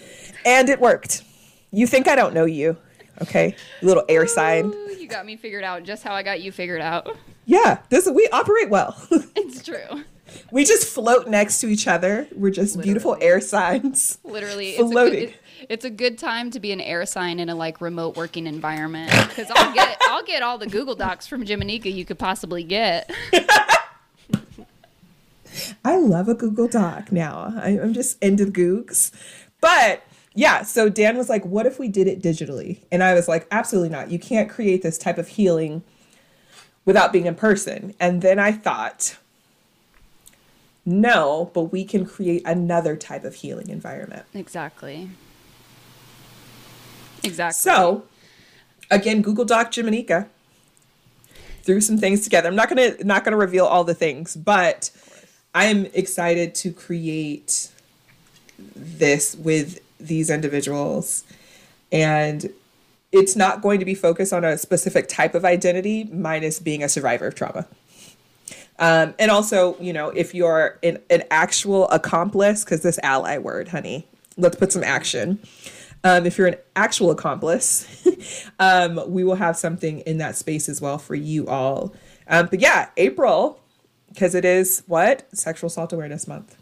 And 0.46 0.70
it 0.70 0.80
worked. 0.80 1.24
You 1.72 1.86
think 1.88 2.08
I 2.08 2.16
don't 2.16 2.34
know 2.34 2.46
you. 2.46 2.78
Okay. 3.22 3.56
Little 3.82 4.04
air 4.08 4.26
sign. 4.28 4.66
Ooh, 4.74 4.96
you 4.98 5.08
got 5.08 5.26
me 5.26 5.36
figured 5.36 5.64
out 5.64 5.84
just 5.84 6.04
how 6.04 6.14
i 6.14 6.24
got 6.24 6.40
you 6.42 6.52
figured 6.52 6.82
out 6.82 7.18
Yeah. 7.46 7.80
This 7.90 8.10
we 8.10 8.28
operate 8.32 8.70
well. 8.70 8.96
it's 9.36 9.64
true 9.64 10.04
we 10.52 10.64
just 10.64 10.88
float 10.88 11.28
next 11.28 11.60
to 11.62 11.68
each 11.68 11.88
other. 11.88 12.28
We're 12.36 12.52
just 12.52 12.80
beautiful 12.82 13.18
air 13.22 13.42
signs. 13.42 14.20
literally 14.24 14.72
it's 14.72 14.80
a, 14.82 14.88
Floating. 14.88 15.20
good, 15.20 15.30
it- 15.30 15.36
it's 15.70 15.86
a 15.86 15.90
good 15.90 16.18
time 16.18 16.52
to 16.52 16.60
be 16.60 16.72
an 16.72 16.82
air 16.82 17.06
sign 17.06 17.40
in 17.40 17.48
a 17.48 17.56
like 17.56 17.80
remote 17.80 18.18
working 18.18 18.48
environment 18.48 19.12
because 19.30 19.50
i'll 19.56 19.74
get 19.74 19.98
i'll 20.10 20.24
get 20.24 20.44
all 20.44 20.58
the 20.58 20.68
google 20.68 20.96
docs 20.96 21.28
from 21.28 21.46
Jimanekia 21.46 21.94
you 21.94 22.04
could 22.04 22.20
possibly 22.20 22.64
get 22.64 23.10
I 25.84 25.98
love 25.98 26.28
a 26.30 26.36
Google 26.36 26.68
Doc 26.68 27.12
now. 27.12 27.54
I, 27.58 27.80
I'm 27.80 27.94
just 27.94 28.22
into 28.22 28.46
Googs. 28.46 29.12
But 29.62 30.04
yeah, 30.34 30.62
so 30.64 30.90
Dan 30.90 31.18
was 31.18 31.30
like, 31.30 31.46
what 31.46 31.66
if 31.66 31.80
we 31.80 31.88
did 31.88 32.08
it 32.08 32.22
digitally? 32.22 32.80
And 32.92 33.04
I 33.04 33.14
was 33.14 33.28
like, 33.28 33.48
absolutely 33.52 33.90
not. 33.90 34.12
You 34.12 34.20
can't 34.20 34.50
create 34.50 34.82
this 34.82 34.98
type 34.98 35.18
of 35.18 35.30
healing 35.30 35.84
without 36.86 37.12
being 37.12 37.26
in 37.26 37.36
person. 37.36 37.94
And 38.00 38.22
then 38.22 38.40
I 38.40 38.52
thought, 38.52 39.18
no, 40.86 41.52
but 41.54 41.64
we 41.64 41.84
can 41.84 42.06
create 42.06 42.42
another 42.46 42.96
type 42.96 43.24
of 43.24 43.36
healing 43.36 43.70
environment. 43.70 44.26
exactly 44.34 45.10
exactly 47.24 47.54
So, 47.54 48.04
again, 48.92 49.22
Google 49.22 49.46
Doc 49.46 49.72
Jimanekia 49.72 50.28
threw 51.64 51.82
some 51.82 51.98
things 51.98 52.22
together. 52.22 52.48
I'm 52.48 52.56
not 52.56 52.70
gonna 52.70 52.96
not 53.04 53.24
gonna 53.24 53.38
reveal 53.38 53.66
all 53.66 53.84
the 53.84 53.94
things, 53.94 54.36
but 54.36 54.92
I'm 55.54 55.86
excited 55.88 56.56
to 56.56 56.72
create 56.72 57.70
this 58.76 59.36
with 59.36 59.80
these 60.00 60.30
individuals, 60.30 61.24
and 61.92 62.50
it's 63.12 63.36
not 63.36 63.62
going 63.62 63.80
to 63.80 63.86
be 63.86 63.96
focused 63.96 64.32
on 64.34 64.44
a 64.44 64.58
specific 64.58 65.08
type 65.08 65.34
of 65.34 65.44
identity, 65.44 66.06
minus 66.12 66.60
being 66.60 66.84
a 66.84 66.90
survivor 66.90 67.28
of 67.28 67.36
trauma. 67.36 67.66
Um, 68.78 69.14
and 69.20 69.30
also, 69.30 69.76
you 69.80 69.92
know, 69.92 70.10
if 70.10 70.34
you're 70.34 70.80
an, 70.84 71.00
an 71.10 71.24
actual 71.32 71.90
accomplice, 71.90 72.64
because 72.64 72.82
this 72.82 73.00
ally 73.04 73.38
word, 73.38 73.70
honey, 73.70 74.08
let's 74.38 74.56
put 74.56 74.72
some 74.72 74.84
action. 74.84 75.40
Um, 76.04 76.26
if 76.26 76.38
you're 76.38 76.48
an 76.48 76.56
actual 76.76 77.12
accomplice, 77.12 77.86
um, 78.60 79.02
we 79.08 79.24
will 79.24 79.36
have 79.36 79.58
something 79.58 80.00
in 80.02 80.18
that 80.20 80.36
space 80.38 80.70
as 80.70 80.80
well 80.80 80.98
for 80.98 81.16
you 81.16 81.48
all. 81.48 81.94
Um, 82.28 82.48
but 82.50 82.62
yeah, 82.62 82.90
April, 82.96 83.60
because 84.08 84.34
it 84.34 84.46
is 84.46 84.84
what? 84.88 85.28
Sexual 85.34 85.68
Assault 85.68 85.92
Awareness 85.92 86.28
Month. 86.28 86.56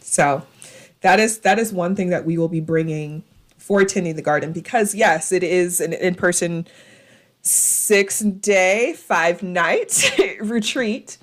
So 0.00 0.46
that 1.00 1.18
is 1.20 1.38
that 1.38 1.58
is 1.58 1.72
one 1.72 1.96
thing 1.96 2.10
that 2.10 2.24
we 2.24 2.36
will 2.36 2.48
be 2.48 2.60
bringing 2.60 3.24
for 3.56 3.84
Tending 3.84 4.16
the 4.16 4.22
Garden 4.22 4.52
because 4.52 4.94
yes, 4.94 5.32
it 5.32 5.42
is 5.42 5.80
an 5.80 5.92
in-person 5.92 6.66
six 7.40 8.20
day, 8.20 8.94
five 8.94 9.42
night 9.42 10.14
retreat. 10.40 11.18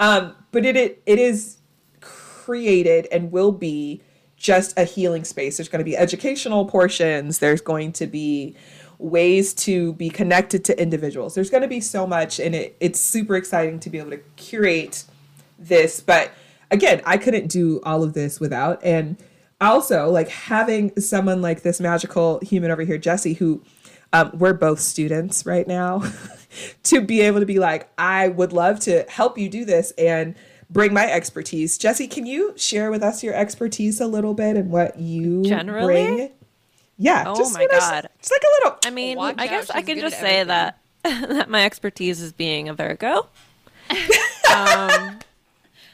Um, 0.00 0.34
but 0.50 0.66
it, 0.66 0.76
it 0.76 1.02
it 1.06 1.18
is 1.18 1.58
created 2.00 3.06
and 3.12 3.30
will 3.30 3.52
be 3.52 4.02
just 4.44 4.78
a 4.78 4.84
healing 4.84 5.24
space. 5.24 5.56
There's 5.56 5.70
going 5.70 5.78
to 5.78 5.86
be 5.86 5.96
educational 5.96 6.66
portions. 6.66 7.38
There's 7.38 7.62
going 7.62 7.92
to 7.92 8.06
be 8.06 8.54
ways 8.98 9.54
to 9.54 9.94
be 9.94 10.10
connected 10.10 10.66
to 10.66 10.78
individuals. 10.78 11.34
There's 11.34 11.48
going 11.48 11.62
to 11.62 11.68
be 11.68 11.80
so 11.80 12.06
much, 12.06 12.38
and 12.38 12.54
it, 12.54 12.76
it's 12.78 13.00
super 13.00 13.36
exciting 13.36 13.80
to 13.80 13.88
be 13.88 13.98
able 13.98 14.10
to 14.10 14.20
curate 14.36 15.04
this. 15.58 16.00
But 16.00 16.30
again, 16.70 17.00
I 17.06 17.16
couldn't 17.16 17.46
do 17.46 17.80
all 17.84 18.02
of 18.02 18.12
this 18.12 18.38
without. 18.38 18.84
And 18.84 19.16
also, 19.62 20.10
like 20.10 20.28
having 20.28 20.94
someone 21.00 21.40
like 21.40 21.62
this 21.62 21.80
magical 21.80 22.38
human 22.40 22.70
over 22.70 22.82
here, 22.82 22.98
Jesse, 22.98 23.32
who 23.32 23.62
um, 24.12 24.30
we're 24.34 24.52
both 24.52 24.78
students 24.78 25.46
right 25.46 25.66
now, 25.66 26.02
to 26.82 27.00
be 27.00 27.22
able 27.22 27.40
to 27.40 27.46
be 27.46 27.58
like, 27.58 27.88
I 27.96 28.28
would 28.28 28.52
love 28.52 28.78
to 28.80 29.06
help 29.08 29.38
you 29.38 29.48
do 29.48 29.64
this 29.64 29.92
and 29.92 30.34
bring 30.70 30.92
my 30.92 31.10
expertise. 31.10 31.78
Jesse, 31.78 32.06
can 32.08 32.26
you 32.26 32.52
share 32.56 32.90
with 32.90 33.02
us 33.02 33.22
your 33.22 33.34
expertise 33.34 34.00
a 34.00 34.06
little 34.06 34.34
bit 34.34 34.56
and 34.56 34.70
what 34.70 34.98
you 34.98 35.42
Generally? 35.44 36.04
bring? 36.16 36.30
Yeah. 36.98 37.24
Oh 37.26 37.36
just 37.36 37.54
my 37.54 37.66
God. 37.66 38.08
Just 38.20 38.32
like 38.32 38.42
a 38.42 38.64
little. 38.64 38.78
I 38.86 38.90
mean, 38.90 39.16
Watch 39.16 39.36
I 39.38 39.44
out, 39.44 39.50
guess 39.50 39.70
I 39.70 39.82
can 39.82 39.98
just 39.98 40.18
say 40.18 40.40
everything. 40.40 40.48
that 40.48 40.78
that 41.02 41.50
my 41.50 41.64
expertise 41.64 42.20
is 42.20 42.32
being 42.32 42.68
a 42.68 42.74
Virgo. 42.74 43.26
um, 44.54 45.18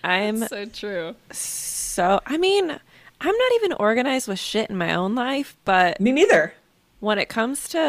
I'm 0.04 0.46
so 0.46 0.64
true 0.66 1.14
so. 1.32 2.20
I 2.24 2.36
mean, 2.38 2.70
I'm 2.70 3.36
not 3.36 3.52
even 3.56 3.72
organized 3.74 4.28
with 4.28 4.38
shit 4.38 4.70
in 4.70 4.76
my 4.76 4.94
own 4.94 5.14
life, 5.14 5.56
but 5.64 6.00
Me 6.00 6.12
neither. 6.12 6.54
when 7.00 7.18
it 7.18 7.28
comes 7.28 7.68
to, 7.70 7.80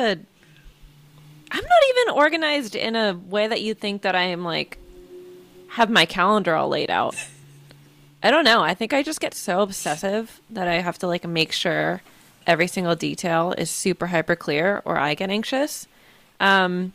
I'm 1.51 1.63
not 1.63 1.81
even 1.89 2.15
organized 2.15 2.75
in 2.75 2.95
a 2.95 3.13
way 3.13 3.47
that 3.47 3.61
you 3.61 3.73
think 3.73 4.01
that 4.01 4.15
I 4.15 4.23
am 4.23 4.43
like 4.43 4.77
have 5.71 5.89
my 5.89 6.05
calendar 6.05 6.55
all 6.55 6.69
laid 6.69 6.89
out. 6.89 7.15
I 8.23 8.31
don't 8.31 8.45
know. 8.45 8.61
I 8.61 8.73
think 8.73 8.93
I 8.93 9.03
just 9.03 9.19
get 9.19 9.33
so 9.33 9.61
obsessive 9.61 10.39
that 10.49 10.67
I 10.67 10.75
have 10.75 10.99
to 10.99 11.07
like 11.07 11.27
make 11.27 11.51
sure 11.51 12.01
every 12.45 12.67
single 12.67 12.95
detail 12.95 13.53
is 13.57 13.69
super 13.69 14.07
hyper 14.07 14.35
clear 14.35 14.81
or 14.85 14.97
I 14.97 15.15
get 15.15 15.29
anxious. 15.29 15.87
Um, 16.39 16.93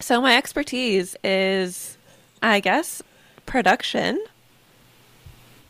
so 0.00 0.20
my 0.20 0.36
expertise 0.36 1.16
is, 1.22 1.96
I 2.42 2.60
guess, 2.60 3.02
production. 3.46 4.24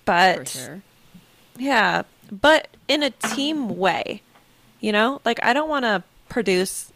But 0.04 0.48
sure 0.48 0.82
yeah, 1.60 2.02
but 2.32 2.68
in 2.88 3.02
a 3.02 3.10
team 3.10 3.76
way. 3.76 4.22
You 4.80 4.92
know, 4.92 5.20
like 5.26 5.44
I 5.44 5.52
don't 5.52 5.68
want 5.68 5.84
to 5.84 6.02
produce 6.30 6.90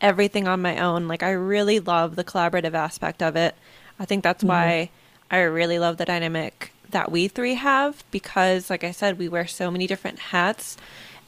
everything 0.00 0.48
on 0.48 0.60
my 0.60 0.78
own. 0.78 1.06
Like 1.06 1.22
I 1.22 1.30
really 1.30 1.78
love 1.78 2.16
the 2.16 2.24
collaborative 2.24 2.74
aspect 2.74 3.22
of 3.22 3.36
it. 3.36 3.54
I 4.02 4.04
think 4.04 4.24
that's 4.24 4.42
mm-hmm. 4.42 4.48
why 4.48 4.90
I 5.30 5.42
really 5.42 5.78
love 5.78 5.96
the 5.96 6.04
dynamic 6.04 6.72
that 6.90 7.10
we 7.10 7.28
three 7.28 7.54
have 7.54 8.02
because 8.10 8.68
like 8.68 8.82
I 8.82 8.90
said, 8.90 9.16
we 9.16 9.28
wear 9.28 9.46
so 9.46 9.70
many 9.70 9.86
different 9.86 10.18
hats 10.18 10.76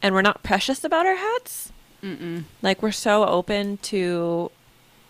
and 0.03 0.13
we're 0.13 0.23
not 0.23 0.43
precious 0.43 0.83
about 0.83 1.07
our 1.07 1.15
hats. 1.15 1.73
Like 2.63 2.83
we're 2.83 2.91
so 2.91 3.25
open 3.25 3.79
to 3.79 4.51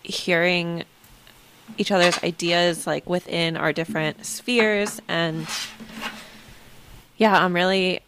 hearing 0.03 0.83
each 1.79 1.91
other's 1.91 2.23
ideas 2.23 2.85
like 2.85 3.09
within 3.09 3.57
our 3.57 3.73
different 3.73 4.23
spheres 4.23 5.01
and 5.07 5.47
yeah, 7.17 7.43
I'm 7.43 7.55
really, 7.55 8.01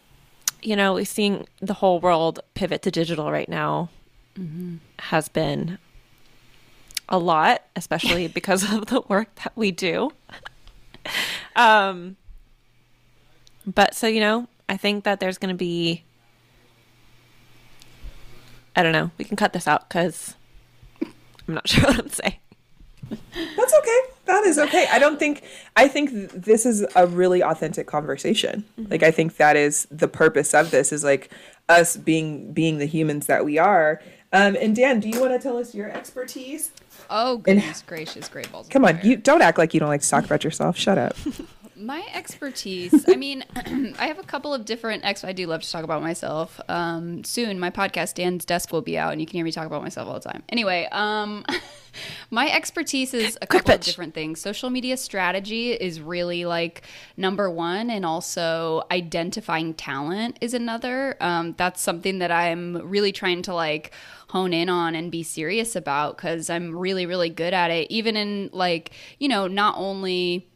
you 0.62 0.76
know, 0.76 1.04
seeing 1.04 1.48
the 1.62 1.74
whole 1.74 2.00
world 2.00 2.42
pivot 2.54 2.84
to 2.84 2.92
digital 2.92 3.32
right 3.32 3.50
now 3.50 3.90
mm-hmm. 4.38 4.76
has 5.00 5.30
been 5.30 5.80
a 7.10 7.18
lot, 7.18 7.64
especially 7.76 8.28
because 8.40 8.64
of 8.72 8.88
the 8.88 9.02
work 9.08 9.34
that 9.44 9.54
we 9.56 9.72
do. 9.72 10.12
um, 11.56 12.16
but 13.66 13.96
so, 13.96 14.08
you 14.08 14.20
know, 14.20 14.48
I 14.70 14.78
think 14.78 15.04
that 15.04 15.20
there's 15.20 15.38
going 15.38 15.54
to 15.54 15.58
be, 15.58 16.04
I 18.76 18.84
don't 18.84 18.94
know, 18.94 19.12
we 19.18 19.26
can 19.26 19.38
cut 19.38 19.54
this 19.54 19.68
out 19.68 19.88
because 19.88 20.36
I'm 21.02 21.54
not 21.56 21.68
sure 21.70 21.84
what 21.86 22.00
I'm 22.00 22.10
saying. 22.10 22.36
That's 23.10 23.74
okay. 23.74 24.00
That 24.26 24.44
is 24.46 24.60
okay. 24.60 24.88
I 24.92 25.00
don't 25.00 25.18
think 25.18 25.44
I 25.78 25.88
think 25.88 26.10
th- 26.10 26.32
this 26.32 26.66
is 26.66 26.86
a 26.96 27.08
really 27.08 27.42
authentic 27.42 27.88
conversation. 27.88 28.66
Like 28.78 29.02
I 29.02 29.12
think 29.12 29.38
that 29.38 29.56
is 29.56 29.88
the 29.90 30.10
purpose 30.10 30.54
of 30.54 30.72
this 30.72 30.92
is 30.92 31.04
like 31.06 31.32
us 31.70 31.96
being 31.96 32.52
being 32.52 32.78
the 32.80 32.86
humans 32.86 33.28
that 33.28 33.46
we 33.46 33.58
are. 33.58 34.02
Um, 34.34 34.58
and 34.60 34.76
Dan, 34.76 35.00
do 35.00 35.08
you 35.08 35.22
want 35.22 35.32
to 35.32 35.40
tell 35.40 35.58
us 35.58 35.74
your 35.74 35.90
expertise? 35.90 36.72
Oh 37.10 37.38
goodness 37.38 37.84
gracious 37.86 38.28
great 38.30 38.52
balls 38.52 38.68
Come 38.70 38.86
on, 38.86 39.00
you 39.04 39.16
don't 39.16 39.42
act 39.42 39.58
like 39.58 39.74
you 39.74 39.80
don't 39.80 39.90
like 39.90 40.02
to 40.02 40.10
talk 40.10 40.26
about 40.26 40.44
yourself. 40.44 40.78
Shut 40.78 40.98
up. 40.98 41.16
My 41.76 42.04
expertise, 42.14 43.06
I 43.08 43.16
mean, 43.16 43.44
I 44.00 44.08
have 44.08 44.18
a 44.18 44.24
couple 44.24 44.52
of 44.52 44.66
different 44.66 45.06
ex. 45.06 45.24
I 45.24 45.32
do 45.32 45.46
love 45.46 45.62
to 45.62 45.72
talk 45.72 45.84
about 45.84 46.02
myself. 46.02 46.60
Um, 46.68 47.24
soon, 47.24 47.60
my 47.60 47.70
podcast, 47.70 48.16
Dan's 48.16 48.46
Desk, 48.46 48.72
will 48.74 48.82
be 48.82 48.98
out, 48.98 49.12
and 49.12 49.22
you 49.22 49.28
can 49.28 49.36
hear 49.36 49.46
me 49.46 49.52
talk 49.52 49.68
about 49.68 49.84
myself 49.84 50.08
all 50.08 50.16
the 50.16 50.28
time. 50.28 50.42
Anyway, 50.50 50.88
um, 50.92 51.46
my 52.32 52.50
expertise 52.50 53.14
is 53.14 53.38
a 53.44 53.48
couple 53.48 53.76
of 53.76 53.82
different 53.82 54.16
things. 54.16 54.42
Social 54.42 54.72
media 54.72 54.98
strategy 54.98 55.72
is 55.72 56.02
really 56.02 56.46
like 56.46 56.82
number 57.16 57.48
one, 57.48 57.92
and 57.92 58.08
also 58.08 58.84
identifying 58.90 59.76
talent 59.76 60.40
is 60.42 60.56
another. 60.56 61.16
Um, 61.22 61.54
that's 61.60 61.80
something 61.80 62.18
that 62.20 62.32
I'm 62.32 62.78
really 62.90 63.12
trying 63.12 63.44
to 63.44 63.54
like 63.54 63.92
hone 64.30 64.54
in 64.54 64.70
on 64.70 64.96
and 64.96 65.12
be 65.12 65.24
serious 65.24 65.76
about 65.76 66.18
because 66.18 66.50
I'm 66.50 66.76
really, 66.76 67.06
really 67.06 67.30
good 67.30 67.54
at 67.54 67.72
it. 67.72 67.90
Even 67.90 68.18
in 68.18 68.50
like, 68.52 68.92
you 69.20 69.28
know, 69.28 69.48
not 69.48 69.76
only 69.78 70.48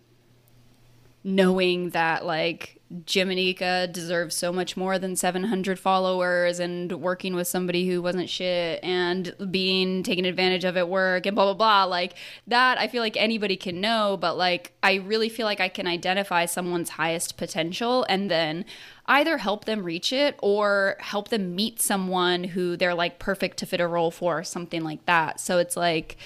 knowing 1.23 1.89
that 1.91 2.25
like 2.25 2.81
Jimanekia 3.05 3.91
deserves 3.91 4.35
so 4.35 4.51
much 4.51 4.75
more 4.75 4.99
than 4.99 5.15
700 5.15 5.79
followers 5.79 6.59
and 6.59 6.91
working 6.91 7.35
with 7.35 7.47
somebody 7.47 7.87
who 7.87 8.01
wasn't 8.01 8.29
shit 8.29 8.83
and 8.83 9.33
being 9.49 10.03
taken 10.03 10.25
advantage 10.25 10.65
of 10.65 10.75
at 10.75 10.89
work 10.89 11.25
and 11.25 11.33
blah 11.33 11.45
blah 11.45 11.53
blah 11.53 11.83
like 11.85 12.15
that 12.47 12.77
I 12.77 12.89
feel 12.89 13.01
like 13.01 13.15
anybody 13.15 13.55
can 13.55 13.79
know 13.79 14.17
but 14.19 14.35
like 14.35 14.73
I 14.83 14.95
really 14.95 15.29
feel 15.29 15.45
like 15.45 15.61
I 15.61 15.69
can 15.69 15.87
identify 15.87 16.45
someone's 16.45 16.89
highest 16.89 17.37
potential 17.37 18.05
and 18.09 18.29
then 18.29 18.65
either 19.05 19.37
help 19.37 19.65
them 19.65 19.83
reach 19.83 20.11
it 20.11 20.37
or 20.41 20.97
help 20.99 21.29
them 21.29 21.55
meet 21.55 21.81
someone 21.81 22.43
who 22.43 22.75
they're 22.75 22.93
like 22.93 23.19
perfect 23.19 23.57
to 23.57 23.65
fit 23.65 23.79
a 23.79 23.87
role 23.87 24.11
for 24.11 24.39
or 24.39 24.43
something 24.43 24.83
like 24.83 25.05
that. 25.05 25.39
So 25.39 25.59
it's 25.59 25.77
like 25.77 26.17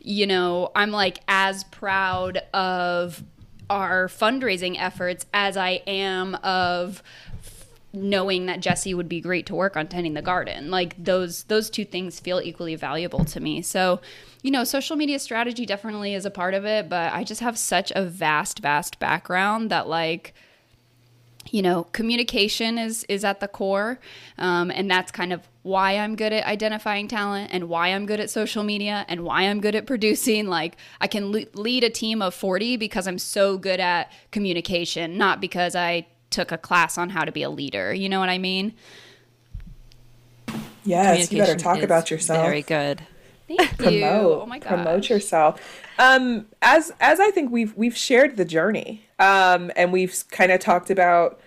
you 0.00 0.28
know 0.28 0.70
I'm 0.76 0.92
like 0.92 1.20
as 1.26 1.64
proud 1.64 2.38
of 2.52 3.24
our 3.70 4.08
fundraising 4.08 4.76
efforts 4.78 5.26
as 5.32 5.56
I 5.56 5.82
am 5.86 6.34
of 6.36 7.02
knowing 7.94 8.46
that 8.46 8.60
Jesse 8.60 8.92
would 8.92 9.08
be 9.08 9.20
great 9.20 9.46
to 9.46 9.54
work 9.54 9.76
on 9.76 9.86
tending 9.86 10.14
the 10.14 10.22
garden. 10.22 10.70
Like 10.70 11.02
those 11.02 11.44
those 11.44 11.70
two 11.70 11.84
things 11.84 12.18
feel 12.18 12.40
equally 12.40 12.74
valuable 12.74 13.24
to 13.26 13.40
me. 13.40 13.62
So, 13.62 14.00
you 14.42 14.50
know, 14.50 14.64
social 14.64 14.96
media 14.96 15.18
strategy 15.18 15.64
definitely 15.64 16.14
is 16.14 16.26
a 16.26 16.30
part 16.30 16.54
of 16.54 16.64
it, 16.64 16.88
but 16.88 17.12
I 17.12 17.24
just 17.24 17.40
have 17.40 17.56
such 17.56 17.92
a 17.94 18.04
vast 18.04 18.58
vast 18.58 18.98
background 18.98 19.70
that 19.70 19.88
like 19.88 20.34
you 21.50 21.62
know 21.62 21.84
communication 21.92 22.78
is 22.78 23.04
is 23.08 23.24
at 23.24 23.40
the 23.40 23.48
core 23.48 23.98
um, 24.38 24.70
and 24.70 24.90
that's 24.90 25.10
kind 25.10 25.32
of 25.32 25.46
why 25.62 25.92
i'm 25.92 26.16
good 26.16 26.32
at 26.32 26.44
identifying 26.46 27.08
talent 27.08 27.50
and 27.52 27.68
why 27.68 27.88
i'm 27.88 28.06
good 28.06 28.20
at 28.20 28.30
social 28.30 28.62
media 28.62 29.04
and 29.08 29.24
why 29.24 29.42
i'm 29.42 29.60
good 29.60 29.74
at 29.74 29.86
producing 29.86 30.46
like 30.46 30.76
i 31.00 31.06
can 31.06 31.32
le- 31.32 31.46
lead 31.54 31.84
a 31.84 31.90
team 31.90 32.22
of 32.22 32.34
40 32.34 32.76
because 32.76 33.06
i'm 33.06 33.18
so 33.18 33.58
good 33.58 33.80
at 33.80 34.10
communication 34.30 35.18
not 35.18 35.40
because 35.40 35.74
i 35.74 36.06
took 36.30 36.50
a 36.50 36.58
class 36.58 36.98
on 36.98 37.10
how 37.10 37.24
to 37.24 37.32
be 37.32 37.42
a 37.42 37.50
leader 37.50 37.92
you 37.92 38.08
know 38.08 38.20
what 38.20 38.28
i 38.28 38.38
mean 38.38 38.74
yes 40.84 41.30
you 41.32 41.38
better 41.38 41.56
talk 41.56 41.82
about 41.82 42.10
yourself 42.10 42.44
very 42.44 42.62
good 42.62 43.02
Thank 43.46 43.76
promote, 43.76 43.92
you. 43.92 44.02
Oh 44.42 44.46
my 44.46 44.58
god. 44.58 44.68
Promote 44.68 45.08
yourself. 45.08 45.82
Um, 45.98 46.46
as 46.62 46.92
as 47.00 47.20
I 47.20 47.30
think 47.30 47.50
we've 47.50 47.74
we've 47.76 47.96
shared 47.96 48.36
the 48.36 48.44
journey. 48.44 49.06
Um, 49.18 49.70
and 49.76 49.92
we've 49.92 50.24
kind 50.30 50.50
of 50.50 50.60
talked 50.60 50.90
about 50.90 51.40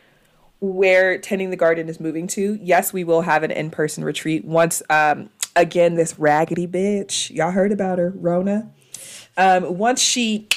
where 0.60 1.18
tending 1.18 1.50
the 1.50 1.58
garden 1.58 1.90
is 1.90 2.00
moving 2.00 2.28
to. 2.28 2.58
Yes, 2.62 2.94
we 2.94 3.04
will 3.04 3.22
have 3.22 3.44
an 3.44 3.52
in-person 3.52 4.04
retreat 4.04 4.46
once 4.46 4.82
um 4.90 5.30
again 5.56 5.96
this 5.96 6.18
raggedy 6.18 6.68
bitch. 6.68 7.30
Y'all 7.30 7.52
heard 7.52 7.72
about 7.72 8.00
her, 8.00 8.14
Rona. 8.16 8.72
Um, 9.36 9.78
once 9.78 10.02
she 10.02 10.48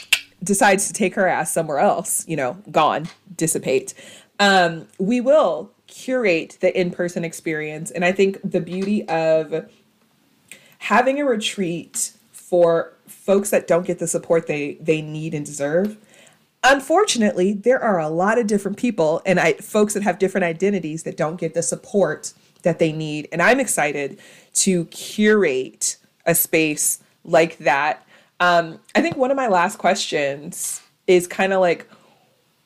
decides 0.43 0.87
to 0.87 0.95
take 0.95 1.15
her 1.17 1.27
ass 1.27 1.53
somewhere 1.53 1.79
else, 1.79 2.27
you 2.27 2.37
know, 2.37 2.57
gone, 2.71 3.09
dissipate. 3.37 3.93
Um, 4.39 4.89
we 4.99 5.21
will 5.21 5.71
curate 5.87 6.57
the 6.61 6.79
in-person 6.79 7.25
experience 7.25 7.91
and 7.91 8.05
I 8.05 8.13
think 8.13 8.39
the 8.43 8.61
beauty 8.61 9.07
of 9.09 9.69
having 10.79 11.21
a 11.21 11.27
retreat 11.27 12.13
for 12.33 12.95
folks 13.21 13.51
that 13.51 13.67
don't 13.67 13.87
get 13.87 13.99
the 13.99 14.07
support 14.07 14.47
they 14.47 14.75
they 14.81 15.03
need 15.03 15.35
and 15.35 15.45
deserve. 15.45 15.97
Unfortunately 16.65 17.53
there 17.53 17.81
are 17.81 17.99
a 17.99 18.09
lot 18.09 18.39
of 18.39 18.47
different 18.47 18.77
people 18.77 19.23
and 19.27 19.39
I, 19.39 19.55
folks 19.55 19.95
that 19.95 20.03
have 20.03 20.19
different 20.19 20.45
identities 20.45 21.03
that 21.05 21.17
don't 21.17 21.37
get 21.37 21.55
the 21.55 21.63
support 21.63 22.33
that 22.63 22.79
they 22.79 22.93
need. 22.93 23.29
And 23.33 23.41
i'm 23.43 23.61
excited 23.61 24.19
to 24.55 24.87
curate 24.87 25.97
a 26.27 26.35
space 26.35 27.01
like 27.25 27.59
that. 27.59 28.07
Um, 28.41 28.81
i 28.95 29.03
think 29.03 29.17
one 29.17 29.31
of 29.31 29.37
my 29.37 29.49
last 29.49 29.79
questions 29.79 30.81
is 31.07 31.27
kind 31.27 31.53
of 31.53 31.61
like 31.61 31.89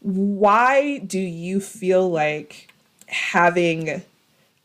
why 0.01 0.99
do 0.99 1.19
you 1.19 1.61
feel 1.61 2.11
like 2.11 2.73
having 3.07 4.03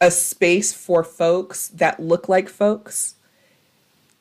a 0.01 0.11
space 0.11 0.73
for 0.73 1.03
folks 1.03 1.69
that 1.69 1.99
look 1.99 2.29
like 2.29 2.49
folks 2.49 3.15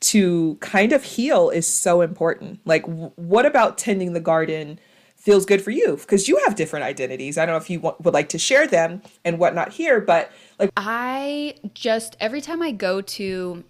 to 0.01 0.57
kind 0.61 0.93
of 0.93 1.03
heal 1.03 1.51
is 1.51 1.67
so 1.67 2.01
important. 2.01 2.61
Like, 2.65 2.83
w- 2.83 3.13
what 3.17 3.47
about 3.47 3.79
tending 3.79 4.13
the 4.13 4.21
garden 4.21 4.79
feels 5.17 5.45
good 5.45 5.61
for 5.61 5.71
you? 5.71 5.97
Because 5.97 6.29
you 6.29 6.41
have 6.47 6.55
different 6.55 6.85
identities. 6.85 7.37
I 7.37 7.47
don't 7.47 7.55
know 7.55 7.59
if 7.59 7.69
you 7.69 7.81
would 7.81 8.15
like 8.15 8.29
to 8.31 8.39
share 8.39 8.67
them 8.67 9.03
and 9.25 9.39
whatnot 9.39 9.73
here, 9.73 10.01
but 10.01 10.31
like, 10.59 10.71
I 10.77 11.57
just, 11.75 12.17
every 12.21 12.41
time 12.41 12.63
I 12.63 12.71
go 12.71 13.01
to, 13.01 13.65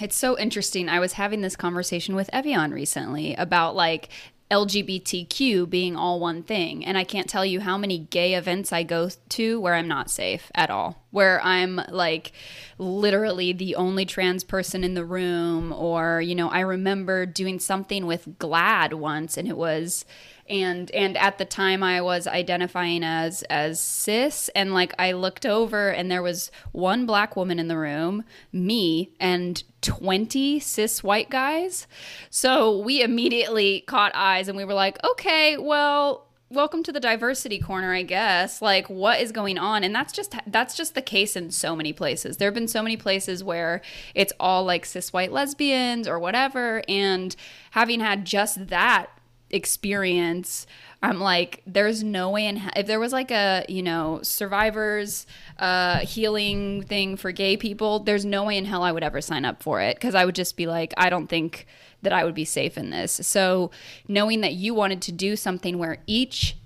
it's 0.00 0.16
so 0.16 0.38
interesting. 0.38 0.88
I 0.88 1.00
was 1.00 1.14
having 1.14 1.40
this 1.40 1.56
conversation 1.56 2.14
with 2.14 2.30
Evian 2.32 2.72
recently 2.72 3.34
about 3.34 3.76
like 3.76 4.08
LGBTQ 4.50 5.68
being 5.68 5.96
all 5.96 6.20
one 6.20 6.42
thing. 6.42 6.84
And 6.84 6.98
I 6.98 7.04
can't 7.04 7.28
tell 7.28 7.44
you 7.44 7.60
how 7.60 7.78
many 7.78 7.98
gay 7.98 8.34
events 8.34 8.72
I 8.72 8.82
go 8.82 9.08
to 9.30 9.60
where 9.60 9.74
I'm 9.74 9.88
not 9.88 10.10
safe 10.10 10.50
at 10.54 10.70
all, 10.70 11.02
where 11.10 11.40
I'm 11.42 11.80
like 11.88 12.32
literally 12.78 13.52
the 13.52 13.74
only 13.76 14.04
trans 14.04 14.44
person 14.44 14.84
in 14.84 14.94
the 14.94 15.04
room. 15.04 15.72
Or, 15.72 16.20
you 16.20 16.34
know, 16.34 16.48
I 16.50 16.60
remember 16.60 17.26
doing 17.26 17.58
something 17.58 18.06
with 18.06 18.38
GLAAD 18.38 18.94
once 18.94 19.36
and 19.36 19.48
it 19.48 19.56
was 19.56 20.04
and 20.48 20.90
and 20.90 21.16
at 21.16 21.38
the 21.38 21.44
time 21.44 21.82
I 21.82 22.00
was 22.00 22.26
identifying 22.26 23.02
as 23.02 23.42
as 23.44 23.80
cis 23.80 24.48
and 24.50 24.74
like 24.74 24.94
I 24.98 25.12
looked 25.12 25.46
over 25.46 25.88
and 25.88 26.10
there 26.10 26.22
was 26.22 26.50
one 26.72 27.06
black 27.06 27.36
woman 27.36 27.58
in 27.58 27.68
the 27.68 27.78
room, 27.78 28.24
me 28.52 29.12
and 29.18 29.62
20 29.82 30.60
cis 30.60 31.02
white 31.02 31.30
guys. 31.30 31.86
So 32.30 32.78
we 32.78 33.02
immediately 33.02 33.80
caught 33.82 34.12
eyes 34.14 34.48
and 34.48 34.56
we 34.56 34.64
were 34.64 34.74
like, 34.74 35.02
"Okay, 35.04 35.56
well, 35.58 36.26
welcome 36.54 36.84
to 36.84 36.92
the 36.92 37.00
diversity 37.00 37.58
corner 37.58 37.92
i 37.92 38.02
guess. 38.02 38.62
Like 38.62 38.88
what 38.88 39.20
is 39.20 39.32
going 39.32 39.58
on? 39.58 39.82
And 39.82 39.94
that's 39.94 40.12
just 40.12 40.34
that's 40.46 40.76
just 40.76 40.94
the 40.94 41.02
case 41.02 41.36
in 41.36 41.50
so 41.50 41.74
many 41.74 41.92
places. 41.92 42.36
There 42.36 42.46
have 42.46 42.54
been 42.54 42.68
so 42.68 42.82
many 42.82 42.96
places 42.96 43.42
where 43.42 43.82
it's 44.14 44.32
all 44.38 44.64
like 44.64 44.84
cis 44.84 45.12
white 45.12 45.32
lesbians 45.32 46.06
or 46.06 46.18
whatever. 46.18 46.82
And 46.88 47.34
having 47.72 48.00
had 48.00 48.24
just 48.24 48.68
that 48.68 49.10
experience 49.54 50.66
i'm 51.02 51.20
like 51.20 51.62
there's 51.66 52.02
no 52.02 52.28
way 52.28 52.46
in 52.46 52.60
if 52.74 52.86
there 52.86 52.98
was 52.98 53.12
like 53.12 53.30
a 53.30 53.64
you 53.68 53.82
know 53.82 54.18
survivors 54.22 55.26
uh 55.60 55.98
healing 56.00 56.82
thing 56.82 57.16
for 57.16 57.30
gay 57.30 57.56
people 57.56 58.00
there's 58.00 58.24
no 58.24 58.44
way 58.44 58.58
in 58.58 58.64
hell 58.64 58.82
i 58.82 58.90
would 58.90 59.04
ever 59.04 59.20
sign 59.20 59.44
up 59.44 59.62
for 59.62 59.80
it 59.80 59.96
because 59.96 60.14
i 60.14 60.24
would 60.24 60.34
just 60.34 60.56
be 60.56 60.66
like 60.66 60.92
i 60.96 61.08
don't 61.08 61.28
think 61.28 61.66
that 62.04 62.12
i 62.12 62.24
would 62.24 62.34
be 62.34 62.44
safe 62.44 62.78
in 62.78 62.90
this. 62.90 63.12
So 63.12 63.70
knowing 64.06 64.40
that 64.42 64.52
you 64.52 64.72
wanted 64.72 65.02
to 65.02 65.12
do 65.12 65.34
something 65.34 65.78
where 65.78 65.98
each 66.06 66.56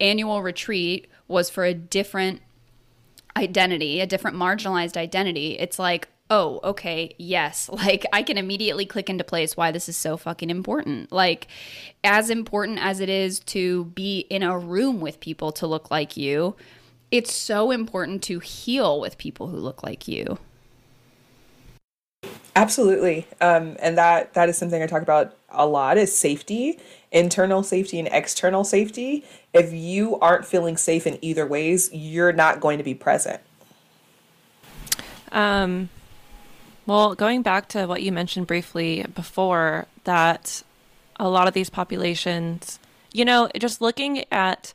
annual 0.00 0.42
retreat 0.42 1.08
was 1.26 1.50
for 1.50 1.64
a 1.64 1.74
different 1.74 2.40
identity 3.34 4.00
a 4.00 4.06
different 4.06 4.36
marginalized 4.36 4.94
identity 4.94 5.58
it's 5.58 5.78
like 5.78 6.08
oh, 6.32 6.60
okay, 6.64 7.14
yes. 7.18 7.68
Like 7.82 8.06
I 8.12 8.22
can 8.22 8.38
immediately 8.38 8.86
click 8.86 9.10
into 9.10 9.24
place 9.24 9.56
why 9.56 9.72
this 9.72 9.88
is 9.88 9.96
so 9.96 10.16
fucking 10.16 10.50
important. 10.50 11.10
Like 11.10 11.48
as 12.04 12.30
important 12.30 12.78
as 12.78 13.00
it 13.00 13.08
is 13.08 13.40
to 13.40 13.86
be 13.86 14.20
in 14.30 14.44
a 14.44 14.56
room 14.56 15.00
with 15.00 15.18
people 15.18 15.50
to 15.52 15.66
look 15.66 15.90
like 15.90 16.16
you, 16.16 16.54
it's 17.10 17.32
so 17.32 17.72
important 17.72 18.22
to 18.24 18.38
heal 18.38 19.00
with 19.00 19.18
people 19.18 19.48
who 19.48 19.56
look 19.56 19.82
like 19.82 20.06
you. 20.06 20.38
Absolutely. 22.54 23.26
Um, 23.40 23.76
and 23.80 23.98
that 23.98 24.32
that 24.34 24.48
is 24.48 24.56
something 24.56 24.80
I 24.80 24.86
talk 24.86 25.02
about 25.02 25.34
a 25.50 25.66
lot 25.66 25.98
is 25.98 26.16
safety, 26.16 26.78
internal 27.10 27.64
safety 27.64 27.98
and 27.98 28.08
external 28.12 28.62
safety. 28.62 29.24
If 29.52 29.72
you 29.72 30.20
aren't 30.20 30.46
feeling 30.46 30.76
safe 30.76 31.04
in 31.06 31.18
either 31.20 31.46
ways, 31.46 31.90
you're 31.92 32.32
not 32.32 32.60
going 32.60 32.78
to 32.78 32.84
be 32.84 32.94
present. 32.94 33.40
Um 35.32 35.88
well, 36.86 37.14
going 37.14 37.42
back 37.42 37.68
to 37.68 37.86
what 37.86 38.02
you 38.02 38.12
mentioned 38.12 38.46
briefly 38.46 39.04
before, 39.14 39.86
that 40.04 40.62
a 41.16 41.28
lot 41.28 41.46
of 41.46 41.54
these 41.54 41.70
populations, 41.70 42.78
you 43.12 43.24
know, 43.24 43.48
just 43.58 43.80
looking 43.80 44.24
at 44.32 44.74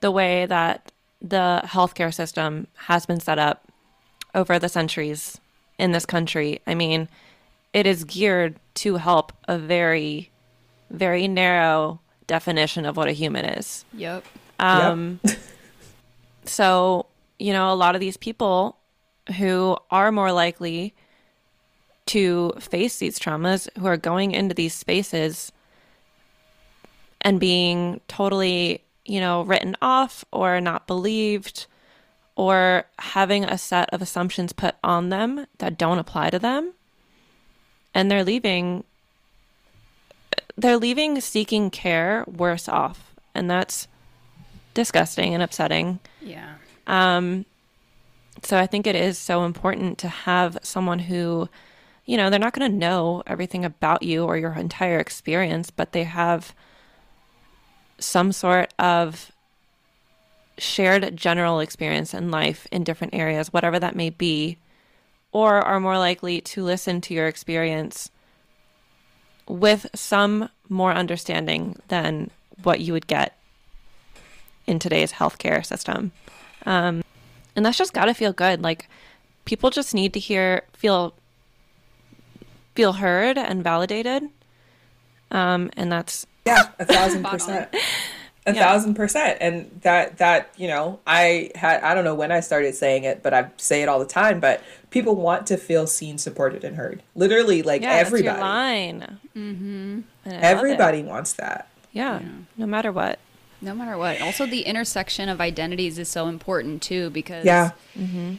the 0.00 0.10
way 0.10 0.46
that 0.46 0.92
the 1.20 1.62
healthcare 1.64 2.12
system 2.12 2.66
has 2.74 3.06
been 3.06 3.20
set 3.20 3.38
up 3.38 3.66
over 4.34 4.58
the 4.58 4.68
centuries 4.68 5.40
in 5.78 5.92
this 5.92 6.06
country, 6.06 6.60
I 6.66 6.74
mean, 6.74 7.08
it 7.72 7.86
is 7.86 8.04
geared 8.04 8.56
to 8.74 8.96
help 8.96 9.32
a 9.48 9.58
very, 9.58 10.30
very 10.90 11.26
narrow 11.28 12.00
definition 12.26 12.86
of 12.86 12.96
what 12.96 13.08
a 13.08 13.12
human 13.12 13.44
is. 13.44 13.84
Yep. 13.94 14.24
Um, 14.58 15.20
so, 16.44 17.06
you 17.38 17.52
know, 17.52 17.72
a 17.72 17.74
lot 17.74 17.94
of 17.94 18.00
these 18.00 18.16
people 18.16 18.76
who 19.36 19.76
are 19.90 20.12
more 20.12 20.32
likely 20.32 20.94
to 22.12 22.52
face 22.58 22.98
these 22.98 23.18
traumas, 23.18 23.68
who 23.78 23.86
are 23.86 23.96
going 23.96 24.32
into 24.32 24.54
these 24.54 24.74
spaces 24.74 25.50
and 27.22 27.40
being 27.40 28.00
totally, 28.08 28.82
you 29.06 29.18
know, 29.18 29.42
written 29.42 29.76
off 29.80 30.24
or 30.30 30.60
not 30.60 30.86
believed 30.86 31.66
or 32.36 32.84
having 32.98 33.44
a 33.44 33.56
set 33.56 33.88
of 33.94 34.02
assumptions 34.02 34.52
put 34.52 34.74
on 34.84 35.08
them 35.08 35.46
that 35.58 35.78
don't 35.78 35.98
apply 35.98 36.28
to 36.30 36.38
them. 36.38 36.72
And 37.94 38.10
they're 38.10 38.24
leaving 38.24 38.84
they're 40.56 40.76
leaving 40.76 41.18
seeking 41.20 41.70
care 41.70 42.24
worse 42.26 42.68
off. 42.68 43.14
And 43.34 43.50
that's 43.50 43.88
disgusting 44.74 45.32
and 45.32 45.42
upsetting. 45.42 45.98
Yeah. 46.20 46.54
Um, 46.86 47.46
so 48.42 48.58
I 48.58 48.66
think 48.66 48.86
it 48.86 48.96
is 48.96 49.16
so 49.16 49.44
important 49.44 49.98
to 49.98 50.08
have 50.08 50.58
someone 50.62 50.98
who, 50.98 51.48
you 52.04 52.16
know, 52.16 52.30
they're 52.30 52.38
not 52.38 52.52
going 52.52 52.70
to 52.70 52.76
know 52.76 53.22
everything 53.26 53.64
about 53.64 54.02
you 54.02 54.24
or 54.24 54.36
your 54.36 54.52
entire 54.54 54.98
experience, 54.98 55.70
but 55.70 55.92
they 55.92 56.04
have 56.04 56.54
some 57.98 58.32
sort 58.32 58.74
of 58.78 59.30
shared 60.58 61.16
general 61.16 61.60
experience 61.60 62.12
in 62.12 62.30
life 62.30 62.66
in 62.72 62.84
different 62.84 63.14
areas, 63.14 63.52
whatever 63.52 63.78
that 63.78 63.96
may 63.96 64.10
be, 64.10 64.58
or 65.30 65.60
are 65.60 65.80
more 65.80 65.98
likely 65.98 66.40
to 66.40 66.62
listen 66.62 67.00
to 67.00 67.14
your 67.14 67.26
experience 67.26 68.10
with 69.48 69.86
some 69.94 70.48
more 70.68 70.92
understanding 70.92 71.76
than 71.88 72.30
what 72.62 72.80
you 72.80 72.92
would 72.92 73.06
get 73.06 73.36
in 74.66 74.78
today's 74.78 75.12
healthcare 75.12 75.64
system. 75.64 76.12
Um, 76.66 77.02
and 77.56 77.64
that's 77.64 77.78
just 77.78 77.92
got 77.92 78.06
to 78.06 78.14
feel 78.14 78.32
good. 78.32 78.62
Like 78.62 78.88
people 79.44 79.70
just 79.70 79.94
need 79.94 80.12
to 80.14 80.20
hear, 80.20 80.64
feel, 80.72 81.14
feel 82.74 82.94
heard 82.94 83.38
and 83.38 83.62
validated. 83.64 84.24
Um, 85.30 85.70
and 85.76 85.90
that's 85.90 86.26
Yeah, 86.46 86.68
a 86.78 86.84
thousand 86.84 87.24
percent. 87.24 87.74
A 88.44 88.52
Yeah. 88.52 88.60
thousand 88.60 88.94
percent. 88.94 89.38
And 89.40 89.70
that 89.82 90.18
that, 90.18 90.50
you 90.56 90.66
know, 90.66 90.98
I 91.06 91.52
had 91.54 91.80
I 91.84 91.94
don't 91.94 92.02
know 92.02 92.16
when 92.16 92.32
I 92.32 92.40
started 92.40 92.74
saying 92.74 93.04
it, 93.04 93.22
but 93.22 93.32
I 93.32 93.46
say 93.56 93.82
it 93.82 93.88
all 93.88 94.00
the 94.00 94.04
time, 94.04 94.40
but 94.40 94.60
people 94.90 95.14
want 95.14 95.46
to 95.46 95.56
feel 95.56 95.86
seen, 95.86 96.18
supported, 96.18 96.64
and 96.64 96.74
heard. 96.76 97.04
Literally, 97.14 97.62
like 97.62 97.82
yeah, 97.82 97.98
that's 98.02 98.10
your 98.10 98.18
everybody. 98.18 98.40
line. 98.40 99.18
Mm-hmm. 99.36 100.00
Everybody 100.26 101.04
wants 101.04 101.34
that. 101.34 101.68
Yeah, 101.92 102.20
no 102.56 102.66
matter 102.66 102.90
what. 102.90 103.20
No 103.60 103.74
matter 103.74 103.96
what. 103.96 104.20
Also, 104.20 104.44
the 104.44 104.62
intersection 104.62 105.28
of 105.28 105.40
identities 105.40 105.96
is 106.00 106.08
so 106.08 106.26
important 106.26 106.82
too 106.82 107.10
because 107.10 107.44
Yeah. 107.44 107.70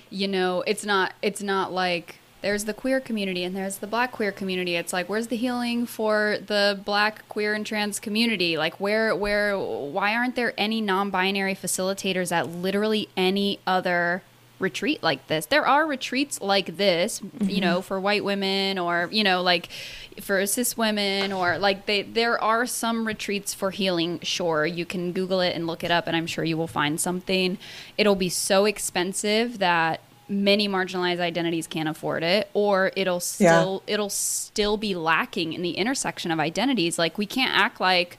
you 0.09 0.27
know 0.27 0.65
it's 0.67 0.83
not 0.83 1.13
it's 1.21 1.41
not 1.41 1.71
like 1.71 2.17
there's 2.43 2.65
the 2.65 2.73
queer 2.73 2.99
community 2.99 3.43
and 3.43 3.55
there's 3.55 3.77
the 3.77 3.87
black 3.87 4.11
queer 4.11 4.31
community. 4.31 4.75
It's 4.75 4.93
like 4.93 5.09
where's 5.09 5.27
the 5.27 5.37
healing 5.37 5.85
for 5.87 6.37
the 6.45 6.79
black 6.85 7.27
queer 7.29 7.53
and 7.53 7.65
trans 7.65 7.99
community? 7.99 8.57
Like 8.57 8.79
where 8.79 9.15
where 9.15 9.57
why 9.57 10.13
aren't 10.13 10.35
there 10.35 10.53
any 10.57 10.81
non-binary 10.81 11.55
facilitators 11.55 12.31
at 12.31 12.47
literally 12.47 13.07
any 13.17 13.59
other 13.65 14.23
retreat 14.59 15.01
like 15.01 15.25
this? 15.27 15.45
There 15.45 15.65
are 15.65 15.87
retreats 15.87 16.41
like 16.41 16.77
this 16.77 17.21
you 17.39 17.61
know 17.61 17.77
mm-hmm. 17.77 17.87
for 17.87 17.99
white 17.99 18.25
women 18.25 18.77
or 18.77 19.07
you 19.09 19.23
know 19.23 19.41
like 19.41 19.69
for 20.19 20.45
cis 20.45 20.77
women 20.77 21.31
or 21.31 21.57
like 21.57 21.85
they 21.85 22.01
there 22.01 22.41
are 22.43 22.65
some 22.65 23.07
retreats 23.07 23.53
for 23.53 23.71
healing 23.71 24.19
sure. 24.21 24.65
You 24.65 24.85
can 24.85 25.13
google 25.13 25.39
it 25.39 25.55
and 25.55 25.65
look 25.65 25.81
it 25.83 25.91
up 25.91 26.07
and 26.07 26.15
i'm 26.15 26.27
sure 26.27 26.43
you 26.43 26.57
will 26.57 26.67
find 26.67 26.99
something. 26.99 27.57
It'll 27.97 28.15
be 28.15 28.29
so 28.29 28.65
expensive 28.65 29.59
that 29.59 30.01
many 30.33 30.67
marginalized 30.67 31.19
identities 31.19 31.67
can't 31.67 31.87
afford 31.87 32.23
it 32.23 32.49
or 32.53 32.91
it'll 32.95 33.19
still 33.19 33.83
it'll 33.87 34.09
still 34.09 34.77
be 34.77 34.95
lacking 34.95 35.53
in 35.53 35.61
the 35.61 35.71
intersection 35.71 36.31
of 36.31 36.39
identities. 36.39 36.97
Like 36.97 37.17
we 37.17 37.25
can't 37.25 37.53
act 37.53 37.79
like 37.79 38.17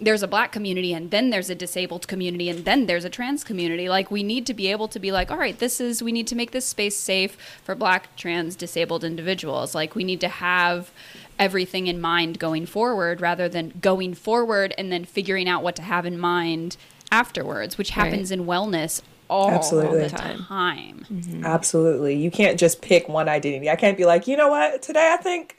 there's 0.00 0.24
a 0.24 0.28
black 0.28 0.50
community 0.50 0.92
and 0.92 1.12
then 1.12 1.30
there's 1.30 1.48
a 1.48 1.54
disabled 1.54 2.08
community 2.08 2.48
and 2.50 2.64
then 2.64 2.86
there's 2.86 3.04
a 3.04 3.08
trans 3.10 3.44
community. 3.44 3.88
Like 3.88 4.10
we 4.10 4.22
need 4.24 4.44
to 4.46 4.54
be 4.54 4.66
able 4.70 4.88
to 4.88 4.98
be 4.98 5.12
like 5.12 5.30
all 5.30 5.38
right 5.38 5.58
this 5.58 5.80
is 5.80 6.02
we 6.02 6.12
need 6.12 6.26
to 6.26 6.34
make 6.34 6.50
this 6.50 6.66
space 6.66 6.96
safe 6.96 7.36
for 7.62 7.74
black 7.74 8.16
trans 8.16 8.56
disabled 8.56 9.04
individuals. 9.04 9.74
Like 9.74 9.94
we 9.94 10.04
need 10.04 10.20
to 10.20 10.28
have 10.28 10.90
everything 11.38 11.86
in 11.86 12.00
mind 12.00 12.38
going 12.38 12.66
forward 12.66 13.20
rather 13.20 13.48
than 13.48 13.72
going 13.80 14.14
forward 14.14 14.74
and 14.78 14.90
then 14.92 15.04
figuring 15.04 15.48
out 15.48 15.62
what 15.62 15.74
to 15.76 15.82
have 15.82 16.06
in 16.06 16.18
mind 16.18 16.76
afterwards 17.10 17.76
which 17.78 17.96
Right. 17.96 18.04
happens 18.06 18.30
in 18.30 18.44
wellness 18.46 19.00
all 19.28 19.50
Absolutely. 19.50 20.00
the 20.00 20.10
Time. 20.10 20.44
time. 20.44 21.06
Absolutely. 21.44 22.16
You 22.16 22.30
can't 22.30 22.58
just 22.58 22.82
pick 22.82 23.08
one 23.08 23.28
identity. 23.28 23.70
I 23.70 23.76
can't 23.76 23.96
be 23.96 24.04
like, 24.04 24.26
you 24.26 24.36
know 24.36 24.48
what, 24.48 24.82
today 24.82 25.12
I 25.12 25.22
think 25.22 25.56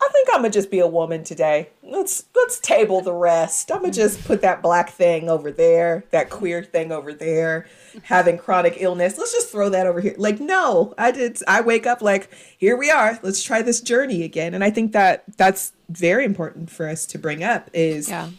I 0.00 0.08
think 0.12 0.28
I'm 0.32 0.42
gonna 0.42 0.50
just 0.50 0.70
be 0.70 0.78
a 0.78 0.86
woman 0.86 1.24
today. 1.24 1.70
Let's 1.82 2.24
let's 2.36 2.60
table 2.60 3.00
the 3.00 3.12
rest. 3.12 3.72
I'm 3.72 3.78
gonna 3.78 3.88
mm-hmm. 3.88 3.96
just 3.96 4.24
put 4.24 4.42
that 4.42 4.62
black 4.62 4.90
thing 4.90 5.28
over 5.28 5.50
there, 5.50 6.04
that 6.10 6.28
mm-hmm. 6.28 6.38
queer 6.38 6.62
thing 6.62 6.92
over 6.92 7.12
there, 7.12 7.66
having 8.04 8.38
chronic 8.38 8.74
illness. 8.78 9.18
Let's 9.18 9.32
just 9.32 9.50
throw 9.50 9.68
that 9.70 9.88
over 9.88 10.00
here. 10.00 10.14
Like, 10.16 10.38
no, 10.38 10.94
I 10.96 11.10
did 11.10 11.42
I 11.48 11.62
wake 11.62 11.84
up 11.84 12.00
like, 12.00 12.30
here 12.58 12.76
we 12.76 12.90
are. 12.90 13.18
Let's 13.22 13.42
try 13.42 13.60
this 13.62 13.80
journey 13.80 14.22
again. 14.22 14.54
And 14.54 14.62
I 14.62 14.70
think 14.70 14.92
that 14.92 15.24
that's 15.36 15.72
very 15.88 16.24
important 16.24 16.70
for 16.70 16.88
us 16.88 17.04
to 17.06 17.18
bring 17.18 17.42
up 17.42 17.68
is 17.72 18.08
Yeah. 18.08 18.30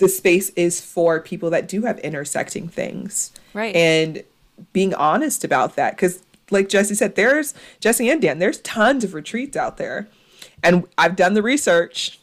The 0.00 0.08
space 0.08 0.50
is 0.50 0.80
for 0.80 1.20
people 1.20 1.50
that 1.50 1.68
do 1.68 1.82
have 1.82 1.98
intersecting 2.00 2.68
things. 2.68 3.32
Right. 3.54 3.74
And 3.76 4.24
being 4.72 4.94
honest 4.94 5.44
about 5.44 5.76
that. 5.76 5.94
Because, 5.94 6.22
like 6.50 6.68
Jesse 6.68 6.94
said, 6.94 7.14
there's 7.14 7.54
Jesse 7.78 8.10
and 8.10 8.20
Dan, 8.20 8.38
there's 8.40 8.60
tons 8.62 9.04
of 9.04 9.14
retreats 9.14 9.56
out 9.56 9.76
there. 9.76 10.08
And 10.62 10.86
I've 10.98 11.16
done 11.16 11.34
the 11.34 11.42
research. 11.42 12.18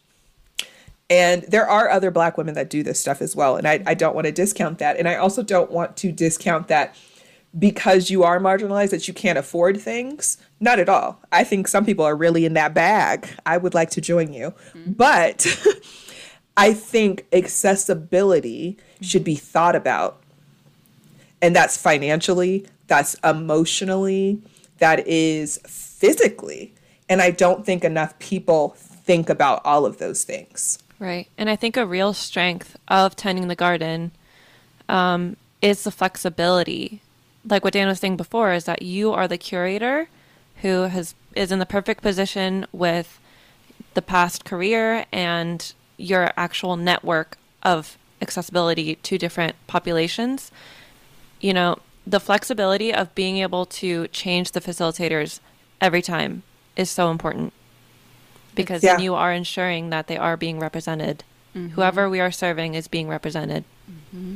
And 1.10 1.44
there 1.44 1.68
are 1.68 1.90
other 1.90 2.12
black 2.12 2.38
women 2.38 2.54
that 2.56 2.70
do 2.70 2.84
this 2.84 3.00
stuff 3.00 3.22
as 3.22 3.36
well. 3.36 3.56
And 3.56 3.66
I, 3.66 3.82
I 3.86 3.94
don't 3.94 4.14
want 4.14 4.26
to 4.26 4.34
discount 4.34 4.80
that. 4.80 4.98
And 4.98 5.08
I 5.08 5.16
also 5.16 5.42
don't 5.42 5.72
want 5.72 5.96
to 5.98 6.12
discount 6.12 6.68
that 6.68 6.96
because 7.58 8.10
you 8.10 8.24
are 8.24 8.40
marginalized 8.40 8.90
that 8.90 9.08
you 9.08 9.14
can't 9.14 9.38
afford 9.38 9.80
things. 9.80 10.38
Not 10.60 10.80
at 10.80 10.90
all. 10.90 11.22
I 11.32 11.44
think 11.44 11.68
some 11.68 11.86
people 11.86 12.04
are 12.04 12.16
really 12.16 12.44
in 12.46 12.54
that 12.54 12.74
bag. 12.74 13.30
I 13.46 13.58
would 13.58 13.74
like 13.74 13.92
to 13.92 14.02
join 14.02 14.34
you. 14.34 14.54
Mm-hmm. 14.74 14.92
But 14.94 15.46
I 16.58 16.74
think 16.74 17.26
accessibility 17.32 18.78
should 19.00 19.24
be 19.24 19.36
thought 19.36 19.76
about. 19.76 20.22
And 21.40 21.56
that's 21.56 21.78
financially, 21.78 22.66
that's 22.88 23.14
emotionally, 23.24 24.42
that 24.80 25.08
is 25.08 25.60
physically. 25.68 26.74
And 27.08 27.22
I 27.22 27.30
don't 27.32 27.66
think 27.66 27.84
enough 27.86 28.18
people 28.18 28.70
think 28.70 29.30
about 29.30 29.62
all 29.64 29.86
of 29.86 30.00
those 30.00 30.24
things. 30.24 30.80
Right. 31.00 31.28
And 31.38 31.50
I 31.50 31.56
think 31.56 31.78
a 31.78 31.86
real 31.86 32.14
strength 32.14 32.76
of 32.88 33.16
tending 33.16 33.48
the 33.48 33.56
garden 33.56 34.12
um, 34.90 35.38
is 35.62 35.84
the 35.84 35.92
flexibility. 35.92 37.02
Like 37.48 37.64
what 37.64 37.74
Dan 37.74 37.88
was 37.88 38.00
saying 38.00 38.18
before, 38.18 38.52
is 38.52 38.66
that 38.66 38.82
you 38.82 39.14
are 39.14 39.28
the 39.28 39.38
curator 39.38 40.10
who 40.64 40.84
has 40.84 41.14
is 41.36 41.52
in 41.52 41.60
the 41.60 41.68
perfect 41.68 42.02
position 42.02 42.66
with 42.72 43.20
the 43.94 44.02
past 44.02 44.44
career 44.44 45.06
and 45.12 45.74
your 45.98 46.32
actual 46.38 46.76
network 46.76 47.38
of 47.64 47.98
accessibility 48.22 48.96
to 48.96 49.18
different 49.18 49.56
populations. 49.68 50.52
You 51.40 51.54
know, 51.54 51.80
the 52.06 52.20
flexibility 52.20 52.94
of 52.94 53.14
being 53.16 53.38
able 53.38 53.66
to 53.66 54.08
change 54.10 54.52
the 54.52 54.62
facilitators 54.62 55.40
every 55.82 56.02
time 56.02 56.44
is 56.76 56.90
so 56.90 57.12
important 57.12 57.54
because 58.56 58.82
then 58.82 59.00
Yeah. 59.00 59.04
you 59.04 59.16
are 59.16 59.34
ensuring 59.34 59.90
that 59.92 60.08
they 60.08 60.18
are 60.18 60.38
being 60.38 60.60
represented. 60.60 61.24
Mm-hmm. 61.56 61.70
Whoever 61.76 62.10
we 62.10 62.20
are 62.20 62.32
serving 62.32 62.74
is 62.74 62.88
being 62.88 63.08
represented. 63.08 63.64
Mm-hmm. 63.90 64.36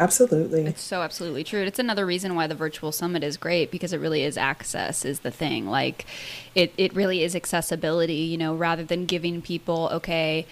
Absolutely. 0.00 0.64
It's 0.64 0.80
so 0.80 1.02
absolutely 1.02 1.42
true. 1.42 1.62
It's 1.62 1.80
another 1.80 2.06
reason 2.06 2.36
why 2.36 2.46
the 2.46 2.54
virtual 2.54 2.92
summit 2.92 3.24
is 3.24 3.36
great 3.36 3.70
because 3.72 3.92
it 3.92 3.98
really 3.98 4.22
is 4.22 4.38
access 4.38 5.04
is 5.04 5.20
the 5.20 5.30
thing. 5.32 5.66
Like 5.68 6.06
it, 6.54 6.72
it 6.78 6.94
really 6.94 7.24
is 7.24 7.34
accessibility, 7.34 8.14
you 8.14 8.38
know, 8.38 8.54
rather 8.54 8.84
than 8.84 9.06
giving 9.06 9.42
people, 9.42 9.88
okay, 9.92 10.46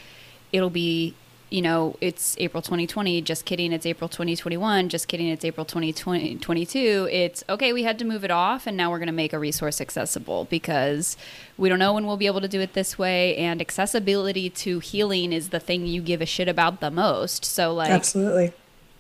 it'll 0.57 0.71
be, 0.71 1.15
you 1.51 1.63
know, 1.63 1.97
it's 2.01 2.35
April 2.39 2.63
2020, 2.63 3.21
just 3.23 3.45
kidding, 3.45 3.73
it's 3.73 3.87
April 3.87 4.09
2021, 4.09 4.89
just 4.89 5.07
kidding, 5.07 5.29
it's 5.29 5.45
April 5.45 5.65
2022. 5.67 7.09
It's 7.11 7.45
okay, 7.49 7.73
we 7.73 7.83
had 7.83 7.99
to 7.99 8.05
move 8.05 8.25
it 8.25 8.31
off 8.31 8.67
and 8.67 8.77
now 8.77 8.91
we're 8.91 8.99
going 8.99 9.07
to 9.07 9.13
make 9.13 9.33
a 9.33 9.39
resource 9.39 9.81
accessible 9.81 10.47
because 10.51 11.17
we 11.57 11.69
don't 11.69 11.79
know 11.79 11.93
when 11.93 12.07
we'll 12.07 12.17
be 12.17 12.27
able 12.27 12.41
to 12.41 12.49
do 12.49 12.61
it 12.61 12.73
this 12.73 12.99
way 12.99 13.37
and 13.37 13.61
accessibility 13.61 14.51
to 14.51 14.81
healing 14.81 15.33
is 15.33 15.51
the 15.51 15.61
thing 15.61 15.87
you 15.87 16.01
give 16.01 16.21
a 16.21 16.27
shit 16.27 16.49
about 16.49 16.81
the 16.81 16.91
most. 16.91 17.45
So 17.45 17.75
like 17.75 17.91
Absolutely. 17.91 18.53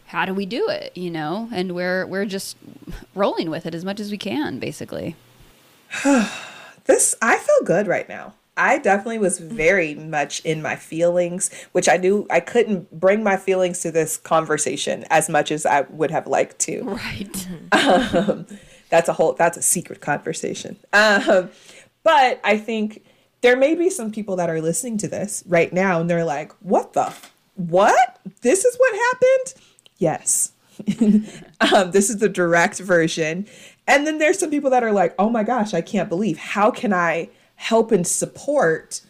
how 0.07 0.25
do 0.25 0.35
we 0.35 0.47
do 0.47 0.69
it 0.69 0.97
you 0.97 1.11
know 1.11 1.49
and 1.53 1.75
we're 1.75 2.07
we're 2.07 2.27
just 2.27 2.57
rolling 3.15 3.51
with 3.51 3.67
it 3.67 3.75
as 3.75 3.85
much 3.85 3.99
as 3.99 4.11
we 4.11 4.19
can 4.19 4.59
basically 4.59 5.17
This 6.87 7.17
I 7.21 7.37
feel 7.39 7.65
good 7.65 7.89
right 7.89 8.09
now. 8.09 8.35
I 8.57 8.79
definitely 8.79 9.19
was 9.19 9.39
very 9.39 9.95
much 9.95 10.41
in 10.41 10.63
my 10.63 10.77
feelings, 10.77 11.51
which 11.73 11.89
I 11.89 11.99
knew 11.99 12.27
I 12.31 12.41
couldn't 12.41 12.91
bring 12.99 13.23
my 13.23 13.37
feelings 13.37 13.81
to 13.81 13.91
this 13.91 14.17
conversation 14.17 15.05
as 15.11 15.29
much 15.29 15.53
as 15.53 15.67
I 15.67 15.83
would 15.83 16.11
have 16.11 16.27
liked 16.27 16.59
to. 16.61 16.83
Right. 16.83 17.49
Um, 17.73 18.47
that's 18.89 19.09
a 19.09 19.13
whole 19.13 19.33
that's 19.33 19.57
a 19.57 19.63
secret 19.63 20.01
conversation. 20.01 20.77
Um, 20.93 21.51
but 22.05 22.41
I 22.45 22.57
think 22.57 23.05
there 23.41 23.57
may 23.57 23.75
be 23.75 23.91
some 23.91 24.13
people 24.13 24.37
that 24.37 24.49
are 24.49 24.61
listening 24.61 24.97
to 24.99 25.09
this 25.09 25.43
right 25.47 25.73
now 25.73 26.01
and 26.01 26.09
they're 26.09 26.25
like, 26.25 26.53
"What 26.61 26.93
the? 26.93 27.13
What? 27.55 28.21
This 28.43 28.65
is 28.65 28.77
what 28.77 28.95
happened?" 28.95 29.63
Yes. 29.99 30.53
um, 31.61 31.91
this 31.91 32.11
is 32.11 32.19
the 32.19 32.29
direct 32.29 32.79
version. 32.79 33.47
And 33.89 34.07
then 34.07 34.19
there's 34.19 34.39
some 34.39 34.51
people 34.51 34.71
that 34.71 34.85
are 34.85 34.93
like, 34.93 35.15
"Oh 35.19 35.31
my 35.31 35.43
gosh, 35.43 35.75
I 35.75 35.81
can't 35.81 36.09
believe. 36.09 36.39
How 36.39 36.71
can 36.71 36.93
I 36.93 37.29
help 37.57 37.93
and 37.93 38.07
support 38.07 39.01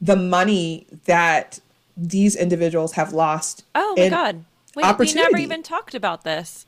the 0.00 0.16
money 0.16 0.86
that 1.06 1.60
these 1.96 2.36
individuals 2.36 2.92
have 2.92 3.12
lost?" 3.12 3.64
Oh 3.74 3.94
my 3.96 4.08
god. 4.08 4.44
We, 4.74 4.82
we 4.98 5.12
never 5.12 5.36
even 5.36 5.62
talked 5.62 5.94
about 5.94 6.24
this. 6.24 6.64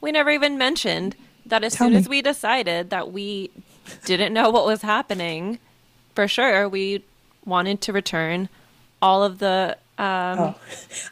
We 0.00 0.12
never 0.12 0.30
even 0.30 0.56
mentioned 0.56 1.16
that 1.46 1.64
as 1.64 1.74
Tell 1.74 1.86
soon 1.86 1.94
me. 1.94 1.98
as 1.98 2.08
we 2.08 2.22
decided 2.22 2.90
that 2.90 3.12
we 3.12 3.50
didn't 4.04 4.32
know 4.32 4.50
what 4.50 4.64
was 4.64 4.82
happening, 4.82 5.58
for 6.14 6.28
sure, 6.28 6.68
we 6.68 7.04
wanted 7.44 7.80
to 7.82 7.92
return 7.92 8.48
all 9.02 9.22
of 9.24 9.38
the 9.40 9.76
um, 9.98 10.38
Oh. 10.38 10.54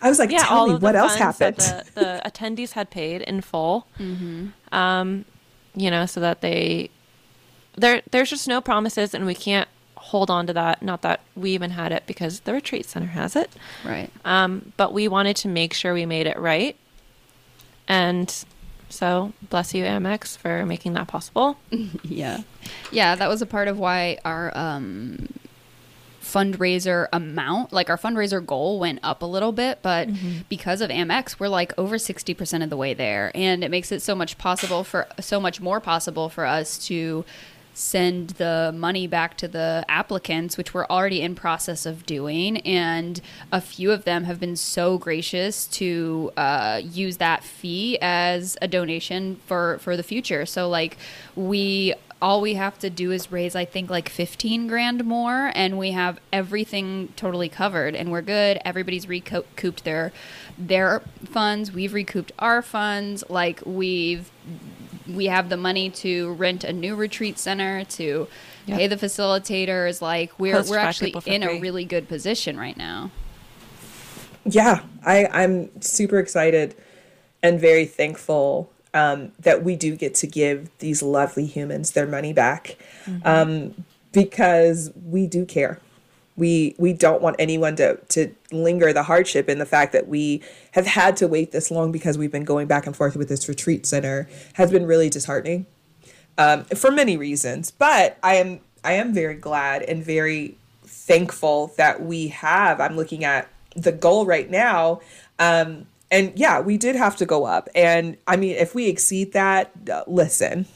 I 0.00 0.08
was 0.08 0.18
like, 0.18 0.30
yeah, 0.30 0.44
"Tell 0.44 0.58
all 0.58 0.68
me 0.68 0.74
what 0.76 0.96
else 0.96 1.14
happened." 1.16 1.56
The, 1.56 1.84
the 1.94 2.22
attendees 2.24 2.72
had 2.72 2.90
paid 2.90 3.22
in 3.22 3.40
full. 3.40 3.86
Um, 4.72 5.24
you 5.74 5.90
know, 5.90 6.06
so 6.06 6.20
that 6.20 6.40
they 6.40 6.90
there 7.76 8.02
there's 8.10 8.30
just 8.30 8.48
no 8.48 8.60
promises, 8.60 9.14
and 9.14 9.26
we 9.26 9.34
can't 9.34 9.68
hold 9.96 10.30
on 10.30 10.46
to 10.46 10.52
that. 10.52 10.82
Not 10.82 11.02
that 11.02 11.20
we 11.36 11.52
even 11.52 11.70
had 11.70 11.92
it 11.92 12.04
because 12.06 12.40
the 12.40 12.52
retreat 12.52 12.86
center 12.86 13.06
has 13.08 13.36
it. 13.36 13.50
Right. 13.84 14.10
Um, 14.24 14.72
but 14.76 14.92
we 14.92 15.08
wanted 15.08 15.36
to 15.36 15.48
make 15.48 15.72
sure 15.74 15.94
we 15.94 16.06
made 16.06 16.26
it 16.26 16.38
right, 16.38 16.76
and 17.88 18.44
so 18.88 19.32
bless 19.48 19.72
you, 19.74 19.84
Amex, 19.84 20.36
for 20.36 20.66
making 20.66 20.92
that 20.94 21.08
possible. 21.08 21.56
Yeah. 22.04 22.42
Yeah, 22.92 23.16
that 23.16 23.28
was 23.28 23.42
a 23.42 23.46
part 23.46 23.66
of 23.68 23.78
why 23.78 24.18
our 24.24 24.56
um 24.56 25.28
fundraiser 26.22 27.08
amount, 27.12 27.72
like 27.72 27.90
our 27.90 27.98
fundraiser 27.98 28.44
goal 28.44 28.78
went 28.78 29.00
up 29.02 29.22
a 29.22 29.26
little 29.26 29.52
bit, 29.52 29.80
but 29.82 30.08
because 30.48 30.80
of 30.80 30.88
Amex, 30.90 31.38
we're 31.40 31.48
like 31.48 31.76
over 31.76 31.96
60% 31.96 32.62
of 32.62 32.70
the 32.70 32.76
way 32.76 32.94
there 32.94 33.32
and 33.34 33.64
it 33.64 33.70
makes 33.70 33.90
it 33.92 34.00
so 34.02 34.14
much 34.14 34.38
possible 34.38 34.84
for 34.84 35.06
so 35.20 35.40
much 35.40 35.60
more 35.60 35.80
possible 35.80 36.28
for 36.28 36.46
us 36.46 36.78
to 36.86 37.24
send 37.74 38.30
the 38.30 38.72
money 38.74 39.06
back 39.06 39.36
to 39.38 39.48
the 39.48 39.84
applicants 39.88 40.56
which 40.56 40.74
we're 40.74 40.86
already 40.86 41.22
in 41.22 41.34
process 41.34 41.86
of 41.86 42.04
doing. 42.06 42.58
And 42.58 43.20
a 43.50 43.60
few 43.60 43.90
of 43.92 44.04
them 44.04 44.24
have 44.24 44.38
been 44.40 44.56
so 44.56 44.98
gracious 44.98 45.66
to 45.68 46.32
uh, 46.36 46.80
use 46.82 47.16
that 47.18 47.44
fee 47.44 47.98
as 48.00 48.56
a 48.60 48.68
donation 48.68 49.36
for 49.46 49.78
for 49.78 49.96
the 49.96 50.02
future. 50.02 50.46
So 50.46 50.68
like 50.68 50.96
we 51.34 51.94
all 52.20 52.40
we 52.40 52.54
have 52.54 52.78
to 52.78 52.88
do 52.88 53.10
is 53.10 53.32
raise 53.32 53.56
i 53.56 53.64
think 53.64 53.90
like 53.90 54.08
15 54.08 54.68
grand 54.68 55.04
more 55.04 55.50
and 55.56 55.76
we 55.76 55.90
have 55.90 56.20
everything 56.32 57.12
totally 57.16 57.48
covered 57.48 57.96
and 57.96 58.12
we're 58.12 58.22
good. 58.22 58.60
Everybody's 58.64 59.08
recouped 59.08 59.84
their 59.84 60.12
their 60.58 61.00
funds. 61.24 61.72
We've 61.72 61.94
recouped 61.94 62.32
our 62.38 62.62
funds. 62.62 63.24
Like 63.28 63.62
we've 63.64 64.30
we 65.08 65.26
have 65.26 65.48
the 65.48 65.56
money 65.56 65.90
to 65.90 66.32
rent 66.34 66.64
a 66.64 66.72
new 66.72 66.94
retreat 66.94 67.38
center 67.38 67.84
to 67.84 68.28
Yep. 68.64 68.78
pay 68.78 68.86
the 68.86 68.96
facilitators 68.96 70.00
like 70.00 70.38
we're 70.38 70.54
Host 70.54 70.70
we're 70.70 70.78
actually 70.78 71.08
people 71.08 71.22
for 71.22 71.30
in 71.30 71.42
a 71.42 71.58
really 71.58 71.84
good 71.84 72.08
position 72.08 72.56
right 72.56 72.76
now. 72.76 73.10
Yeah 74.44 74.82
I, 75.04 75.26
i'm 75.26 75.80
super 75.82 76.20
excited 76.20 76.76
and 77.42 77.60
very 77.60 77.86
thankful 77.86 78.70
um, 78.94 79.32
that 79.40 79.64
we 79.64 79.76
do 79.76 79.96
get 79.96 80.14
to 80.16 80.26
give 80.26 80.70
these 80.78 81.02
lovely 81.02 81.46
humans 81.46 81.92
their 81.92 82.06
money 82.06 82.32
back. 82.32 82.76
Um, 83.24 83.84
because 84.12 84.90
we 85.06 85.26
do 85.26 85.46
care 85.46 85.80
we 86.36 86.74
we 86.78 86.92
don't 86.92 87.20
want 87.20 87.36
anyone 87.38 87.76
to 87.76 87.96
to 88.08 88.34
linger 88.50 88.92
the 88.92 89.02
hardship 89.02 89.48
in 89.48 89.58
the 89.58 89.66
fact 89.66 89.92
that 89.92 90.08
we 90.08 90.42
have 90.72 90.86
had 90.86 91.16
to 91.18 91.28
wait 91.28 91.52
this 91.52 91.70
long 91.70 91.92
because 91.92 92.16
we've 92.16 92.32
been 92.32 92.44
going 92.44 92.66
back 92.66 92.86
and 92.86 92.96
forth 92.96 93.16
with 93.16 93.28
this 93.28 93.48
retreat 93.48 93.84
center 93.86 94.28
has 94.54 94.70
been 94.70 94.86
really 94.86 95.10
disheartening 95.10 95.66
um, 96.38 96.64
for 96.64 96.90
many 96.90 97.16
reasons. 97.16 97.70
But 97.70 98.18
I 98.22 98.36
am 98.36 98.60
I 98.84 98.94
am 98.94 99.12
very 99.12 99.34
glad 99.34 99.82
and 99.82 100.04
very 100.04 100.56
thankful 100.84 101.72
that 101.76 102.02
we 102.02 102.28
have. 102.28 102.80
I'm 102.80 102.96
looking 102.96 103.24
at 103.24 103.48
the 103.74 103.92
goal 103.92 104.26
right 104.26 104.50
now. 104.50 105.00
Um, 105.38 105.86
and 106.10 106.32
yeah, 106.36 106.60
we 106.60 106.76
did 106.76 106.94
have 106.96 107.16
to 107.16 107.26
go 107.26 107.44
up. 107.44 107.68
And 107.74 108.16
I 108.26 108.36
mean, 108.36 108.56
if 108.56 108.74
we 108.74 108.86
exceed 108.88 109.32
that, 109.32 109.70
uh, 109.90 110.04
listen, 110.06 110.66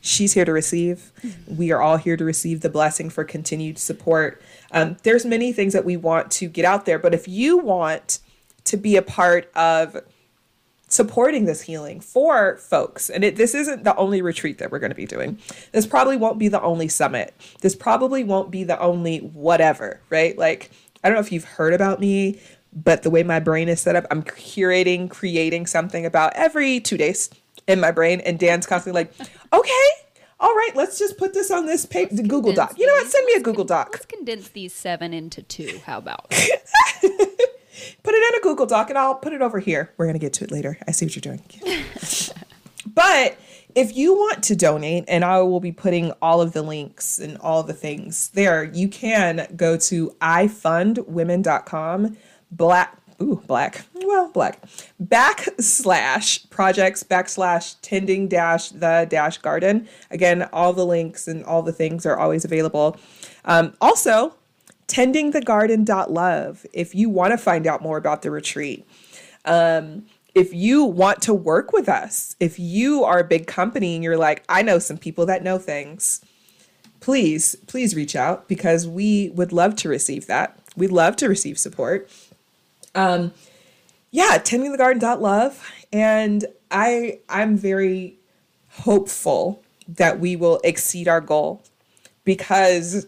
she's 0.00 0.32
here 0.34 0.44
to 0.44 0.52
receive. 0.52 1.12
We 1.46 1.70
are 1.70 1.80
all 1.80 1.96
here 1.96 2.16
to 2.16 2.24
receive 2.24 2.60
the 2.60 2.68
blessing 2.68 3.08
for 3.08 3.24
continued 3.24 3.78
support. 3.78 4.42
Um, 4.74 4.98
there's 5.04 5.24
many 5.24 5.52
things 5.52 5.72
that 5.72 5.86
we 5.86 5.96
want 5.96 6.30
to 6.32 6.48
get 6.48 6.66
out 6.66 6.84
there, 6.84 6.98
but 6.98 7.14
if 7.14 7.26
you 7.26 7.56
want 7.56 8.18
to 8.64 8.76
be 8.76 8.96
a 8.96 9.02
part 9.02 9.50
of 9.54 9.96
supporting 10.88 11.44
this 11.44 11.62
healing 11.62 12.00
for 12.00 12.56
folks. 12.56 13.10
And 13.10 13.24
it, 13.24 13.36
this 13.36 13.54
isn't 13.54 13.84
the 13.84 13.96
only 13.96 14.22
retreat 14.22 14.58
that 14.58 14.70
we're 14.70 14.78
going 14.78 14.90
to 14.92 14.96
be 14.96 15.06
doing. 15.06 15.38
This 15.72 15.86
probably 15.86 16.16
won't 16.16 16.38
be 16.38 16.48
the 16.48 16.62
only 16.62 16.88
summit. 16.88 17.34
This 17.60 17.74
probably 17.74 18.22
won't 18.22 18.50
be 18.50 18.64
the 18.64 18.78
only 18.78 19.18
whatever, 19.18 20.00
right? 20.08 20.38
Like, 20.38 20.70
I 21.02 21.08
don't 21.08 21.16
know 21.16 21.20
if 21.20 21.32
you've 21.32 21.44
heard 21.44 21.74
about 21.74 22.00
me, 22.00 22.38
but 22.72 23.02
the 23.02 23.10
way 23.10 23.22
my 23.22 23.40
brain 23.40 23.68
is 23.68 23.80
set 23.80 23.96
up, 23.96 24.06
I'm 24.10 24.22
curating, 24.22 25.10
creating 25.10 25.66
something 25.66 26.06
about 26.06 26.32
every 26.34 26.80
two 26.80 26.96
days 26.96 27.28
in 27.66 27.80
my 27.80 27.90
brain. 27.90 28.20
And 28.20 28.38
Dan's 28.38 28.66
constantly 28.66 29.02
like, 29.02 29.14
okay, 29.52 29.88
all 30.44 30.54
right, 30.54 30.72
let's 30.74 30.98
just 30.98 31.16
put 31.16 31.32
this 31.32 31.50
on 31.50 31.64
this 31.64 31.86
paper, 31.86 32.14
Google 32.16 32.52
Doc. 32.52 32.74
You 32.76 32.86
know 32.86 32.92
what? 32.92 33.06
Send 33.06 33.24
me 33.24 33.32
a 33.32 33.40
Google 33.40 33.64
Doc. 33.64 33.88
let's 33.92 34.04
condense 34.04 34.48
these 34.48 34.74
seven 34.74 35.14
into 35.14 35.40
two 35.40 35.80
how 35.86 35.96
about 35.96 36.28
put 36.30 36.42
it 37.00 38.34
in 38.34 38.38
a 38.38 38.42
Google 38.42 38.66
Doc 38.66 38.90
and 38.90 38.98
I'll 38.98 39.14
put 39.14 39.32
it 39.32 39.40
over 39.40 39.58
here. 39.58 39.94
We're 39.96 40.04
going 40.04 40.16
to 40.16 40.20
get 40.20 40.34
to 40.34 40.44
it 40.44 40.50
later. 40.50 40.76
I 40.86 40.90
see 40.90 41.06
what 41.06 41.16
you're 41.16 41.22
doing. 41.22 41.40
but 42.94 43.38
if 43.74 43.96
you 43.96 44.12
want 44.12 44.44
to 44.44 44.54
donate, 44.54 45.04
and 45.08 45.24
I 45.24 45.40
will 45.40 45.60
be 45.60 45.72
putting 45.72 46.10
all 46.20 46.42
of 46.42 46.52
the 46.52 46.60
links 46.60 47.18
and 47.18 47.38
all 47.38 47.62
the 47.62 47.72
things 47.72 48.28
there, 48.30 48.64
you 48.64 48.88
can 48.88 49.48
go 49.56 49.78
to 49.78 50.10
ifundwomen.com 50.20 52.18
black 52.50 53.03
ooh 53.20 53.42
black. 53.46 53.84
Well 53.94 54.30
black. 54.30 54.60
Backslash 55.02 56.48
projects 56.50 57.02
backslash 57.02 57.76
tending 57.82 58.28
dash 58.28 58.70
the 58.70 59.06
dash 59.08 59.38
garden. 59.38 59.88
Again 60.10 60.42
all 60.52 60.72
the 60.72 60.86
links 60.86 61.28
and 61.28 61.44
all 61.44 61.62
the 61.62 61.72
things 61.72 62.06
are 62.06 62.18
always 62.18 62.44
available. 62.44 62.96
Um, 63.44 63.74
also 63.80 64.34
tendingthegarden.love 64.88 66.66
if 66.72 66.94
you 66.94 67.08
want 67.08 67.32
to 67.32 67.38
find 67.38 67.66
out 67.66 67.80
more 67.80 67.96
about 67.96 68.20
the 68.20 68.30
retreat 68.30 68.86
um, 69.46 70.04
if 70.34 70.52
you 70.52 70.84
want 70.84 71.22
to 71.22 71.32
work 71.32 71.72
with 71.72 71.88
us 71.88 72.36
if 72.38 72.58
you 72.58 73.02
are 73.02 73.20
a 73.20 73.24
big 73.24 73.46
company 73.46 73.94
and 73.94 74.04
you're 74.04 74.18
like 74.18 74.44
i 74.46 74.60
know 74.60 74.78
some 74.78 74.98
people 74.98 75.24
that 75.24 75.42
know 75.42 75.56
things 75.56 76.20
please 77.04 77.54
please 77.66 77.94
reach 77.94 78.16
out 78.16 78.48
because 78.48 78.88
we 78.88 79.28
would 79.34 79.52
love 79.52 79.76
to 79.76 79.90
receive 79.90 80.26
that. 80.26 80.58
We'd 80.74 80.90
love 80.90 81.16
to 81.16 81.28
receive 81.28 81.58
support 81.58 82.10
um 82.94 83.32
yeah 84.10 84.38
tendinthe 84.42 84.78
garden. 84.78 85.20
Love, 85.20 85.70
and 85.92 86.46
i 86.70 87.18
i'm 87.28 87.56
very 87.56 88.16
hopeful 88.68 89.62
that 89.86 90.18
we 90.18 90.36
will 90.36 90.60
exceed 90.64 91.08
our 91.08 91.20
goal 91.20 91.62
because 92.24 93.06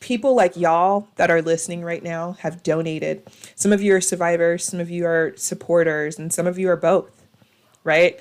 people 0.00 0.34
like 0.34 0.54
y'all 0.56 1.08
that 1.16 1.30
are 1.30 1.40
listening 1.40 1.82
right 1.82 2.02
now 2.02 2.32
have 2.40 2.62
donated. 2.62 3.22
Some 3.54 3.72
of 3.72 3.80
you 3.80 3.94
are 3.94 4.02
survivors, 4.02 4.64
some 4.64 4.78
of 4.78 4.90
you 4.90 5.06
are 5.06 5.32
supporters, 5.36 6.18
and 6.18 6.30
some 6.30 6.46
of 6.46 6.58
you 6.58 6.68
are 6.68 6.76
both, 6.76 7.24
right? 7.84 8.20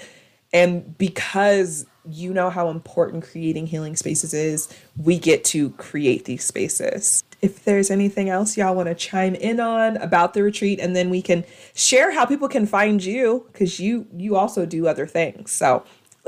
And 0.54 0.98
because 0.98 1.86
you 2.06 2.34
know 2.34 2.50
how 2.50 2.70
important 2.70 3.24
creating 3.24 3.68
healing 3.68 3.96
spaces 3.96 4.34
is, 4.34 4.74
we 4.98 5.20
get 5.20 5.44
to 5.46 5.72
create 5.72 6.26
these 6.26 6.46
spaces. 6.46 7.22
If 7.44 7.64
there's 7.66 7.92
anything 7.92 8.30
else 8.30 8.56
y'all 8.58 8.74
want 8.74 8.88
to 8.88 8.96
chime 8.96 9.36
in 9.36 9.60
on 9.60 9.98
about 9.98 10.34
the 10.34 10.42
retreat, 10.44 10.80
and 10.80 10.96
then 10.96 11.10
we 11.10 11.22
can 11.22 11.44
share 11.76 12.12
how 12.12 12.26
people 12.26 12.48
can 12.48 12.66
find 12.66 13.04
you, 13.04 13.46
because 13.52 13.80
you 13.80 14.08
you 14.16 14.36
also 14.36 14.66
do 14.66 14.88
other 14.88 15.06
things. 15.06 15.52
So 15.52 15.84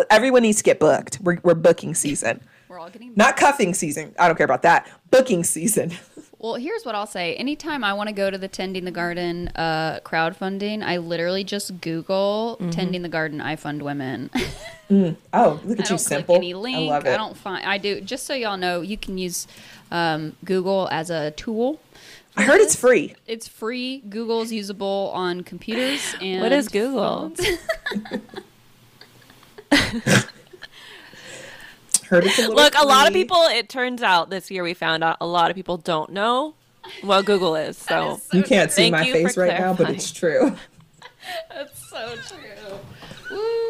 everyone 0.09 0.41
needs 0.41 0.57
to 0.57 0.63
get 0.63 0.79
booked. 0.79 1.19
We're, 1.21 1.39
we're 1.43 1.55
booking 1.55 1.95
season. 1.95 2.41
we're 2.67 2.79
all 2.79 2.89
getting 2.89 3.13
Not 3.15 3.37
cuffing 3.37 3.73
season. 3.73 4.13
I 4.19 4.27
don't 4.27 4.35
care 4.35 4.45
about 4.45 4.63
that. 4.63 4.89
Booking 5.09 5.43
season. 5.43 5.93
Well, 6.37 6.55
here's 6.55 6.85
what 6.85 6.93
I'll 6.93 7.07
say. 7.07 7.33
Anytime 7.37 7.83
I 7.83 7.93
want 7.93 8.09
to 8.09 8.13
go 8.13 8.29
to 8.29 8.37
the 8.37 8.47
Tending 8.47 8.85
the 8.85 8.91
Garden 8.91 9.47
uh, 9.55 9.99
crowdfunding, 10.01 10.83
I 10.83 10.97
literally 10.97 11.43
just 11.43 11.81
Google 11.81 12.57
Tending 12.69 13.01
the 13.01 13.09
Garden 13.09 13.41
I 13.41 13.55
Fund 13.55 13.81
Women. 13.81 14.29
Oh, 14.91 15.59
look 15.65 15.79
I 15.79 15.81
at 15.81 15.89
you, 15.89 15.89
don't 15.89 15.97
simple. 15.97 16.37
link. 16.39 16.77
I 16.77 16.93
love 16.93 17.05
it. 17.07 17.09
I 17.09 17.17
don't 17.17 17.35
find. 17.35 17.65
I 17.65 17.79
do. 17.79 18.01
Just 18.01 18.27
so 18.27 18.35
y'all 18.35 18.55
know, 18.55 18.81
you 18.81 18.97
can 18.97 19.17
use 19.17 19.47
um, 19.91 20.35
Google 20.43 20.87
as 20.91 21.09
a 21.09 21.31
tool. 21.31 21.79
I 22.37 22.43
heard 22.43 22.59
it's 22.59 22.75
free. 22.75 23.15
It's 23.27 23.47
free. 23.47 23.99
Google's 24.09 24.51
usable 24.51 25.11
on 25.13 25.41
computers. 25.41 26.15
And 26.21 26.41
What 26.41 26.51
is 26.51 26.67
Google? 26.67 27.31
Heard 32.07 32.25
it's 32.25 32.37
a 32.37 32.41
little 32.41 32.55
Look, 32.55 32.75
a 32.77 32.85
lot 32.85 33.07
of 33.07 33.13
people. 33.13 33.41
It 33.45 33.67
turns 33.67 34.03
out 34.03 34.29
this 34.29 34.51
year 34.51 34.63
we 34.63 34.73
found 34.73 35.03
out 35.03 35.17
a 35.21 35.25
lot 35.25 35.49
of 35.49 35.55
people 35.55 35.77
don't 35.77 36.11
know 36.11 36.53
what 37.01 37.25
Google 37.25 37.55
is. 37.55 37.77
So 37.77 38.15
is 38.15 38.23
so 38.23 38.37
You 38.37 38.43
can't 38.43 38.71
see 38.71 38.83
Thank 38.83 38.91
my 38.91 39.05
you 39.05 39.13
face 39.13 39.33
for 39.33 39.41
right 39.41 39.59
now, 39.59 39.73
but 39.73 39.89
it's 39.89 40.11
true. 40.11 40.55
That's 41.49 41.89
so 41.89 42.15
true. 42.27 42.79
Woo. 43.31 43.64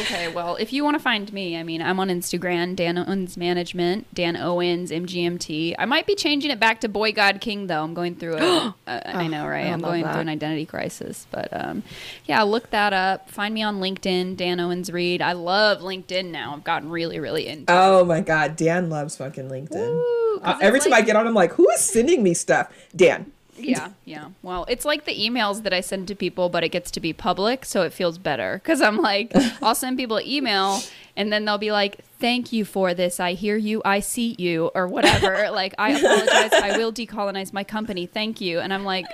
Okay, 0.00 0.28
well, 0.28 0.56
if 0.56 0.72
you 0.72 0.82
want 0.84 0.94
to 0.96 1.02
find 1.02 1.32
me, 1.32 1.56
I 1.56 1.62
mean, 1.62 1.82
I'm 1.82 2.00
on 2.00 2.08
Instagram, 2.08 2.74
Dan 2.76 2.96
Owens 2.98 3.36
Management, 3.36 4.12
Dan 4.14 4.36
Owens 4.36 4.90
MGMT. 4.90 5.74
I 5.78 5.84
might 5.84 6.06
be 6.06 6.14
changing 6.14 6.50
it 6.50 6.58
back 6.58 6.80
to 6.80 6.88
Boy 6.88 7.12
God 7.12 7.40
King, 7.40 7.66
though. 7.66 7.82
I'm 7.82 7.94
going 7.94 8.14
through 8.16 8.36
a, 8.36 8.74
uh, 8.86 9.00
I 9.04 9.26
know, 9.26 9.46
right? 9.46 9.66
I 9.66 9.70
I'm 9.70 9.80
going 9.80 10.02
that. 10.02 10.12
through 10.12 10.22
an 10.22 10.28
identity 10.28 10.66
crisis, 10.66 11.26
but 11.30 11.48
um, 11.52 11.82
yeah, 12.26 12.42
look 12.42 12.70
that 12.70 12.92
up. 12.92 13.30
Find 13.30 13.54
me 13.54 13.62
on 13.62 13.80
LinkedIn, 13.80 14.36
Dan 14.36 14.60
Owens 14.60 14.90
Reed. 14.90 15.20
I 15.22 15.32
love 15.32 15.80
LinkedIn 15.80 16.30
now. 16.30 16.54
I've 16.54 16.64
gotten 16.64 16.88
really, 16.90 17.18
really 17.20 17.46
into. 17.46 17.72
Oh 17.72 18.04
my 18.04 18.20
god, 18.20 18.56
Dan 18.56 18.88
loves 18.90 19.16
fucking 19.16 19.48
LinkedIn. 19.48 19.70
'cause 19.70 20.42
Uh, 20.42 20.58
every 20.60 20.78
it's 20.78 20.86
time 20.86 20.94
I 20.94 21.00
get 21.02 21.16
on, 21.16 21.26
I'm 21.26 21.34
like, 21.34 21.52
who 21.52 21.68
is 21.70 21.80
sending 21.80 22.22
me 22.22 22.34
stuff? 22.34 22.68
Dan. 22.94 23.32
Yeah, 23.58 23.90
yeah. 24.04 24.28
Well, 24.42 24.64
it's 24.68 24.84
like 24.84 25.04
the 25.04 25.14
emails 25.18 25.62
that 25.62 25.72
I 25.72 25.80
send 25.80 26.08
to 26.08 26.14
people, 26.14 26.48
but 26.48 26.62
it 26.64 26.68
gets 26.70 26.90
to 26.92 27.00
be 27.00 27.12
public, 27.12 27.64
so 27.64 27.82
it 27.82 27.92
feels 27.92 28.18
better. 28.18 28.60
Because 28.62 28.80
I'm 28.80 28.96
like, 28.98 29.32
I'll 29.62 29.74
send 29.74 29.96
people 29.98 30.18
an 30.18 30.26
email, 30.26 30.80
and 31.16 31.32
then 31.32 31.44
they'll 31.44 31.58
be 31.58 31.72
like, 31.72 32.04
"Thank 32.20 32.52
you 32.52 32.64
for 32.64 32.94
this. 32.94 33.18
I 33.20 33.32
hear 33.32 33.56
you. 33.56 33.82
I 33.84 34.00
see 34.00 34.34
you, 34.38 34.70
or 34.74 34.86
whatever." 34.86 35.50
like, 35.52 35.74
I 35.78 35.92
apologize. 35.92 36.52
I 36.52 36.76
will 36.76 36.92
decolonize 36.92 37.52
my 37.52 37.64
company. 37.64 38.06
Thank 38.06 38.40
you. 38.40 38.60
And 38.60 38.72
I'm 38.72 38.84
like, 38.84 39.06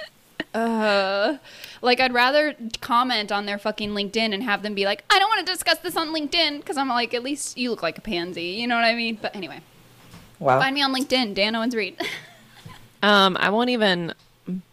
uh, 0.55 1.37
like 1.81 2.01
I'd 2.01 2.13
rather 2.13 2.55
comment 2.81 3.33
on 3.33 3.47
their 3.47 3.59
fucking 3.59 3.91
LinkedIn 3.91 4.35
and 4.35 4.43
have 4.43 4.63
them 4.63 4.75
be 4.75 4.85
like, 4.85 5.05
"I 5.11 5.19
don't 5.19 5.29
want 5.29 5.47
to 5.47 5.53
discuss 5.53 5.79
this 5.79 5.97
on 5.97 6.09
LinkedIn," 6.09 6.59
because 6.59 6.77
I'm 6.77 6.89
like, 6.89 7.15
at 7.15 7.23
least 7.23 7.57
you 7.57 7.71
look 7.71 7.83
like 7.83 7.99
a 7.99 8.03
pansy. 8.03 8.45
You 8.61 8.67
know 8.67 8.75
what 8.75 8.85
I 8.85 8.95
mean? 8.95 9.19
But 9.21 9.35
anyway, 9.37 9.61
Wow. 10.39 10.59
find 10.59 10.75
me 10.75 10.83
on 10.83 10.93
LinkedIn, 10.95 11.35
Dan 11.35 11.55
Owens 11.55 11.75
Reed. 11.75 11.97
um, 13.03 13.37
I 13.41 13.51
won't 13.51 13.71
even 13.71 14.13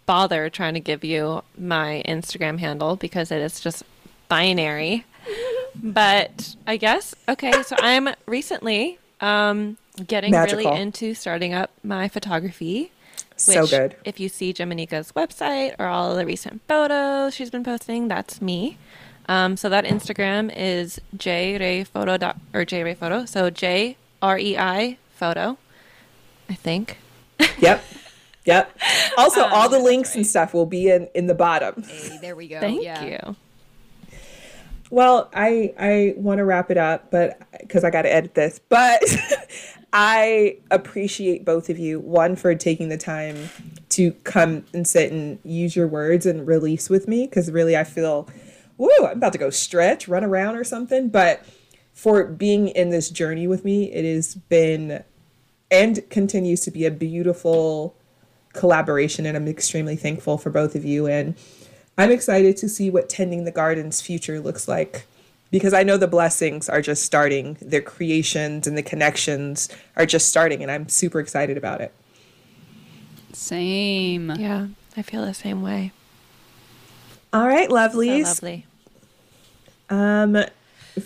bother 0.06 0.50
trying 0.50 0.74
to 0.74 0.80
give 0.80 1.04
you 1.04 1.44
my 1.58 2.04
Instagram 2.08 2.60
handle 2.60 2.96
because 2.96 3.32
it 3.32 3.42
is 3.42 3.60
just 3.60 3.84
binary. 4.28 5.06
But 5.82 6.56
I 6.68 6.78
guess 6.78 7.16
okay. 7.30 7.64
So 7.64 7.76
I'm 7.80 8.10
recently 8.26 8.98
um, 9.22 9.78
getting 10.08 10.32
Magical. 10.32 10.64
really 10.64 10.82
into 10.82 11.14
starting 11.14 11.54
up 11.54 11.72
my 11.84 12.08
photography. 12.10 12.92
so 13.38 13.62
which, 13.62 13.70
good. 13.70 13.96
If 14.04 14.20
you 14.20 14.30
see 14.30 14.52
Jimanekia's 14.54 15.12
website 15.14 15.76
or 15.80 15.86
all 15.86 16.12
of 16.12 16.18
the 16.18 16.26
recent 16.26 16.62
photos 16.68 17.36
she's 17.36 17.50
been 17.50 17.64
posting, 17.64 18.08
that's 18.08 18.42
me. 18.42 18.78
Um, 19.28 19.56
so 19.58 19.70
that 19.70 19.86
Instagram 19.86 20.52
is 20.56 21.00
jrayphoto 21.16 22.20
dot 22.20 22.38
or 22.54 22.66
jrayphoto. 22.66 23.28
So 23.28 23.50
J 23.50 23.96
R 24.22 24.40
E 24.40 24.58
I 24.58 24.98
photo, 25.16 25.58
I 26.50 26.56
think. 26.56 26.98
Yep. 27.60 27.84
Yep. 28.46 28.80
Also, 29.18 29.44
Um, 29.44 29.54
all 29.54 29.70
the 29.70 29.78
that's 29.78 29.84
links 29.84 30.16
and 30.16 30.26
stuff 30.26 30.54
will 30.54 30.66
be 30.66 30.90
in 30.90 31.08
in 31.14 31.28
the 31.28 31.36
bottom. 31.36 31.84
hey, 31.84 32.18
there 32.22 32.36
we 32.36 32.48
go. 32.48 32.60
Thank 32.60 32.84
yeah. 32.84 33.04
you. 33.04 33.36
Well, 34.90 35.30
I 35.36 35.74
I 35.78 36.14
want 36.18 36.40
to 36.40 36.46
wrap 36.46 36.72
it 36.72 36.78
up, 36.78 37.12
but 37.12 37.40
because 37.60 37.84
I 37.84 37.92
got 37.92 38.04
to 38.04 38.14
edit 38.14 38.34
this, 38.34 38.60
but 38.70 39.04
I 39.94 40.58
appreciate 40.72 41.46
both 41.46 41.70
of 41.70 41.78
you. 41.78 42.00
One 42.00 42.36
for 42.36 42.56
taking 42.56 42.90
the 42.90 42.98
time 42.98 43.50
to 43.90 44.12
come 44.24 44.66
and 44.74 44.88
sit 44.88 45.12
and 45.12 45.40
use 45.44 45.76
your 45.76 45.88
words 45.88 46.26
and 46.26 46.48
release 46.48 46.90
with 46.90 47.08
me, 47.08 47.26
because 47.26 47.52
really 47.52 47.78
I 47.78 47.84
feel, 47.84 48.28
woo, 48.78 48.90
I'm 49.02 49.18
about 49.18 49.34
to 49.34 49.40
go 49.40 49.50
stretch, 49.50 50.08
run 50.08 50.24
around 50.24 50.56
or 50.56 50.64
something. 50.64 51.10
But 51.10 51.46
for 51.94 52.24
being 52.26 52.70
in 52.70 52.90
this 52.90 53.10
journey 53.10 53.48
with 53.48 53.66
me, 53.66 53.92
it 53.92 54.06
has 54.06 54.36
been 54.36 55.04
and 55.70 56.08
continues 56.10 56.62
to 56.62 56.72
be 56.72 56.86
a 56.86 56.92
beautiful 56.92 57.96
collaboration, 58.60 59.26
and 59.26 59.38
I'm 59.38 59.48
extremely 59.48 59.96
thankful 59.96 60.38
for 60.38 60.50
both 60.50 60.76
of 60.76 60.84
you. 60.86 61.08
And 61.08 61.36
I'm 61.98 62.12
excited 62.12 62.58
to 62.58 62.70
see 62.70 62.90
what 62.90 63.10
Tending 63.10 63.46
the 63.46 63.52
Garden's 63.52 64.02
future 64.02 64.40
looks 64.40 64.68
like 64.68 65.06
because 65.52 65.74
I 65.74 65.84
know 65.84 65.98
the 65.98 66.08
blessings 66.08 66.70
are 66.70 66.82
just 66.82 67.04
starting. 67.04 67.58
Their 67.62 67.82
creations 67.82 68.68
and 68.68 68.78
the 68.78 68.84
connections 68.84 69.70
are 69.96 70.06
just 70.06 70.28
starting, 70.28 70.62
and 70.62 70.70
I'm 70.72 70.88
super 70.90 71.20
excited 71.20 71.58
about 71.58 71.82
it. 71.82 71.94
Same. 73.34 74.32
Yeah, 74.32 74.68
I 74.98 75.02
feel 75.02 75.26
the 75.26 75.34
same 75.34 75.62
way. 75.62 75.92
All 77.32 77.48
right, 77.48 77.70
So 77.70 77.76
lovelies. 77.76 78.24
lovely. 78.24 78.66
Um, 79.90 80.44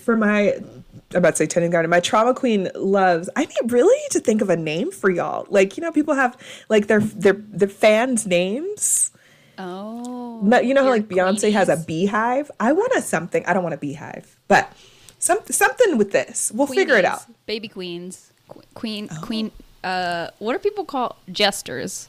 for 0.04 0.18
my, 0.18 0.54
I'm 0.54 0.83
about 1.14 1.32
to 1.32 1.38
say 1.38 1.46
Tending 1.46 1.72
Garden, 1.72 1.90
my 1.90 2.00
trauma 2.00 2.34
queen 2.34 2.70
loves. 2.76 3.30
I 3.36 3.46
need 3.46 3.72
really 3.72 3.96
need 3.96 4.12
to 4.12 4.20
think 4.20 4.42
of 4.42 4.50
a 4.50 4.58
name 4.58 4.92
for 4.92 5.10
y'all. 5.10 5.46
Like 5.50 5.78
you 5.78 5.82
know, 5.82 5.92
people 5.92 6.14
have 6.14 6.38
like 6.70 6.88
their 6.88 7.00
their 7.00 7.34
their 7.34 7.68
fans' 7.68 8.26
names. 8.26 9.12
Oh. 9.58 10.40
But 10.44 10.66
you 10.66 10.74
know 10.74 10.84
how 10.84 10.90
like 10.90 11.08
Beyonce 11.08 11.52
has 11.54 11.70
a 11.70 11.78
beehive? 11.78 12.50
I 12.60 12.74
want 12.74 12.92
a 12.96 13.02
something. 13.02 13.46
I 13.46 13.54
don't 13.54 13.64
want 13.64 13.76
a 13.76 13.78
beehive, 13.78 14.36
but 14.48 14.72
some 15.20 15.40
something 15.50 15.98
with 15.98 16.12
this. 16.12 16.52
We'll 16.54 16.68
figure 16.68 16.98
it 16.98 17.06
out. 17.06 17.24
Baby 17.46 17.68
queens. 17.68 18.32
Qu- 18.48 18.62
Queen. 18.74 19.08
Queen. 19.22 19.52
Uh, 19.84 20.30
what 20.40 20.54
do 20.54 20.60
people 20.60 20.86
call 20.86 21.18
jesters? 21.32 22.08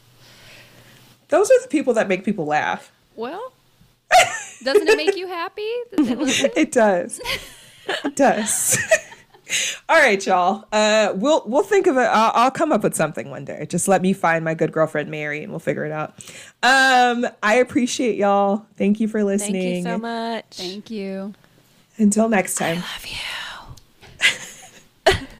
Those 1.28 1.50
are 1.50 1.62
the 1.62 1.68
people 1.68 1.94
that 1.94 2.08
make 2.08 2.24
people 2.24 2.44
laugh. 2.46 2.92
Well, 3.16 3.52
doesn't 4.62 4.88
it 4.88 4.96
make 4.96 5.16
you 5.16 5.26
happy? 5.26 5.62
It 5.92 6.72
does. 6.72 7.20
It 8.04 8.16
does. 8.16 8.78
All 9.88 9.96
right, 9.98 10.24
y'all. 10.26 10.64
Uh, 10.72 11.12
we'll 11.14 11.42
we'll 11.46 11.62
think 11.62 11.86
of 11.86 11.96
it. 11.96 12.00
I'll, 12.00 12.32
I'll 12.34 12.50
come 12.50 12.72
up 12.72 12.82
with 12.82 12.94
something 12.94 13.30
one 13.30 13.44
day. 13.44 13.66
Just 13.68 13.88
let 13.88 14.00
me 14.02 14.12
find 14.12 14.44
my 14.44 14.54
good 14.54 14.72
girlfriend 14.72 15.10
Mary, 15.10 15.42
and 15.42 15.52
we'll 15.52 15.58
figure 15.60 15.84
it 15.84 15.92
out. 15.92 16.14
Um, 16.62 17.26
I 17.42 17.56
appreciate 17.56 18.16
y'all. 18.16 18.66
Thank 18.76 19.00
you 19.00 19.08
for 19.08 19.18
Thank 19.18 19.40
listening. 19.40 19.76
you 19.76 19.82
so 19.82 19.98
much. 19.98 20.44
Thank 20.56 20.90
you. 20.90 21.34
Until 21.98 22.28
next 22.28 22.56
time. 22.56 22.78
I 22.78 22.80
Love 22.80 23.06
you. 23.06 23.43